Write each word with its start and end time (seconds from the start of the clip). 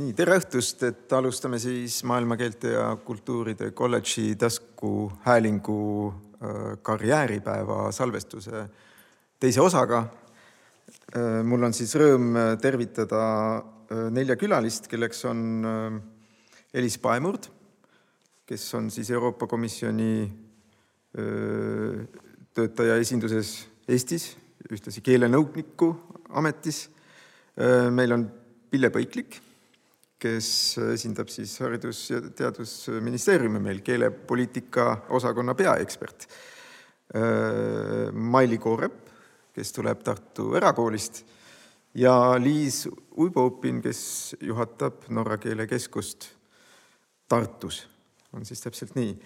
nii, 0.00 0.14
tere 0.16 0.38
õhtust, 0.38 0.80
et 0.86 1.12
alustame 1.12 1.58
siis 1.60 1.98
maailmakeelte 2.08 2.72
ja 2.72 2.84
kultuuride 3.04 3.70
kolledži 3.76 4.32
taskuhäälingu 4.40 5.80
äh, 6.08 6.60
karjääripäeva 6.86 7.90
salvestuse 7.92 8.62
teise 9.40 9.60
osaga. 9.60 10.06
Äh, 11.12 11.40
mul 11.44 11.68
on 11.68 11.76
siis 11.76 11.92
rõõm 12.00 12.30
tervitada 12.62 13.24
äh, 13.58 14.06
nelja 14.14 14.38
külalist, 14.40 14.88
kelleks 14.88 15.20
on 15.28 15.68
Elis 16.72 16.96
Paemurd, 17.02 17.50
kes 18.48 18.64
on 18.78 18.88
siis 18.94 19.10
Euroopa 19.12 19.50
Komisjoni 19.50 20.14
töötaja 22.54 22.94
esinduses 23.02 23.48
Eestis, 23.90 24.28
ühtlasi 24.70 25.02
keelenõuniku 25.02 25.88
ametis. 26.38 26.84
meil 27.90 28.14
on 28.14 28.28
Pille 28.70 28.92
Põiklik 28.94 29.40
kes 30.20 30.78
esindab 30.92 31.30
siis 31.32 31.56
Haridus- 31.62 32.06
ja 32.12 32.20
Teadusministeeriumi 32.20 33.60
meil, 33.60 33.80
keelepoliitika 33.84 35.06
osakonna 35.16 35.54
peaekspert. 35.54 36.26
Maili 38.12 38.58
Koorep, 38.58 38.98
kes 39.56 39.72
tuleb 39.72 40.02
Tartu 40.06 40.52
Erakoolist 40.54 41.24
ja 41.94 42.36
Liis 42.38 42.84
Uibo-Upin, 43.18 43.80
kes 43.82 44.36
juhatab 44.40 45.08
Norra 45.08 45.38
keelekeskust 45.42 46.28
Tartus, 47.28 47.88
on 48.32 48.44
siis 48.46 48.60
täpselt 48.60 48.94
nii. 48.94 49.16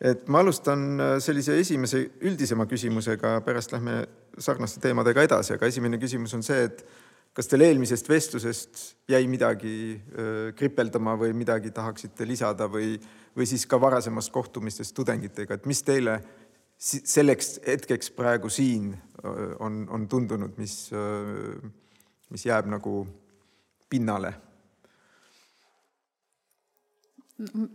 et 0.00 0.28
ma 0.28 0.40
alustan 0.42 0.98
sellise 1.22 1.58
esimese 1.58 2.00
üldisema 2.26 2.66
küsimusega, 2.66 3.40
pärast 3.46 3.72
lähme 3.72 4.00
sarnaste 4.38 4.80
teemadega 4.82 5.22
edasi, 5.22 5.54
aga 5.54 5.66
esimene 5.70 5.98
küsimus 6.02 6.34
on 6.34 6.42
see, 6.42 6.64
et 6.66 6.82
kas 7.34 7.50
teil 7.50 7.64
eelmisest 7.66 8.08
vestlusest 8.08 8.84
jäi 9.10 9.24
midagi 9.26 10.00
kripeldama 10.56 11.16
või 11.18 11.32
midagi 11.34 11.72
tahaksite 11.74 12.26
lisada 12.28 12.68
või, 12.70 12.94
või 13.34 13.48
siis 13.50 13.66
ka 13.66 13.80
varasemast 13.80 14.30
kohtumistest 14.32 14.94
tudengitega, 14.94 15.58
et 15.58 15.66
mis 15.66 15.82
teile 15.82 16.20
selleks 16.78 17.58
hetkeks 17.66 18.10
praegu 18.14 18.50
siin 18.52 18.92
on, 19.58 19.84
on 19.90 20.08
tundunud, 20.08 20.56
mis, 20.58 20.90
mis 22.30 22.46
jääb 22.46 22.70
nagu 22.70 23.04
pinnale? 23.90 24.34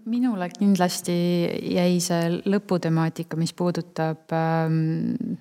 minule 0.06 0.48
kindlasti 0.56 1.14
jäi 1.76 1.98
see 2.00 2.38
lõputemaatika, 2.48 3.36
mis 3.36 3.52
puudutab 3.54 4.32
ähm, 4.32 5.36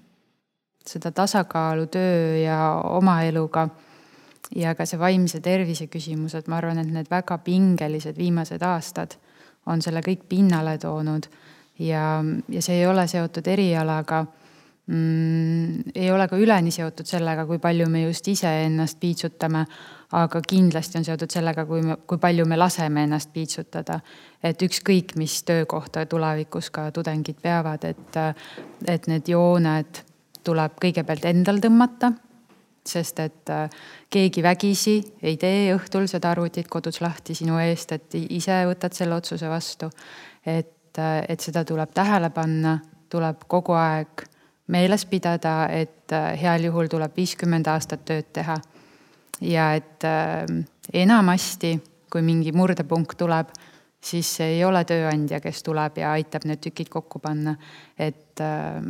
seda 0.82 1.12
tasakaalu 1.14 1.86
töö 1.86 2.40
ja 2.42 2.58
oma 2.82 3.20
eluga 3.28 3.68
ja 4.56 4.74
ka 4.74 4.86
see 4.86 4.98
vaimse 5.00 5.40
tervise 5.44 5.86
küsimus, 5.92 6.34
et 6.34 6.48
ma 6.48 6.58
arvan, 6.58 6.78
et 6.78 6.90
need 6.92 7.10
väga 7.10 7.38
pingelised 7.44 8.16
viimased 8.18 8.62
aastad 8.62 9.18
on 9.68 9.82
selle 9.84 10.00
kõik 10.04 10.24
pinnale 10.28 10.78
toonud 10.80 11.28
ja, 11.78 12.24
ja 12.48 12.62
see 12.64 12.80
ei 12.80 12.86
ole 12.86 13.06
seotud 13.10 13.46
erialaga 13.46 14.24
mm,. 14.86 15.92
ei 15.94 16.10
ole 16.10 16.28
ka 16.28 16.38
üleni 16.40 16.72
seotud 16.74 17.08
sellega, 17.08 17.46
kui 17.46 17.60
palju 17.62 17.88
me 17.90 18.02
just 18.06 18.28
iseennast 18.28 18.98
piitsutame, 19.00 19.64
aga 20.18 20.40
kindlasti 20.40 21.00
on 21.00 21.06
seotud 21.08 21.32
sellega, 21.32 21.66
kui 21.68 21.82
me, 21.84 21.98
kui 22.08 22.20
palju 22.22 22.46
me 22.48 22.56
laseme 22.56 23.04
ennast 23.04 23.32
piitsutada. 23.32 24.00
et 24.42 24.62
ükskõik, 24.62 25.16
mis 25.16 25.42
töökohta 25.42 26.06
tulevikus 26.06 26.70
ka 26.70 26.90
tudengid 26.94 27.40
peavad, 27.42 27.84
et, 27.84 28.16
et 28.86 29.06
need 29.06 29.28
jooned 29.28 30.02
tuleb 30.44 30.78
kõigepealt 30.80 31.26
endal 31.28 31.60
tõmmata 31.60 32.12
sest 32.88 33.20
et 33.22 33.50
äh, 33.52 33.68
keegi 34.10 34.42
vägisi 34.42 34.96
ei 35.22 35.36
tee 35.40 35.74
õhtul 35.74 36.08
seda 36.10 36.32
arvutit 36.32 36.68
kodus 36.70 37.00
lahti 37.04 37.36
sinu 37.38 37.58
eest, 37.62 37.92
et 37.92 38.16
ise 38.18 38.62
võtad 38.68 38.96
selle 38.96 39.18
otsuse 39.18 39.50
vastu. 39.50 39.90
et, 40.46 40.98
äh, 40.98 41.22
et 41.28 41.40
seda 41.40 41.64
tuleb 41.64 41.92
tähele 41.94 42.30
panna, 42.30 42.78
tuleb 43.10 43.44
kogu 43.48 43.76
aeg 43.76 44.24
meeles 44.68 45.06
pidada, 45.06 45.68
et 45.68 46.12
äh, 46.12 46.32
heal 46.40 46.64
juhul 46.64 46.88
tuleb 46.88 47.16
viiskümmend 47.16 47.66
aastat 47.66 48.04
tööd 48.04 48.32
teha. 48.32 48.56
ja 49.40 49.72
et 49.74 50.02
enamasti, 50.92 51.76
kui 52.10 52.22
mingi 52.22 52.52
murdepunkt 52.52 53.18
tuleb, 53.18 53.52
siis 54.00 54.30
ei 54.40 54.60
ole 54.64 54.84
tööandja, 54.86 55.40
kes 55.42 55.62
tuleb 55.66 55.98
ja 55.98 56.12
aitab 56.14 56.46
need 56.48 56.62
tükid 56.62 56.90
kokku 56.92 57.18
panna. 57.18 57.56
et 57.98 58.40
äh, 58.40 58.82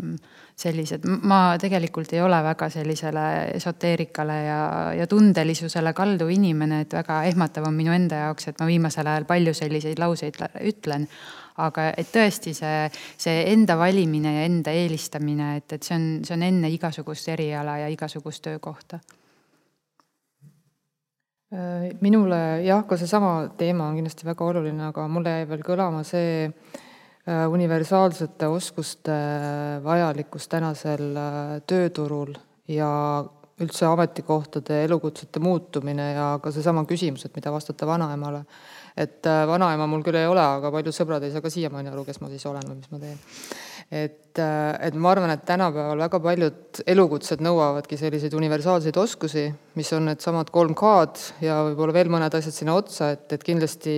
sellised, 0.59 1.05
ma 1.23 1.57
tegelikult 1.61 2.13
ei 2.13 2.21
ole 2.21 2.39
väga 2.43 2.69
sellisele 2.73 3.25
esoteerikale 3.55 4.39
ja, 4.43 4.61
ja 4.99 5.07
tundelisusele 5.07 5.93
kalduv 5.97 6.33
inimene, 6.35 6.83
et 6.85 6.97
väga 6.99 7.23
ehmatav 7.31 7.69
on 7.69 7.77
minu 7.79 7.95
enda 7.95 8.25
jaoks, 8.25 8.51
et 8.51 8.59
ma 8.61 8.67
viimasel 8.67 9.07
ajal 9.07 9.29
palju 9.29 9.55
selliseid 9.55 10.03
lauseid 10.03 10.41
ütlen. 10.67 11.07
aga 11.59 11.89
et 11.99 12.11
tõesti 12.15 12.53
see, 12.55 12.85
see 13.19 13.39
enda 13.53 13.75
valimine 13.79 14.35
ja 14.37 14.45
enda 14.47 14.71
eelistamine, 14.71 15.57
et, 15.59 15.73
et 15.73 15.83
see 15.83 15.97
on, 15.97 16.05
see 16.27 16.37
on 16.37 16.45
enne 16.47 16.71
igasugust 16.71 17.29
eriala 17.35 17.81
ja 17.83 17.89
igasugust 17.91 18.45
töökohta 18.47 19.01
minule 22.01 22.39
jah, 22.61 22.83
ka 22.85 22.99
seesama 23.01 23.49
teema 23.57 23.87
on 23.89 23.97
kindlasti 23.97 24.27
väga 24.29 24.45
oluline, 24.45 24.91
aga 24.91 25.07
mulle 25.09 25.33
jäi 25.33 25.47
veel 25.49 25.63
kõlama 25.65 26.03
see, 26.05 26.51
Äh, 27.29 27.45
universaalsete 27.51 28.47
oskuste 28.49 29.13
vajalikkus 29.85 30.47
tänasel 30.49 31.11
äh, 31.13 31.59
tööturul 31.69 32.31
ja 32.73 32.89
üldse 33.61 33.85
ametikohtade, 33.85 34.79
elukutsete 34.87 35.43
muutumine 35.43 36.07
ja 36.15 36.29
ka 36.41 36.53
seesama 36.55 36.87
küsimus, 36.89 37.27
et 37.27 37.37
mida 37.37 37.53
vastata 37.53 37.87
vanaemale. 37.87 38.45
et 38.97 39.27
äh, 39.27 39.43
vanaema 39.47 39.87
mul 39.87 40.07
küll 40.07 40.17
ei 40.17 40.31
ole, 40.31 40.41
aga 40.41 40.71
paljud 40.73 40.95
sõbrad 40.95 41.27
ei 41.27 41.35
saa 41.35 41.45
ka 41.45 41.53
siiamaani 41.53 41.93
aru, 41.93 42.07
kes 42.07 42.23
ma 42.23 42.31
siis 42.33 42.47
olen 42.49 42.65
või 42.71 42.79
mis 42.79 42.91
ma 42.95 43.03
teen. 43.03 43.21
Et, 43.91 44.38
et 44.38 44.97
ma 45.00 45.12
arvan, 45.15 45.32
et 45.32 45.44
tänapäeval 45.49 46.03
väga 46.04 46.21
paljud 46.22 46.81
elukutsed 46.87 47.43
nõuavadki 47.44 47.99
selliseid 48.00 48.34
universaalseid 48.37 48.97
oskusi, 49.00 49.47
mis 49.78 49.93
on 49.97 50.10
needsamad 50.10 50.53
kolm 50.54 50.76
K-d 50.78 51.44
ja 51.47 51.62
võib-olla 51.71 51.97
veel 51.97 52.12
mõned 52.12 52.34
asjad 52.37 52.56
sinna 52.56 52.76
otsa, 52.78 53.15
et, 53.16 53.26
et 53.32 53.47
kindlasti 53.47 53.97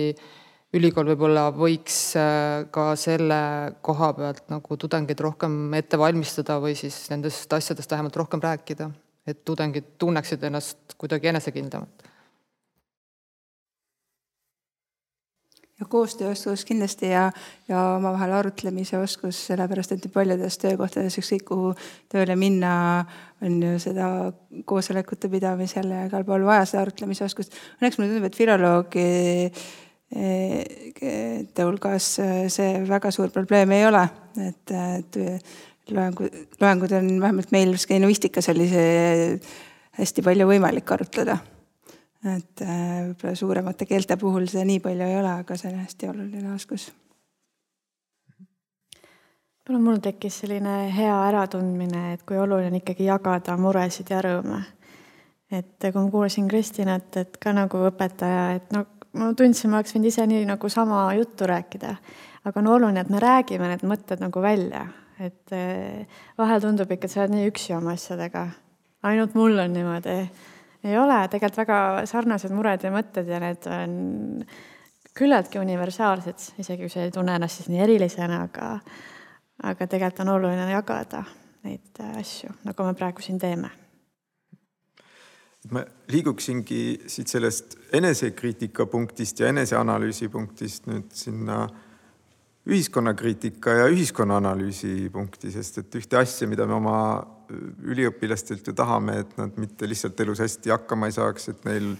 ülikool 0.77 1.11
võib-olla 1.11 1.49
võiks 1.55 1.97
äh, 2.19 2.63
ka 2.71 2.91
selle 2.99 3.41
koha 3.83 4.13
pealt 4.15 4.45
nagu 4.51 4.77
tudengeid 4.79 5.19
rohkem 5.19 5.73
ette 5.75 5.99
valmistada 5.99 6.61
või 6.63 6.77
siis 6.79 7.03
nendest 7.11 7.51
asjadest 7.53 7.91
vähemalt 7.91 8.15
rohkem 8.23 8.43
rääkida, 8.43 8.87
et 9.27 9.43
tudengid 9.47 9.97
tunneksid 9.99 10.47
ennast 10.47 10.95
kuidagi 11.01 11.33
enesekindlamalt. 11.33 12.07
Ja 15.81 15.87
koostööoskus 15.89 16.63
kindlasti 16.67 17.09
ja, 17.11 17.27
ja 17.69 17.81
omavahel 17.97 18.35
arutlemise 18.37 18.99
oskus, 19.01 19.39
sellepärast 19.49 19.95
et 19.95 20.07
paljudes 20.13 20.59
töökohtades, 20.61 21.17
ükskõik 21.21 21.45
kuhu 21.49 21.71
tööle 22.11 22.37
minna, 22.39 22.73
on 23.41 23.57
ju 23.65 23.77
seda 23.81 24.07
koosolekute 24.69 25.31
pidamisel 25.31 25.89
ja 25.89 26.05
igal 26.09 26.25
pool 26.27 26.45
vaja 26.45 26.67
seda 26.69 26.85
arutlemise 26.85 27.25
oskust. 27.25 27.57
Õnneks 27.81 27.97
mulle 27.97 28.11
tundub, 28.13 28.29
et 28.29 28.37
filoloogi 28.37 29.07
te 30.11 31.63
hulgas 31.63 32.07
see 32.51 32.71
väga 32.87 33.11
suur 33.15 33.31
probleem 33.31 33.71
ei 33.71 33.85
ole, 33.87 34.01
et, 34.43 34.73
et 34.75 35.91
loengu, 35.95 36.27
loengud 36.61 36.91
on 36.97 37.09
vähemalt 37.23 37.55
meil 37.55 37.77
skenuistikas 37.79 38.51
oli 38.51 38.67
see 38.71 39.39
hästi 39.97 40.25
palju 40.25 40.49
võimalik 40.51 40.91
arutleda. 40.93 41.39
Et 42.21 42.61
võib-olla 42.61 43.35
suuremate 43.35 43.85
keelte 43.89 44.17
puhul 44.17 44.45
seda 44.49 44.65
nii 44.67 44.79
palju 44.83 45.05
ei 45.07 45.15
ole, 45.17 45.31
aga 45.41 45.57
see 45.57 45.71
on 45.71 45.79
hästi 45.81 46.09
oluline 46.11 46.53
oskus. 46.53 46.91
no 49.69 49.79
mul 49.79 50.01
tekkis 50.03 50.41
selline 50.43 50.91
hea 50.91 51.15
äratundmine, 51.29 52.13
et 52.13 52.23
kui 52.27 52.37
oluline 52.37 52.81
ikkagi 52.81 53.07
jagada 53.07 53.57
muresid 53.57 54.09
ja 54.13 54.21
rõõme. 54.21 54.61
et 55.51 55.77
kui 55.81 55.97
ma 55.97 56.09
kuulasin 56.11 56.47
Kristinat, 56.47 57.17
et 57.17 57.37
ka 57.37 57.53
nagu 57.53 57.85
õpetaja, 57.89 58.55
et 58.55 58.73
no 58.75 58.85
ma 59.17 59.31
tundsin, 59.37 59.71
ma 59.71 59.79
oleks 59.79 59.95
võinud 59.95 60.11
ise 60.11 60.25
nii 60.27 60.45
nagu 60.49 60.69
sama 60.69 61.03
juttu 61.17 61.47
rääkida. 61.47 61.95
aga 62.45 62.59
on 62.59 62.67
oluline, 62.67 63.01
et 63.01 63.09
me 63.09 63.19
räägime 63.19 63.67
need 63.69 63.83
mõtted 63.85 64.21
nagu 64.21 64.41
välja, 64.41 64.87
et 65.19 65.53
eh, 65.53 66.07
vahel 66.37 66.61
tundub 66.61 66.91
ikka, 66.91 67.05
et 67.05 67.13
sa 67.13 67.21
oled 67.23 67.35
nii 67.35 67.51
üksi 67.51 67.75
oma 67.77 67.95
asjadega. 67.97 68.47
ainult 69.03 69.35
mul 69.35 69.59
on 69.59 69.73
niimoodi. 69.73 70.17
Ei 70.83 70.97
ole, 70.97 71.17
tegelikult 71.29 71.61
väga 71.61 71.79
sarnased 72.09 72.53
mured 72.55 72.83
ja 72.85 72.91
mõtted 72.93 73.27
ja 73.29 73.39
need 73.43 73.67
on 73.69 73.97
küllaltki 75.17 75.59
universaalsed, 75.59 76.47
isegi 76.61 76.85
kui 76.85 76.93
sa 76.93 77.05
ei 77.05 77.13
tunne 77.13 77.35
ennast 77.35 77.59
siis 77.59 77.69
nii 77.71 77.83
erilisena, 77.83 78.45
aga, 78.47 78.71
aga 79.71 79.87
tegelikult 79.87 80.23
on 80.25 80.33
oluline 80.37 80.69
jagada 80.71 81.25
neid 81.67 82.01
asju, 82.17 82.55
nagu 82.65 82.87
me 82.87 82.97
praegu 82.97 83.23
siin 83.23 83.39
teeme. 83.41 83.69
Ma 85.69 85.83
liiguksingi 86.09 87.05
siit 87.11 87.29
sellest 87.29 87.75
enesekriitika 87.93 88.87
punktist 88.89 89.43
ja 89.43 89.51
eneseanalüüsi 89.51 90.31
punktist 90.33 90.87
nüüd 90.89 91.11
sinna 91.13 91.67
ühiskonnakriitika 92.69 93.73
ja 93.79 93.85
ühiskonnaanalüüsi 93.89 95.09
punkti, 95.13 95.49
sest 95.53 95.81
et 95.81 95.95
ühte 95.97 96.19
asja, 96.19 96.47
mida 96.49 96.67
me 96.69 96.77
oma 96.77 96.97
üliõpilastelt 97.51 98.67
ju 98.69 98.73
tahame, 98.77 99.21
et 99.23 99.37
nad 99.39 99.55
mitte 99.59 99.89
lihtsalt 99.89 100.19
elus 100.21 100.43
hästi 100.43 100.73
hakkama 100.75 101.09
ei 101.09 101.15
saaks, 101.15 101.49
et 101.51 101.63
neil 101.65 101.95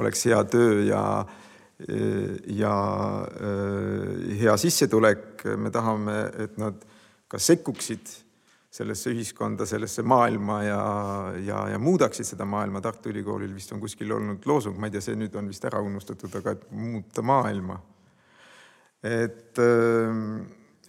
oleks 0.00 0.24
hea 0.28 0.38
töö 0.50 0.84
ja, 0.88 1.02
ja 2.48 2.76
hea 4.40 4.56
sissetulek, 4.60 5.44
me 5.60 5.72
tahame, 5.74 6.16
et 6.46 6.56
nad 6.60 6.80
ka 7.28 7.40
sekkuksid 7.42 8.14
sellesse 8.76 9.12
ühiskonda, 9.12 9.66
sellesse 9.68 10.04
maailma 10.04 10.62
ja, 10.64 10.80
ja, 11.44 11.60
ja 11.72 11.78
muudaksid 11.80 12.28
seda 12.28 12.44
maailma. 12.48 12.82
Tartu 12.84 13.08
Ülikoolil 13.12 13.54
vist 13.56 13.72
on 13.72 13.80
kuskil 13.80 14.12
olnud 14.12 14.44
loosung, 14.48 14.76
ma 14.76 14.90
ei 14.90 14.96
tea, 14.96 15.04
see 15.04 15.16
nüüd 15.16 15.36
on 15.38 15.48
vist 15.48 15.64
ära 15.64 15.80
unustatud, 15.84 16.34
aga 16.40 16.56
et 16.56 16.66
muuta 16.76 17.24
maailma. 17.24 17.78
Et, 19.06 19.60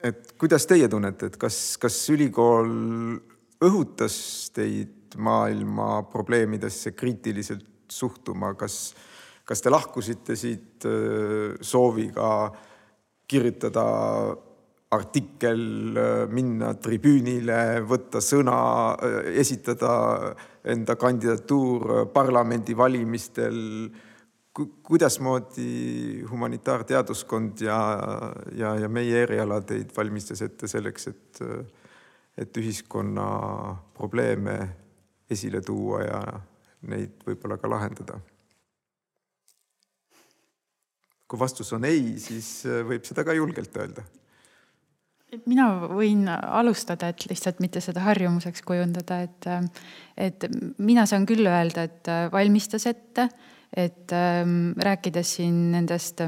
et 0.04 0.34
kuidas 0.40 0.66
teie 0.70 0.90
tunnete, 0.92 1.32
et 1.32 1.38
kas, 1.40 1.78
kas 1.82 1.98
ülikool 2.14 2.72
õhutas 3.64 4.18
teid 4.56 5.18
maailma 5.18 6.04
probleemidesse 6.12 6.94
kriitiliselt 6.98 7.66
suhtuma, 7.90 8.54
kas, 8.60 8.94
kas 9.48 9.64
te 9.64 9.72
lahkusite 9.72 10.36
siit 10.38 10.86
sooviga 11.64 12.32
kirjutada 13.28 13.86
artikkel, 14.96 15.62
minna 16.32 16.72
tribüünile, 16.80 17.82
võtta 17.88 18.22
sõna, 18.24 18.60
esitada 19.36 20.34
enda 20.68 20.96
kandidatuur 21.00 22.08
parlamendivalimistel. 22.14 23.58
Kuidasmoodi 24.66 26.24
humanitaarteaduskond 26.30 27.62
ja, 27.62 27.78
ja, 28.56 28.76
ja 28.76 28.90
meie 28.90 29.22
eriala 29.24 29.62
teid 29.62 29.92
valmistas 29.98 30.42
ette 30.42 30.68
selleks, 30.68 31.08
et, 31.12 31.42
et 32.38 32.58
ühiskonna 32.58 33.28
probleeme 33.98 34.58
esile 35.30 35.62
tuua 35.62 36.02
ja 36.06 36.22
neid 36.90 37.22
võib-olla 37.28 37.60
ka 37.62 37.70
lahendada? 37.70 38.20
kui 41.28 41.40
vastus 41.40 41.74
on 41.76 41.84
ei, 41.84 42.14
siis 42.24 42.64
võib 42.88 43.04
seda 43.04 43.26
ka 43.28 43.34
julgelt 43.36 43.74
öelda 43.76 44.06
mina 45.46 45.66
võin 45.92 46.24
alustada, 46.32 47.10
et 47.12 47.26
lihtsalt 47.28 47.60
mitte 47.60 47.82
seda 47.84 48.00
harjumuseks 48.06 48.64
kujundada, 48.64 49.20
et, 49.26 49.48
et 50.16 50.46
mina 50.80 51.04
saan 51.10 51.26
küll 51.28 51.44
öelda, 51.44 51.84
et 51.84 52.12
valmistas 52.32 52.88
ette, 52.88 53.28
et 53.76 54.12
ähm, 54.16 54.72
rääkides 54.84 55.36
siin 55.36 55.72
nendest 55.72 56.22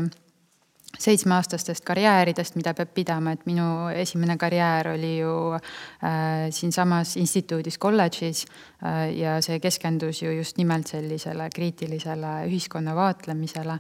seitsmeaastastest 0.98 1.86
karjääridest, 1.86 2.56
mida 2.58 2.74
peab 2.74 2.92
pidama, 2.96 3.34
et 3.36 3.46
minu 3.48 3.90
esimene 3.94 4.36
karjäär 4.42 4.94
oli 4.96 5.20
ju 5.20 5.36
äh, 5.54 6.50
siinsamas 6.56 7.16
instituudis, 7.18 7.78
kolledžis 7.78 8.46
äh, 8.84 9.06
ja 9.18 9.38
see 9.46 9.60
keskendus 9.60 10.24
ju 10.24 10.34
just 10.34 10.58
nimelt 10.58 10.88
sellisele 10.88 11.50
kriitilisele 11.56 12.34
ühiskonna 12.50 12.96
vaatlemisele. 12.98 13.80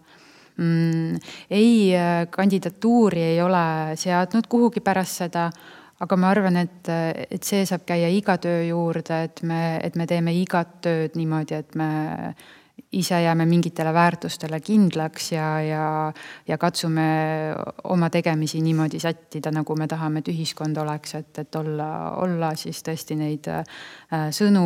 Mm, 0.59 1.19
ei, 1.49 1.95
äh, 1.95 2.27
kandidatuuri 2.29 3.23
ei 3.33 3.41
ole 3.41 3.97
seadnud 3.99 4.47
kuhugi 4.49 4.83
pärast 4.85 5.23
seda, 5.23 5.49
aga 5.99 6.15
ma 6.15 6.29
arvan, 6.31 6.61
et, 6.61 6.87
et 7.27 7.43
see 7.43 7.65
saab 7.67 7.83
käia 7.87 8.07
iga 8.13 8.37
töö 8.39 8.61
juurde, 8.69 9.23
et 9.25 9.41
me, 9.43 9.79
et 9.83 9.97
me 9.99 10.07
teeme 10.07 10.31
igat 10.35 10.77
tööd 10.85 11.17
niimoodi, 11.19 11.57
et 11.57 11.75
me 11.75 11.89
ise 12.91 13.21
jääme 13.21 13.45
mingitele 13.45 13.93
väärtustele 13.93 14.59
kindlaks 14.59 15.31
ja, 15.31 15.47
ja, 15.61 15.85
ja 16.47 16.57
katsume 16.57 17.05
oma 17.83 18.09
tegemisi 18.09 18.61
niimoodi 18.61 18.99
sättida, 18.99 19.51
nagu 19.51 19.75
me 19.75 19.87
tahame, 19.87 20.23
et 20.23 20.31
ühiskond 20.31 20.77
oleks, 20.81 21.15
et, 21.19 21.31
et 21.43 21.59
olla, 21.59 21.89
olla 22.23 22.51
siis 22.59 22.81
tõesti 22.85 23.17
neid 23.19 23.49
äh, 23.51 23.63
sõnu, 24.35 24.65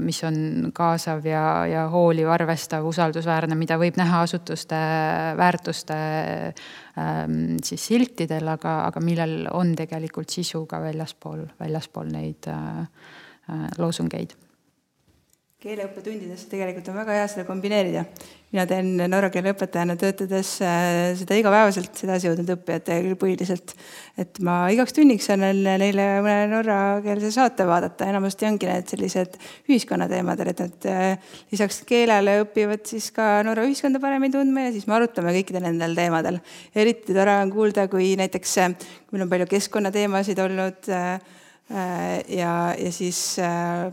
mis 0.00 0.22
on 0.26 0.70
kaasav 0.74 1.26
ja, 1.28 1.44
ja 1.70 1.86
hooliv, 1.92 2.30
arvestav, 2.32 2.86
usaldusväärne, 2.90 3.58
mida 3.58 3.78
võib 3.80 3.98
näha 4.00 4.24
asutuste 4.26 4.80
väärtuste 5.38 5.96
ähm, 6.98 7.56
siis 7.64 7.86
siltidel, 7.92 8.48
aga, 8.56 8.80
aga 8.90 9.04
millel 9.04 9.40
on 9.52 9.74
tegelikult 9.78 10.30
sisu 10.32 10.64
ka 10.70 10.82
väljaspool, 10.82 11.46
väljaspool 11.60 12.14
neid 12.14 12.50
äh, 12.50 12.86
äh 13.50 13.66
loosungeid 13.78 14.39
keeleõppetundides 15.60 16.46
tegelikult 16.48 16.86
on 16.88 16.94
väga 17.02 17.18
hea 17.18 17.24
seda 17.28 17.42
kombineerida. 17.44 18.06
mina 18.50 18.64
teen 18.66 18.86
norra 19.12 19.28
keele 19.30 19.52
õpetajana 19.52 19.92
töötades 20.00 20.54
äh, 20.64 21.10
seda 21.20 21.36
igapäevaselt, 21.36 21.90
sedasi 22.00 22.26
jõudnud 22.26 22.48
õppijatega 22.54 23.12
põhiliselt. 23.20 23.74
et 24.16 24.40
ma 24.40 24.54
igaks 24.72 24.96
tunniks 24.96 25.28
annan 25.34 25.60
neile 25.82 26.06
mõne 26.24 26.46
norrakeelse 26.54 27.32
saate 27.34 27.66
vaadata, 27.68 28.08
enamasti 28.08 28.48
ongi 28.48 28.70
need 28.70 28.88
sellised 28.88 29.36
ühiskonnateemadel, 29.68 30.52
et 30.54 30.62
nad 30.64 30.88
äh, 30.88 31.34
lisaks 31.52 31.82
keelele 31.90 32.38
õpivad 32.46 32.88
siis 32.88 33.10
ka 33.12 33.28
Norra 33.44 33.66
ühiskonda 33.68 34.00
paremini 34.00 34.32
tundma 34.38 34.64
ja 34.64 34.72
siis 34.72 34.88
me 34.88 34.96
arutame 34.96 35.34
kõikidel 35.36 35.66
nendel 35.68 35.98
teemadel. 35.98 36.40
eriti 36.72 37.12
tore 37.12 37.36
on 37.42 37.52
kuulda, 37.52 37.84
kui 37.92 38.14
näiteks, 38.16 38.56
äh, 38.64 38.72
kui 39.04 39.18
meil 39.18 39.28
on 39.28 39.34
palju 39.36 39.50
keskkonnateemasid 39.52 40.40
olnud 40.40 40.90
ja, 41.70 42.74
ja 42.74 42.90
siis 42.92 43.18
äh, 43.38 43.90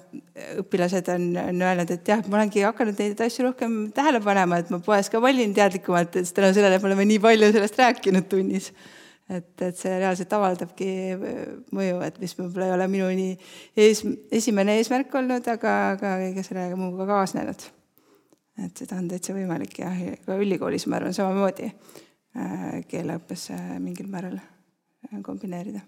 õpilased 0.57 1.09
on, 1.13 1.29
on 1.37 1.61
öelnud, 1.61 1.91
et 1.93 2.09
jah, 2.09 2.23
ma 2.25 2.39
olengi 2.39 2.63
hakanud 2.65 2.97
neid 2.97 3.19
asju 3.21 3.45
rohkem 3.45 3.75
tähele 3.95 4.21
panema, 4.23 4.57
et 4.61 4.71
ma 4.73 4.79
poes 4.83 5.11
ka 5.13 5.21
valin 5.21 5.53
teadlikumalt, 5.53 6.15
et 6.17 6.31
tänu 6.33 6.49
sellele, 6.55 6.79
me 6.81 6.89
oleme 6.89 7.05
nii 7.11 7.19
palju 7.21 7.51
sellest 7.53 7.77
rääkinud 7.81 8.29
tunnis. 8.31 8.71
et, 9.27 9.61
et 9.61 9.75
see 9.75 9.91
reaalselt 9.91 10.33
avaldabki 10.33 10.87
äh, 11.13 11.35
mõju, 11.75 11.99
et 12.07 12.17
mis 12.23 12.33
võib-olla 12.39 12.69
ei 12.69 12.75
ole 12.77 12.87
minu 12.91 13.09
nii 13.19 13.35
ees, 13.85 14.01
esimene 14.39 14.79
eesmärk 14.79 15.13
olnud, 15.19 15.49
aga, 15.51 15.73
aga 15.97 16.13
kõige 16.23 16.45
sellega 16.47 16.79
muuga 16.79 17.05
kaasnenud. 17.09 17.67
et 18.65 18.81
seda 18.81 18.97
on 18.97 19.11
täitsa 19.11 19.35
võimalik 19.37 19.77
ja 19.83 19.91
ka 20.25 20.39
ülikoolis 20.41 20.87
ma 20.87 20.97
arvan 20.97 21.13
samamoodi 21.13 21.69
keeleõppes 22.89 23.47
mingil 23.81 24.09
määral 24.09 24.39
kombineerida 25.25 25.83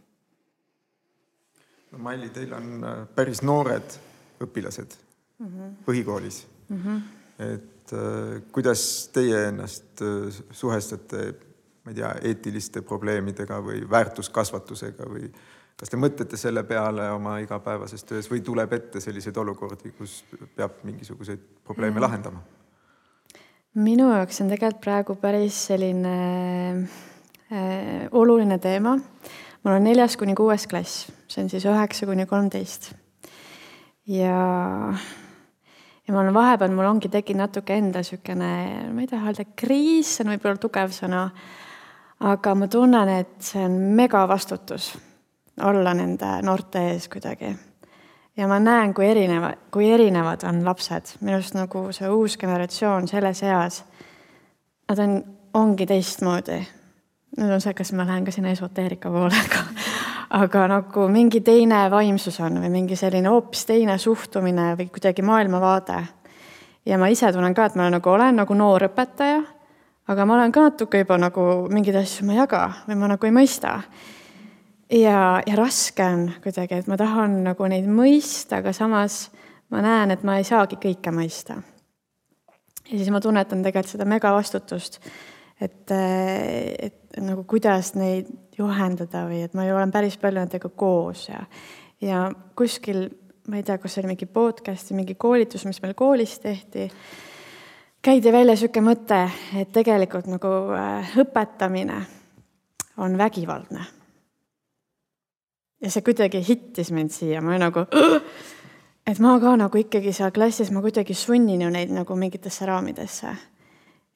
no 1.91 1.97
Maili, 1.97 2.29
teil 2.29 2.53
on 2.53 2.83
äh, 2.83 3.03
päris 3.15 3.41
noored 3.45 3.97
õpilased 4.43 4.95
mm 5.39 5.47
-hmm. 5.47 5.75
põhikoolis 5.85 6.47
mm. 6.69 6.81
-hmm. 6.85 7.01
et 7.53 7.93
äh, 7.93 8.41
kuidas 8.51 9.09
teie 9.13 9.47
ennast 9.47 10.01
äh, 10.01 10.43
suhestate, 10.51 11.33
ma 11.83 11.91
ei 11.91 11.95
tea, 11.95 12.15
eetiliste 12.21 12.81
probleemidega 12.81 13.61
või 13.63 13.89
väärtuskasvatusega 13.89 15.09
või 15.09 15.31
kas 15.79 15.89
te 15.89 15.97
mõtlete 15.97 16.37
selle 16.37 16.63
peale 16.63 17.11
oma 17.11 17.39
igapäevases 17.39 18.03
töös 18.03 18.31
või 18.31 18.41
tuleb 18.41 18.73
ette 18.73 18.99
selliseid 18.99 19.37
olukordi, 19.37 19.91
kus 19.91 20.23
peab 20.55 20.83
mingisuguseid 20.83 21.39
probleeme 21.63 21.91
mm 21.91 21.97
-hmm. 21.97 22.01
lahendama? 22.01 22.41
minu 23.73 24.11
jaoks 24.13 24.41
on 24.41 24.49
tegelikult 24.49 24.81
praegu 24.81 25.15
päris 25.15 25.67
selline 25.67 26.15
äh, 27.51 28.07
oluline 28.11 28.57
teema 28.57 28.99
mul 29.63 29.75
on 29.75 29.83
neljas 29.83 30.17
kuni 30.17 30.35
kuues 30.35 30.67
klass, 30.67 31.09
see 31.29 31.43
on 31.43 31.49
siis 31.51 31.65
üheksa 31.69 32.07
kuni 32.09 32.25
kolmteist. 32.25 32.91
ja, 34.07 34.39
ja 36.07 36.13
ma 36.13 36.21
olen 36.21 36.33
vahepeal, 36.33 36.73
mul 36.73 36.89
ongi 36.89 37.09
tekkinud 37.09 37.45
natuke 37.45 37.77
enda 37.77 38.03
niisugune, 38.03 38.51
ma 38.93 39.03
ei 39.03 39.09
taha 39.09 39.31
öelda 39.31 39.45
kriis, 39.55 40.15
see 40.15 40.25
on 40.25 40.33
võib-olla 40.33 40.61
tugev 40.61 40.93
sõna, 40.95 41.27
aga 42.29 42.55
ma 42.55 42.67
tunnen, 42.67 43.13
et 43.21 43.37
see 43.45 43.63
on 43.65 43.77
megavastutus 43.99 44.91
olla 45.65 45.93
nende 45.93 46.37
noorte 46.45 46.85
ees 46.93 47.09
kuidagi. 47.11 47.53
ja 48.37 48.47
ma 48.47 48.59
näen, 48.63 48.93
kui 48.93 49.05
erineva, 49.07 49.53
kui 49.71 49.91
erinevad 49.91 50.43
on 50.49 50.63
lapsed, 50.65 51.17
minu 51.21 51.37
arust 51.37 51.57
nagu 51.57 51.89
see 51.95 52.09
uus 52.09 52.37
generatsioon 52.37 53.07
selles 53.07 53.43
eas, 53.43 53.83
nad 54.89 55.05
on, 55.05 55.21
ongi 55.53 55.85
teistmoodi 55.85 56.59
nüüd 57.37 57.53
on 57.53 57.61
see, 57.63 57.75
kas 57.77 57.91
ma 57.93 58.05
lähen 58.07 58.25
ka 58.25 58.33
sinna 58.33 58.53
esoteerika 58.53 59.11
poole, 59.13 59.35
aga, 59.37 59.63
aga 60.29 60.67
nagu 60.69 61.07
mingi 61.09 61.41
teine 61.41 61.87
vaimsus 61.91 62.37
on 62.45 62.59
või 62.61 62.69
mingi 62.73 62.97
selline 62.99 63.31
hoopis 63.31 63.65
teine 63.65 63.97
suhtumine 63.97 64.75
või 64.77 64.89
kuidagi 64.93 65.25
maailmavaade. 65.25 66.03
ja 66.85 66.97
ma 66.97 67.07
ise 67.07 67.31
tunnen 67.33 67.53
ka, 67.53 67.65
et 67.65 67.75
ma 67.75 67.89
nagu 67.89 68.09
olen 68.09 68.35
nagu 68.35 68.53
noor 68.53 68.85
õpetaja, 68.89 69.41
aga 70.07 70.25
ma 70.25 70.35
olen 70.35 70.51
ka 70.51 70.61
natuke 70.69 71.01
juba 71.01 71.17
nagu 71.17 71.67
mingeid 71.69 71.97
asju 72.03 72.25
ma 72.25 72.33
ei 72.33 72.41
jaga 72.43 72.61
või 72.87 72.95
ma 73.01 73.09
nagu 73.15 73.25
ei 73.25 73.33
mõista. 73.33 73.81
ja, 74.91 75.41
ja 75.45 75.55
raske 75.55 76.05
on 76.05 76.29
kuidagi, 76.43 76.83
et 76.83 76.87
ma 76.87 76.97
tahan 76.97 77.43
nagu 77.43 77.67
neid 77.67 77.89
mõista, 77.89 78.61
aga 78.61 78.73
samas 78.73 79.29
ma 79.69 79.81
näen, 79.81 80.11
et 80.11 80.23
ma 80.23 80.37
ei 80.37 80.43
saagi 80.43 80.77
kõike 80.77 81.11
mõista. 81.11 81.57
ja 82.85 82.97
siis 82.97 83.09
ma 83.09 83.19
tunnetan 83.19 83.63
tegelikult 83.63 83.97
seda 83.97 84.05
megavastutust 84.05 85.01
et, 85.61 85.91
et 85.91 87.19
nagu 87.19 87.43
kuidas 87.49 87.93
neid 87.99 88.29
juhendada 88.57 89.25
või 89.27 89.43
et 89.45 89.55
ma 89.57 89.65
ju 89.67 89.75
olen 89.75 89.91
päris 89.91 90.17
palju 90.19 90.41
nendega 90.41 90.71
koos 90.75 91.27
ja, 91.29 91.41
ja 92.03 92.27
kuskil, 92.57 93.07
ma 93.47 93.59
ei 93.59 93.65
tea, 93.67 93.79
kas 93.79 93.95
see 93.95 94.03
oli 94.03 94.13
mingi 94.13 94.29
podcast 94.31 94.91
või 94.91 95.01
mingi 95.01 95.17
koolitus, 95.19 95.65
mis 95.67 95.81
meil 95.83 95.95
koolis 95.99 96.37
tehti, 96.43 96.89
käidi 98.05 98.33
välja 98.35 98.55
niisugune 98.55 98.91
mõte, 98.91 99.21
et 99.59 99.71
tegelikult 99.75 100.29
nagu 100.31 100.53
äh, 100.75 101.15
õpetamine 101.23 102.01
on 102.99 103.17
vägivaldne. 103.17 103.85
ja 105.81 105.91
see 105.91 106.03
kuidagi 106.03 106.43
hittis 106.47 106.91
mind 106.91 107.15
siia, 107.15 107.41
ma 107.41 107.57
nagu, 107.59 107.85
et 109.07 109.19
ma 109.23 109.37
ka 109.39 109.55
nagu 109.59 109.79
ikkagi 109.79 110.13
seal 110.15 110.35
klassis, 110.35 110.71
ma 110.71 110.83
kuidagi 110.83 111.15
sunnin 111.15 111.63
ju 111.63 111.71
neid 111.71 111.95
nagu 111.95 112.15
mingitesse 112.15 112.67
raamidesse 112.67 113.35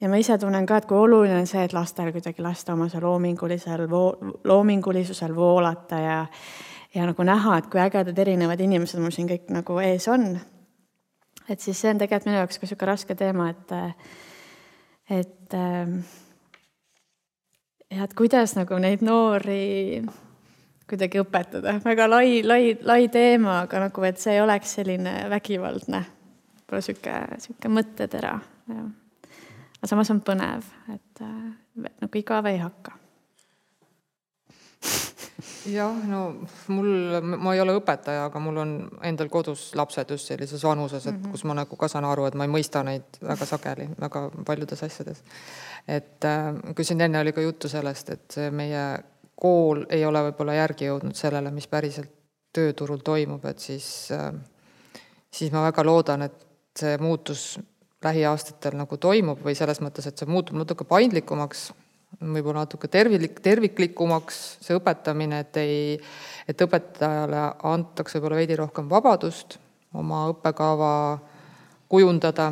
ja 0.04 0.08
ma 0.12 0.20
ise 0.20 0.36
tunnen 0.38 0.66
ka, 0.68 0.76
et 0.78 0.86
kui 0.88 0.98
oluline 1.00 1.38
on 1.40 1.46
see, 1.48 1.62
et 1.64 1.72
lastel 1.72 2.10
kuidagi 2.12 2.44
lasta 2.44 2.74
oma 2.76 2.90
see 2.92 3.00
loomingulisel 3.00 3.86
voo,, 3.90 4.10
loomingulisusel 4.44 5.32
voolata 5.36 6.00
ja 6.00 6.18
ja 6.94 7.06
nagu 7.08 7.24
näha, 7.26 7.56
et 7.58 7.66
kui 7.72 7.80
ägedad 7.82 8.18
erinevad 8.22 8.60
inimesed 8.60 9.00
mul 9.02 9.14
siin 9.14 9.26
kõik 9.30 9.48
nagu 9.54 9.78
ees 9.82 10.06
on. 10.12 10.36
et 11.48 11.60
siis 11.60 11.80
see 11.80 11.90
on 11.90 11.98
tegelikult 11.98 12.28
minu 12.28 12.38
jaoks 12.38 12.58
ka 12.60 12.66
niisugune 12.66 12.90
raske 12.90 13.16
teema, 13.18 13.48
et 13.50 13.72
et 15.20 15.56
jah, 17.90 18.04
et 18.04 18.14
kuidas 18.14 18.54
nagu 18.58 18.78
neid 18.78 19.02
noori 19.02 20.04
kuidagi 20.88 21.22
õpetada, 21.22 21.78
väga 21.84 22.08
lai, 22.10 22.42
lai, 22.44 22.74
lai 22.84 23.08
teema, 23.08 23.62
aga 23.64 23.86
nagu, 23.86 24.04
et 24.04 24.20
see 24.20 24.36
ei 24.36 24.42
oleks 24.44 24.76
selline 24.76 25.14
vägivaldne, 25.32 26.02
võib-olla 26.60 26.84
sihuke, 26.84 27.14
sihuke 27.46 27.72
mõttetera, 27.72 28.34
jah. 28.68 28.92
Aga 29.84 29.90
samas 29.90 30.08
on 30.14 30.20
põnev, 30.24 30.64
et 30.94 31.20
äh, 31.20 31.88
nagu 32.00 32.16
igav 32.16 32.46
ei 32.48 32.56
hakka 32.56 32.94
jah, 35.68 35.98
no 36.08 36.20
mul, 36.72 36.88
ma 37.20 37.52
ei 37.52 37.60
ole 37.60 37.74
õpetaja, 37.76 38.30
aga 38.30 38.40
mul 38.40 38.60
on 38.62 38.72
endal 39.04 39.28
kodus 39.32 39.66
lapsed 39.76 40.14
just 40.14 40.30
sellises 40.30 40.64
vanuses, 40.64 41.04
et 41.04 41.12
mm 41.12 41.20
-hmm. 41.20 41.34
kus 41.36 41.44
ma 41.44 41.58
nagu 41.58 41.76
ka 41.76 41.88
saan 41.88 42.04
aru, 42.08 42.24
et 42.24 42.34
ma 42.34 42.46
ei 42.48 42.52
mõista 42.54 42.80
neid 42.84 43.20
väga 43.20 43.44
sageli 43.44 43.88
väga 44.00 44.30
paljudes 44.46 44.82
asjades. 44.82 45.22
et 45.88 46.24
äh, 46.24 46.74
kui 46.74 46.84
siin 46.84 47.00
enne 47.00 47.20
oli 47.20 47.32
ka 47.32 47.40
juttu 47.40 47.68
sellest, 47.68 48.10
et 48.10 48.36
meie 48.50 49.04
kool 49.36 49.84
ei 49.88 50.04
ole 50.04 50.22
võib-olla 50.30 50.54
järgi 50.54 50.88
jõudnud 50.88 51.14
sellele, 51.14 51.50
mis 51.50 51.66
päriselt 51.66 52.10
tööturul 52.52 52.98
toimub, 53.04 53.44
et 53.44 53.58
siis, 53.58 54.08
äh, 54.12 54.32
siis 55.30 55.52
ma 55.52 55.66
väga 55.68 55.84
loodan, 55.84 56.22
et 56.22 56.46
see 56.78 56.98
muutus 56.98 57.58
lähiaastatel 58.04 58.76
nagu 58.78 58.98
toimub 59.00 59.40
või 59.44 59.56
selles 59.58 59.80
mõttes, 59.84 60.06
et 60.08 60.20
see 60.20 60.30
muutub 60.30 60.58
natuke 60.60 60.86
paindlikumaks, 60.88 61.70
võib-olla 62.20 62.64
natuke 62.64 62.88
tervik, 62.88 63.40
terviklikumaks, 63.42 64.40
see 64.64 64.76
õpetamine, 64.78 65.42
et 65.44 65.58
ei, 65.62 65.98
et 66.48 66.64
õpetajale 66.66 67.48
antakse 67.70 68.18
võib-olla 68.18 68.40
veidi 68.42 68.60
rohkem 68.60 68.88
vabadust 68.90 69.58
oma 69.94 70.26
õppekava 70.30 70.94
kujundada, 71.90 72.50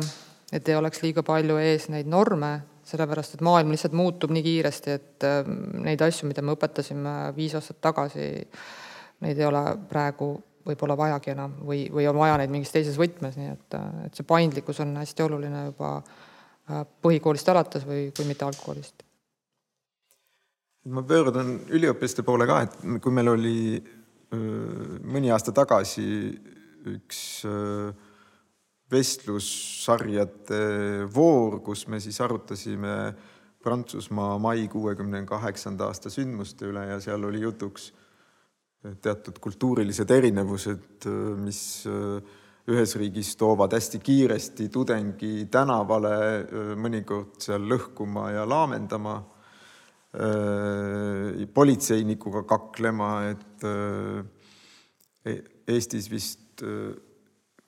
et 0.53 0.69
ei 0.69 0.77
oleks 0.77 1.01
liiga 1.03 1.23
palju 1.25 1.57
ees 1.59 1.89
neid 1.91 2.07
norme 2.11 2.53
sellepärast 2.87 3.37
et 3.37 3.43
maailm 3.45 3.71
lihtsalt 3.73 3.95
muutub 3.95 4.33
nii 4.33 4.43
kiiresti, 4.43 4.95
et 4.97 5.27
ähm, 5.27 5.59
neid 5.85 6.01
asju, 6.03 6.27
mida 6.29 6.43
me 6.43 6.55
õpetasime 6.57 7.13
viis 7.37 7.55
aastat 7.57 7.79
tagasi, 7.83 8.27
neid 9.23 9.39
ei 9.39 9.47
ole 9.47 9.63
praegu 9.89 10.35
võib-olla 10.67 10.97
vajagi 10.99 11.33
enam 11.33 11.55
või, 11.67 11.85
või 11.93 12.07
on 12.09 12.19
vaja 12.19 12.37
neid 12.41 12.53
mingis 12.53 12.71
teises 12.73 12.99
võtmes, 12.99 13.37
nii 13.39 13.49
et, 13.53 13.79
äh, 13.79 14.05
et 14.07 14.19
see 14.19 14.27
paindlikkus 14.27 14.79
on 14.83 14.95
hästi 14.99 15.25
oluline 15.25 15.65
juba 15.71 15.95
äh, 15.99 16.85
põhikoolist 17.05 17.49
alates 17.53 17.87
või 17.87 18.07
kui 18.15 18.27
mitte 18.29 18.47
algkoolist. 18.47 19.03
ma 20.93 21.03
pöördun 21.07 21.59
üliõpilaste 21.71 22.25
poole 22.27 22.47
ka, 22.47 22.61
et 22.65 22.79
kui 23.01 23.13
meil 23.15 23.29
oli 23.31 23.59
mõni 24.33 25.29
aasta 25.29 25.51
tagasi 25.53 26.03
üks 26.89 27.19
öö, 27.45 27.91
vestlussarjade 28.93 30.63
voor, 31.15 31.61
kus 31.65 31.87
me 31.87 31.99
siis 32.03 32.19
arutasime 32.21 33.13
Prantsusmaa 33.63 34.35
mai 34.43 34.67
kuuekümne 34.67 35.21
kaheksanda 35.25 35.87
aasta 35.87 36.11
sündmuste 36.11 36.67
üle 36.67 36.83
ja 36.89 36.97
seal 37.03 37.23
oli 37.23 37.39
jutuks 37.45 37.93
teatud 39.03 39.37
kultuurilised 39.39 40.11
erinevused, 40.11 41.07
mis 41.39 41.61
ühes 42.71 42.95
riigis 42.99 43.33
toovad 43.39 43.75
hästi 43.75 43.99
kiiresti 44.03 44.69
tudengi 44.71 45.47
tänavale, 45.51 46.15
mõnikord 46.79 47.39
seal 47.43 47.63
lõhkuma 47.67 48.29
ja 48.35 48.45
laamendama, 48.47 49.17
politseinikuga 51.53 52.43
kaklema, 52.47 53.09
et 53.31 53.67
e-, 55.31 55.41
Eestis 55.73 56.09
vist 56.11 56.63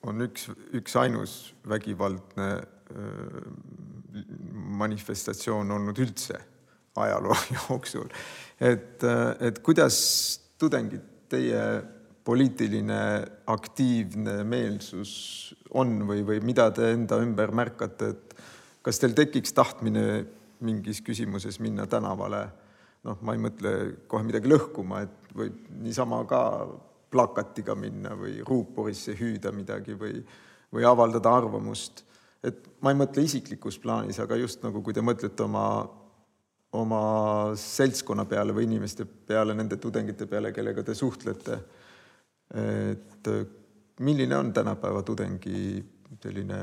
on 0.06 0.22
üks, 0.28 0.50
üksainus 0.78 1.56
vägivaldne 1.68 2.50
manifestatsioon 4.80 5.72
olnud 5.72 6.00
üldse 6.00 6.40
ajaloo 6.96 7.36
jooksul. 7.56 8.08
et, 8.60 9.04
et 9.40 9.60
kuidas 9.60 9.98
tudengid, 10.66 11.06
teie 11.32 11.62
poliitiline 12.26 13.02
aktiivne 13.54 14.40
meelsus 14.50 15.14
on 15.78 16.00
või, 16.10 16.24
või 16.26 16.42
mida 16.46 16.70
te 16.74 16.90
enda 16.96 17.20
ümber 17.22 17.54
märkate, 17.54 18.10
et 18.16 18.36
kas 18.86 19.00
teil 19.02 19.14
tekiks 19.18 19.54
tahtmine 19.54 20.26
mingis 20.66 21.02
küsimuses 21.06 21.60
minna 21.64 21.88
tänavale? 21.90 22.48
noh, 23.06 23.20
ma 23.22 23.36
ei 23.36 23.42
mõtle 23.42 23.72
kohe 24.10 24.26
midagi 24.26 24.50
lõhkuma, 24.50 25.04
et 25.06 25.34
võib 25.38 25.58
niisama 25.84 26.24
ka 26.26 26.40
plakatiga 27.14 27.76
minna 27.78 28.16
või 28.18 28.40
ruuporisse 28.42 29.14
hüüda 29.20 29.52
midagi 29.54 29.94
või, 30.00 30.24
või 30.74 30.88
avaldada 30.90 31.36
arvamust. 31.38 32.02
et 32.42 32.66
ma 32.82 32.90
ei 32.90 32.98
mõtle 32.98 33.22
isiklikus 33.26 33.78
plaanis, 33.82 34.20
aga 34.22 34.38
just 34.42 34.66
nagu, 34.66 34.82
kui 34.82 34.94
te 34.94 35.02
mõtlete 35.06 35.46
oma, 35.46 35.86
oma 36.76 37.02
seltskonna 37.60 38.26
peale 38.30 38.54
või 38.56 38.68
inimeste 38.68 39.06
peale, 39.06 39.56
nende 39.58 39.78
tudengite 39.82 40.28
peale, 40.30 40.52
kellega 40.56 40.84
te 40.84 40.96
suhtlete. 40.96 41.60
et 42.56 43.28
milline 44.00 44.38
on 44.38 44.52
tänapäeva 44.54 45.02
tudengi 45.02 45.84
selline 46.22 46.60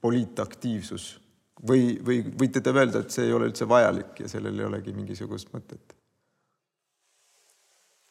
poliitaktiivsus 0.00 1.20
või, 1.68 2.00
või 2.04 2.22
võite 2.40 2.60
te 2.60 2.72
öelda, 2.72 3.04
et 3.04 3.14
see 3.14 3.28
ei 3.28 3.32
ole 3.36 3.50
üldse 3.50 3.68
vajalik 3.68 4.24
ja 4.24 4.28
sellel 4.28 4.58
ei 4.58 4.68
olegi 4.68 4.94
mingisugust 4.96 5.52
mõtet? 5.54 5.96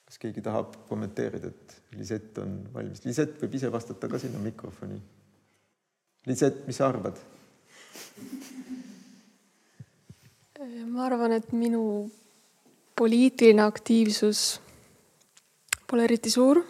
kas 0.10 0.18
keegi 0.18 0.42
tahab 0.42 0.74
kommenteerida, 0.90 1.52
et 1.52 1.98
Lisett 2.00 2.38
on 2.42 2.56
valmis? 2.74 3.04
Lisett 3.06 3.36
võib 3.44 3.60
ise 3.60 3.70
vastata 3.70 4.08
ka 4.10 4.18
sinna 4.18 4.40
mikrofoni. 4.42 4.98
Lisett, 6.26 6.64
mis 6.66 6.80
sa 6.82 6.88
arvad? 6.90 7.20
Ma 10.90 11.06
arvan, 11.08 11.34
et 11.38 11.52
minu 11.54 12.10
poliitiline 13.00 13.64
aktiivsus 13.64 14.60
pole 15.88 16.06
eriti 16.06 16.30
suur. 16.30 16.62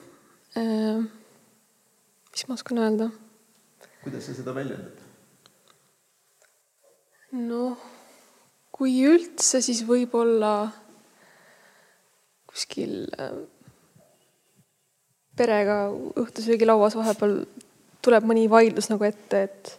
mis 2.32 2.48
ma 2.48 2.53
oskan 2.53 2.77
öelda? 2.84 3.10
kuidas 4.03 4.25
sa 4.25 4.34
seda 4.34 4.56
väljendad? 4.56 5.00
noh, 7.32 7.77
kui 8.72 8.96
üldse, 9.06 9.62
siis 9.62 9.84
võib-olla 9.86 10.53
kuskil 12.50 13.06
äh, 13.20 13.36
perega 15.38 15.82
õhtusöögilauas 16.20 16.98
vahepeal 16.98 17.44
tuleb 18.03 18.25
mõni 18.27 18.48
vaidlus 18.51 18.89
nagu 18.91 19.06
ette, 19.08 19.44
et 19.46 19.75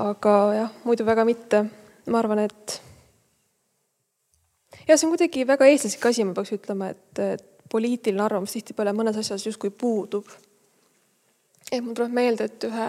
aga 0.00 0.34
jah, 0.56 0.74
muidu 0.84 1.06
väga 1.06 1.26
mitte. 1.28 1.62
Ma 2.10 2.20
arvan, 2.22 2.42
et 2.42 2.80
ja 4.88 4.96
see 4.96 5.06
on 5.06 5.14
kuidagi 5.14 5.46
väga 5.46 5.68
eestlaslik 5.70 6.06
asi, 6.10 6.26
ma 6.26 6.34
peaks 6.36 6.54
ütlema, 6.56 6.90
et, 6.94 7.22
et 7.22 7.46
poliitiline 7.70 8.24
arvamus 8.24 8.56
tihtipeale 8.56 8.94
mõnes 8.96 9.18
asjas 9.20 9.46
justkui 9.46 9.70
puudub. 9.70 10.26
et 11.70 11.82
mul 11.84 11.94
tuleb 11.94 12.14
meelde, 12.14 12.50
et 12.50 12.66
ühe 12.66 12.88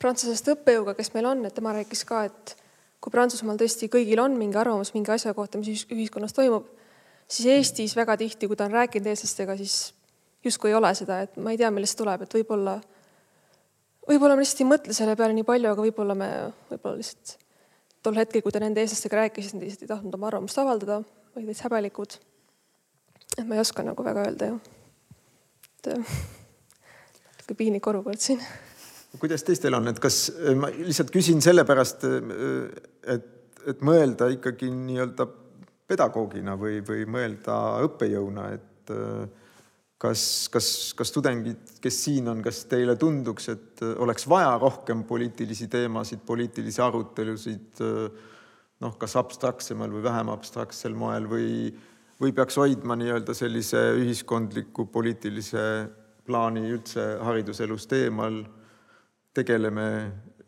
prantsusest 0.00 0.48
õppejõuga, 0.54 0.94
kes 0.96 1.12
meil 1.14 1.28
on, 1.28 1.44
et 1.44 1.54
tema 1.54 1.74
rääkis 1.76 2.04
ka, 2.08 2.24
et 2.30 2.56
kui 3.04 3.12
Prantsusmaal 3.12 3.58
tõesti 3.60 3.90
kõigil 3.92 4.20
on 4.22 4.32
mingi 4.40 4.56
arvamus 4.56 4.94
mingi 4.94 5.12
asja 5.12 5.34
kohta, 5.36 5.60
mis 5.60 5.84
ühiskonnas 5.92 6.32
toimub 6.32 6.70
siis 7.28 7.48
Eestis 7.52 7.96
väga 7.96 8.16
tihti, 8.16 8.48
kui 8.48 8.56
ta 8.56 8.64
on 8.68 8.72
rääkinud 8.72 9.06
eestlastega, 9.12 9.56
siis 9.56 9.94
justkui 10.44 10.72
ei 10.72 10.76
ole 10.78 10.92
seda, 10.96 11.20
et 11.24 11.36
ma 11.36 11.52
ei 11.52 11.60
tea, 11.60 11.70
millest 11.72 11.98
tuleb, 11.98 12.24
et 12.24 12.36
võib-olla, 12.36 12.78
võib-olla 14.08 14.36
me 14.36 14.44
lihtsalt 14.44 14.64
ei 14.64 14.70
mõtle 14.72 14.96
selle 14.96 15.16
peale 15.16 15.36
nii 15.36 15.46
palju, 15.48 15.72
aga 15.72 15.86
võib-olla 15.86 16.16
me, 16.18 16.30
võib-olla 16.72 17.00
lihtsalt 17.00 17.43
tol 18.04 18.20
hetkel, 18.20 18.44
kui 18.44 18.52
ta 18.52 18.62
nende 18.62 18.82
eestlastega 18.84 19.22
rääkis, 19.22 19.52
nad 19.54 19.64
lihtsalt 19.64 19.86
ei 19.86 19.90
tahtnud 19.90 20.16
oma 20.18 20.28
arvamust 20.30 20.60
avaldada, 20.60 21.00
olid 21.34 21.50
täitsa 21.50 21.68
häbelikud. 21.68 22.18
et 23.38 23.46
ma 23.48 23.56
ei 23.56 23.62
oska 23.64 23.82
nagu 23.82 24.04
väga 24.04 24.28
öelda 24.28 24.50
ju. 24.52 24.60
et 25.74 25.90
natuke 25.94 27.56
piinlik 27.58 27.86
olukord 27.86 28.20
siin. 28.20 28.42
kuidas 29.20 29.44
teistel 29.46 29.74
on, 29.74 29.88
et 29.88 30.00
kas 30.02 30.26
ma 30.58 30.70
lihtsalt 30.74 31.12
küsin 31.14 31.40
sellepärast, 31.44 32.04
et, 33.14 33.32
et 33.66 33.80
mõelda 33.84 34.28
ikkagi 34.34 34.70
nii-öelda 34.74 35.26
pedagoogina 35.88 36.56
või, 36.60 36.80
või 36.86 37.04
mõelda 37.06 37.58
õppejõuna, 37.86 38.48
et 38.56 38.92
äh, 38.92 39.43
kas, 40.04 40.22
kas, 40.52 40.68
kas 40.96 41.12
tudengid, 41.14 41.74
kes 41.82 41.98
siin 42.06 42.28
on, 42.28 42.42
kas 42.44 42.64
teile 42.68 42.96
tunduks, 43.00 43.48
et 43.52 43.82
äh, 43.84 43.96
oleks 44.04 44.28
vaja 44.28 44.52
rohkem 44.60 45.04
poliitilisi 45.08 45.68
teemasid, 45.72 46.24
poliitilisi 46.26 46.82
arutelusid 46.84 47.82
äh, 47.84 48.22
noh, 48.84 48.96
kas 49.00 49.16
abstraktsemal 49.20 49.92
või 49.94 50.04
vähem 50.04 50.32
abstraktsel 50.34 50.96
moel 50.98 51.28
või, 51.30 51.48
või 52.20 52.34
peaks 52.36 52.58
hoidma 52.60 52.98
nii-öelda 53.00 53.36
sellise 53.36 53.80
ühiskondliku 54.00 54.88
poliitilise 54.92 55.64
plaani 56.24 56.66
üldse 56.72 57.06
hariduselust 57.24 57.92
eemal, 57.96 58.42
tegeleme 59.34 59.88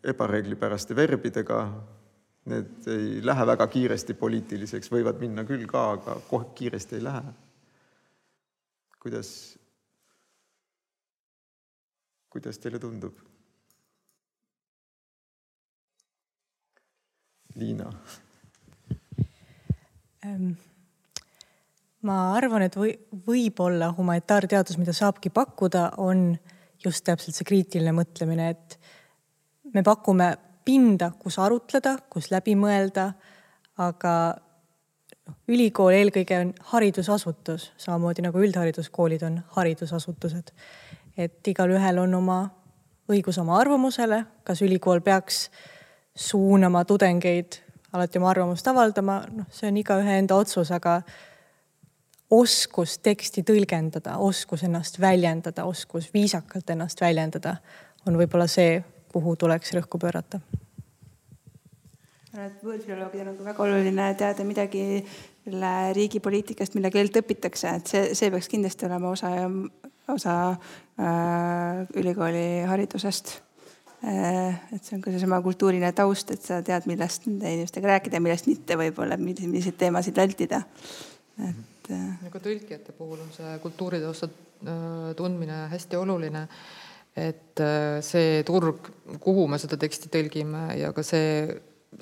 ebareeglipäraste 0.07 0.95
verbidega, 0.95 1.63
need 2.47 2.87
ei 2.93 3.19
lähe 3.25 3.49
väga 3.49 3.67
kiiresti 3.67 4.15
poliitiliseks, 4.17 4.91
võivad 4.93 5.19
minna 5.21 5.43
küll 5.47 5.65
ka, 5.69 5.89
aga 5.97 6.21
kohe 6.29 6.53
kiiresti 6.55 6.97
ei 6.99 7.05
lähe. 7.09 7.25
Kuidas, 8.99 9.29
kuidas 12.29 12.59
teile 12.59 12.79
tundub? 12.79 13.17
Liina 17.57 17.89
ähm,? 20.25 20.51
ma 22.07 22.17
arvan, 22.37 22.67
et 22.67 22.75
või, 22.77 22.93
võib-olla 23.25 23.89
humanitaarteadus, 23.97 24.77
mida 24.79 24.93
saabki 24.95 25.31
pakkuda, 25.33 25.89
on 26.03 26.29
just 26.83 27.03
täpselt 27.07 27.35
see 27.35 27.47
kriitiline 27.47 27.93
mõtlemine, 27.95 28.51
et 28.53 28.77
me 29.73 29.83
pakume 29.83 30.29
pinda, 30.67 31.11
kus 31.19 31.39
arutleda, 31.41 31.97
kus 32.11 32.29
läbi 32.31 32.55
mõelda, 32.59 33.09
aga 33.83 34.13
noh, 35.27 35.35
ülikool 35.47 35.93
eelkõige 35.95 36.39
on 36.41 36.53
haridusasutus, 36.71 37.71
samamoodi 37.77 38.25
nagu 38.25 38.41
üldhariduskoolid 38.43 39.23
on 39.27 39.41
haridusasutused. 39.57 40.51
et 41.17 41.47
igalühel 41.47 41.97
on 41.97 42.13
oma 42.13 42.41
õigus 43.09 43.39
oma 43.41 43.57
arvamusele, 43.57 44.25
kas 44.43 44.61
ülikool 44.61 45.01
peaks 45.01 45.47
suunama 46.15 46.83
tudengeid 46.85 47.61
alati 47.93 48.19
oma 48.19 48.29
arvamust 48.29 48.67
avaldama, 48.67 49.21
noh, 49.31 49.47
see 49.51 49.69
on 49.69 49.77
igaühe 49.79 50.19
enda 50.19 50.35
otsus, 50.35 50.71
aga 50.75 50.99
oskus 52.33 52.97
teksti 52.99 53.43
tõlgendada, 53.47 54.17
oskus 54.19 54.65
ennast 54.67 54.99
väljendada, 54.99 55.65
oskus 55.65 56.09
viisakalt 56.13 56.69
ennast 56.75 57.01
väljendada 57.01 57.57
on 58.07 58.19
võib-olla 58.19 58.47
see, 58.51 58.81
kuhu 59.11 59.35
tuleks 59.39 59.73
rõhku 59.77 59.99
pöörata. 59.99 60.41
Et 62.45 62.61
võõrfiloloogidel 62.65 63.31
on 63.31 63.37
ka 63.39 63.47
väga 63.49 63.63
oluline 63.65 64.07
teada 64.19 64.45
midagi 64.47 64.83
selle 65.47 65.73
riigi 65.95 66.19
poliitikast, 66.23 66.75
mille 66.75 66.91
keelt 66.93 67.17
õpitakse, 67.21 67.73
et 67.79 67.91
see, 67.91 68.15
see 68.17 68.31
peaks 68.33 68.49
kindlasti 68.51 68.87
olema 68.87 69.11
osa, 69.13 69.31
osa 70.13 70.37
äh, 70.51 71.83
ülikooli 71.97 72.47
haridusest 72.67 73.37
äh,. 74.03 74.57
et 74.75 74.83
see 74.83 74.97
on 74.97 75.03
ka 75.05 75.13
seesama 75.13 75.39
kultuuriline 75.45 75.93
taust, 75.97 76.33
et 76.35 76.43
sa 76.43 76.59
tead, 76.65 76.89
millest 76.89 77.29
nende 77.29 77.53
inimestega 77.55 77.93
rääkida 77.95 78.19
ja 78.19 78.25
millest 78.25 78.49
mitte 78.51 78.77
võib-olla, 78.79 79.17
milliseid 79.21 79.79
teemasid 79.79 80.19
vältida. 80.19 80.61
et. 81.47 81.91
Äh, 81.93 82.27
ka 82.33 82.43
tõlkijate 82.43 82.91
puhul 82.97 83.21
on 83.23 83.31
see 83.31 83.55
kultuuritausta 83.63 84.27
äh, 84.27 85.15
tundmine 85.15 85.63
hästi 85.71 85.95
oluline. 85.95 86.47
et 87.17 87.63
äh, 87.63 87.97
see 88.05 88.43
turg, 88.45 88.91
kuhu 89.23 89.47
me 89.47 89.57
seda 89.57 89.79
teksti 89.79 90.11
tõlgime 90.13 90.67
ja 90.77 90.91
ka 90.93 91.01
see, 91.05 91.47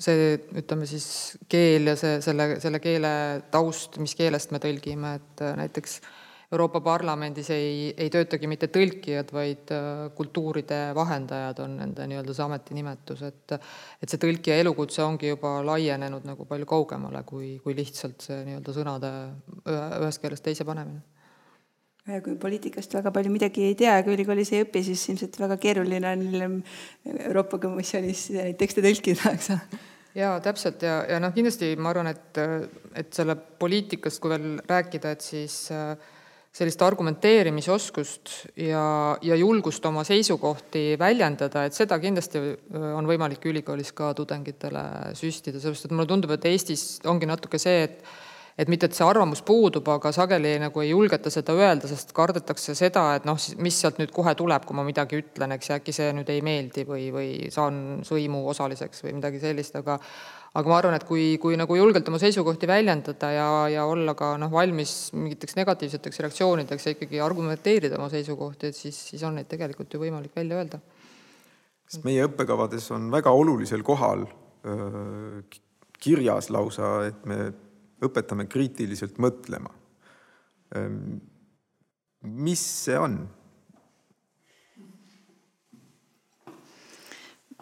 see 0.02 0.36
ütleme 0.60 0.86
siis 0.88 1.08
keel 1.48 1.92
ja 1.92 1.96
see, 1.98 2.20
selle, 2.24 2.56
selle 2.62 2.80
keele 2.84 3.10
taust, 3.52 3.98
mis 4.02 4.14
keelest 4.18 4.52
me 4.52 4.60
tõlgime, 4.62 5.16
et 5.20 5.44
näiteks 5.62 6.00
Euroopa 6.52 6.78
Parlamendis 6.80 7.48
ei, 7.50 7.88
ei 7.98 8.10
töötagi 8.12 8.46
mitte 8.46 8.68
tõlkijad, 8.70 9.32
vaid 9.34 9.72
äh, 9.74 10.04
kultuuride 10.14 10.78
vahendajad 10.94 11.58
on 11.64 11.74
nende 11.80 12.06
nii-öelda 12.06 12.36
see 12.36 12.44
ametinimetus, 12.46 13.24
et 13.26 13.56
et 13.56 14.12
see 14.12 14.22
tõlkija 14.22 14.60
elukutse 14.62 15.02
ongi 15.02 15.32
juba 15.32 15.56
laienenud 15.66 16.28
nagu 16.28 16.46
palju 16.46 16.68
kaugemale 16.70 17.24
kui, 17.26 17.56
kui 17.64 17.74
lihtsalt 17.74 18.28
see 18.28 18.44
nii-öelda 18.46 18.76
sõnade 18.78 19.12
ühest 19.66 20.22
keelest 20.22 20.46
teise 20.46 20.68
panemine 20.68 21.02
ja 22.06 22.20
kui 22.22 22.36
poliitikast 22.38 22.94
väga 22.98 23.10
palju 23.14 23.32
midagi 23.34 23.66
ei 23.66 23.74
tea, 23.78 23.96
kui 24.06 24.14
ülikoolis 24.14 24.52
ei 24.54 24.64
õpi, 24.66 24.84
siis 24.86 25.02
ilmselt 25.10 25.38
väga 25.42 25.58
keeruline 25.62 26.12
on 26.12 26.24
hiljem 26.30 26.56
Euroopa 27.16 27.58
Komisjonis 27.62 28.28
neid 28.36 28.58
tekste 28.60 28.84
tõlkida, 28.84 29.34
eks 29.34 29.52
ole 29.56 29.84
jaa, 30.16 30.36
täpselt. 30.44 30.82
Ja, 30.86 31.00
ja 31.10 31.20
noh, 31.22 31.32
kindlasti 31.34 31.74
ma 31.80 31.92
arvan, 31.92 32.10
et, 32.12 32.42
et 32.96 33.10
selle 33.14 33.36
poliitikast, 33.36 34.20
kui 34.22 34.32
veel 34.32 34.54
rääkida, 34.68 35.12
et 35.12 35.24
siis 35.24 35.58
äh, 35.74 35.96
sellist 36.56 36.82
argumenteerimisoskust 36.82 38.32
ja, 38.64 38.84
ja 39.22 39.36
julgust 39.36 39.84
oma 39.88 40.04
seisukohti 40.08 40.94
väljendada, 41.00 41.66
et 41.66 41.76
seda 41.76 41.98
kindlasti 42.00 42.40
on 42.72 43.08
võimalik 43.08 43.44
ülikoolis 43.50 43.92
ka 43.96 44.14
tudengitele 44.16 44.86
süstida, 45.18 45.60
sellepärast 45.60 45.90
et 45.90 45.96
mulle 45.96 46.08
tundub, 46.14 46.32
et 46.36 46.48
Eestis 46.48 46.86
ongi 47.08 47.28
natuke 47.28 47.60
see, 47.60 47.84
et 47.88 48.00
et 48.56 48.70
mitte, 48.72 48.88
et 48.88 48.96
see 48.96 49.04
arvamus 49.04 49.42
puudub, 49.44 49.84
aga 49.92 50.10
sageli 50.16 50.54
nagu 50.62 50.80
ei 50.80 50.88
julgeta 50.88 51.28
seda 51.32 51.52
öelda, 51.58 51.88
sest 51.90 52.14
kardetakse 52.16 52.72
seda, 52.78 53.04
et 53.18 53.26
noh, 53.28 53.36
mis 53.60 53.80
sealt 53.82 54.00
nüüd 54.00 54.14
kohe 54.16 54.32
tuleb, 54.38 54.64
kui 54.64 54.78
ma 54.78 54.84
midagi 54.86 55.20
ütlen, 55.20 55.52
eks, 55.58 55.68
ja 55.70 55.76
äkki 55.80 55.92
see 55.92 56.08
nüüd 56.16 56.30
ei 56.32 56.40
meeldi 56.44 56.86
või, 56.88 57.10
või 57.12 57.30
saan 57.52 58.00
sõimu 58.06 58.46
osaliseks 58.52 59.04
või 59.04 59.18
midagi 59.18 59.42
sellist, 59.42 59.76
aga 59.76 59.98
aga 60.56 60.70
ma 60.72 60.78
arvan, 60.78 60.94
et 60.96 61.04
kui, 61.04 61.34
kui 61.40 61.56
nagu 61.60 61.76
julgelt 61.76 62.06
oma 62.08 62.16
seisukohti 62.22 62.68
väljendada 62.70 63.28
ja, 63.34 63.48
ja 63.68 63.84
olla 63.84 64.14
ka 64.16 64.32
noh, 64.40 64.48
valmis 64.52 65.10
mingiteks 65.12 65.58
negatiivseteks 65.58 66.22
reaktsioonideks 66.24 66.86
ja 66.86 66.94
ikkagi 66.94 67.20
argumenteerida 67.20 67.98
oma 68.00 68.08
seisukohti, 68.12 68.72
et 68.72 68.78
siis, 68.78 68.96
siis 69.10 69.24
on 69.28 69.36
neid 69.36 69.50
tegelikult 69.50 69.92
ju 69.92 70.00
võimalik 70.00 70.32
välja 70.36 70.62
öelda. 70.62 70.80
sest 71.84 72.08
meie 72.08 72.24
õppekavades 72.24 72.88
on 72.96 73.10
väga 73.12 73.36
olulisel 73.36 73.84
kohal 73.84 74.24
öö, 74.64 75.44
kirjas 76.00 76.48
lausa, 76.50 76.96
et 77.10 77.20
me 77.28 77.52
õpetame 78.04 78.46
kriitiliselt 78.50 79.18
mõtlema. 79.22 79.70
mis 82.20 82.60
see 82.60 82.98
on? 82.98 83.20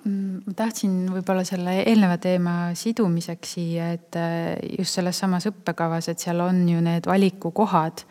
Mm, 0.04 0.42
ma 0.44 0.52
tahtsin 0.52 0.96
võib-olla 1.08 1.46
selle 1.48 1.78
eelneva 1.80 2.18
teema 2.20 2.54
sidumiseks 2.76 3.54
siia, 3.56 3.88
et 3.96 4.16
äh, 4.20 4.52
just 4.76 4.98
selles 4.98 5.16
samas 5.16 5.46
õppekavas, 5.48 6.10
et 6.12 6.20
seal 6.20 6.42
on 6.44 6.60
ju 6.68 6.82
need 6.84 7.08
valikukohad 7.08 8.04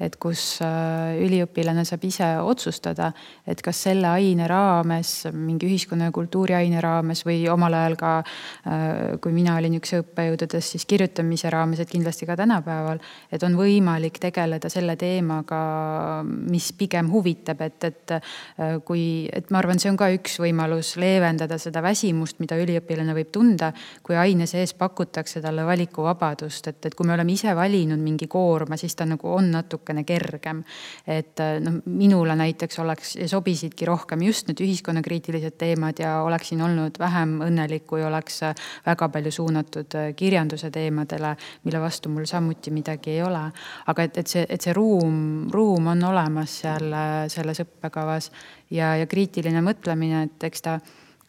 et 0.00 0.16
kus 0.20 0.42
äh, 0.64 1.18
üliõpilane 1.20 1.84
saab 1.84 2.04
ise 2.08 2.28
otsustada, 2.40 3.10
et 3.48 3.60
kas 3.64 3.82
selle 3.86 4.08
aine 4.08 4.46
raames, 4.48 5.12
mingi 5.36 5.68
ühiskonna 5.68 6.08
ja 6.08 6.14
kultuuri 6.14 6.56
aine 6.56 6.80
raames 6.80 7.22
või 7.26 7.42
omal 7.52 7.76
ajal 7.76 7.96
ka, 8.00 8.12
äh, 8.20 8.94
kui 9.20 9.34
mina 9.36 9.58
olin 9.60 9.76
üks 9.76 9.92
õppejõududest, 9.98 10.76
siis 10.76 10.86
kirjutamise 10.88 11.52
raames, 11.52 11.82
et 11.82 11.92
kindlasti 11.92 12.28
ka 12.28 12.38
tänapäeval, 12.40 13.02
et 13.30 13.44
on 13.44 13.58
võimalik 13.58 14.16
tegeleda 14.22 14.70
selle 14.72 14.96
teemaga, 15.00 15.60
mis 16.24 16.70
pigem 16.78 17.10
huvitab, 17.12 17.60
et, 17.68 17.88
et 17.90 18.16
äh, 18.16 18.78
kui, 18.86 19.28
et 19.32 19.52
ma 19.52 19.60
arvan, 19.60 19.80
see 19.82 19.92
on 19.92 20.00
ka 20.00 20.08
üks 20.16 20.38
võimalus 20.40 20.94
leevendada 21.00 21.60
seda 21.60 21.84
väsimust, 21.84 22.40
mida 22.40 22.56
üliõpilane 22.60 23.14
võib 23.16 23.32
tunda, 23.34 23.72
kui 24.06 24.16
aine 24.16 24.48
sees 24.48 24.72
pakutakse 24.78 25.44
talle 25.44 25.68
valikuvabadust, 25.68 26.72
et, 26.72 26.82
et 26.88 26.96
kui 26.96 27.08
me 27.08 27.18
oleme 27.18 27.36
ise 27.36 27.52
valinud 27.56 28.00
mingi 28.00 28.30
koorma, 28.30 28.80
siis 28.80 28.96
ta 28.96 29.04
nagu 29.08 29.28
on 29.28 29.52
natuke 29.52 29.89
natukene 29.90 30.04
kergem. 30.04 30.64
et 31.06 31.40
äh, 31.40 31.60
noh, 31.60 31.80
minule 31.86 32.36
näiteks 32.36 32.78
oleks, 32.78 33.16
sobisidki 33.26 33.86
rohkem 33.86 34.22
just 34.22 34.48
need 34.48 34.60
ühiskonnakriitilised 34.60 35.56
teemad 35.58 35.98
ja 35.98 36.22
oleksin 36.22 36.62
olnud 36.62 36.98
vähem 36.98 37.40
õnnelik, 37.40 37.86
kui 37.86 38.02
oleks 38.04 38.42
äh, 38.42 38.54
väga 38.86 39.08
palju 39.08 39.30
suunatud 39.30 39.94
äh, 39.94 40.14
kirjanduse 40.14 40.70
teemadele, 40.70 41.36
mille 41.64 41.80
vastu 41.80 42.08
mul 42.08 42.26
samuti 42.26 42.70
midagi 42.70 43.10
ei 43.10 43.22
ole. 43.22 43.50
aga 43.86 44.02
et, 44.02 44.18
et 44.18 44.26
see, 44.26 44.46
et 44.48 44.60
see 44.60 44.72
ruum, 44.72 45.48
ruum 45.50 45.86
on 45.86 46.04
olemas 46.04 46.60
seal 46.62 46.94
selles 47.28 47.60
õppekavas 47.60 48.30
ja, 48.70 48.94
ja 48.96 49.06
kriitiline 49.06 49.62
mõtlemine, 49.62 50.24
et 50.28 50.44
eks 50.44 50.62
ta 50.62 50.78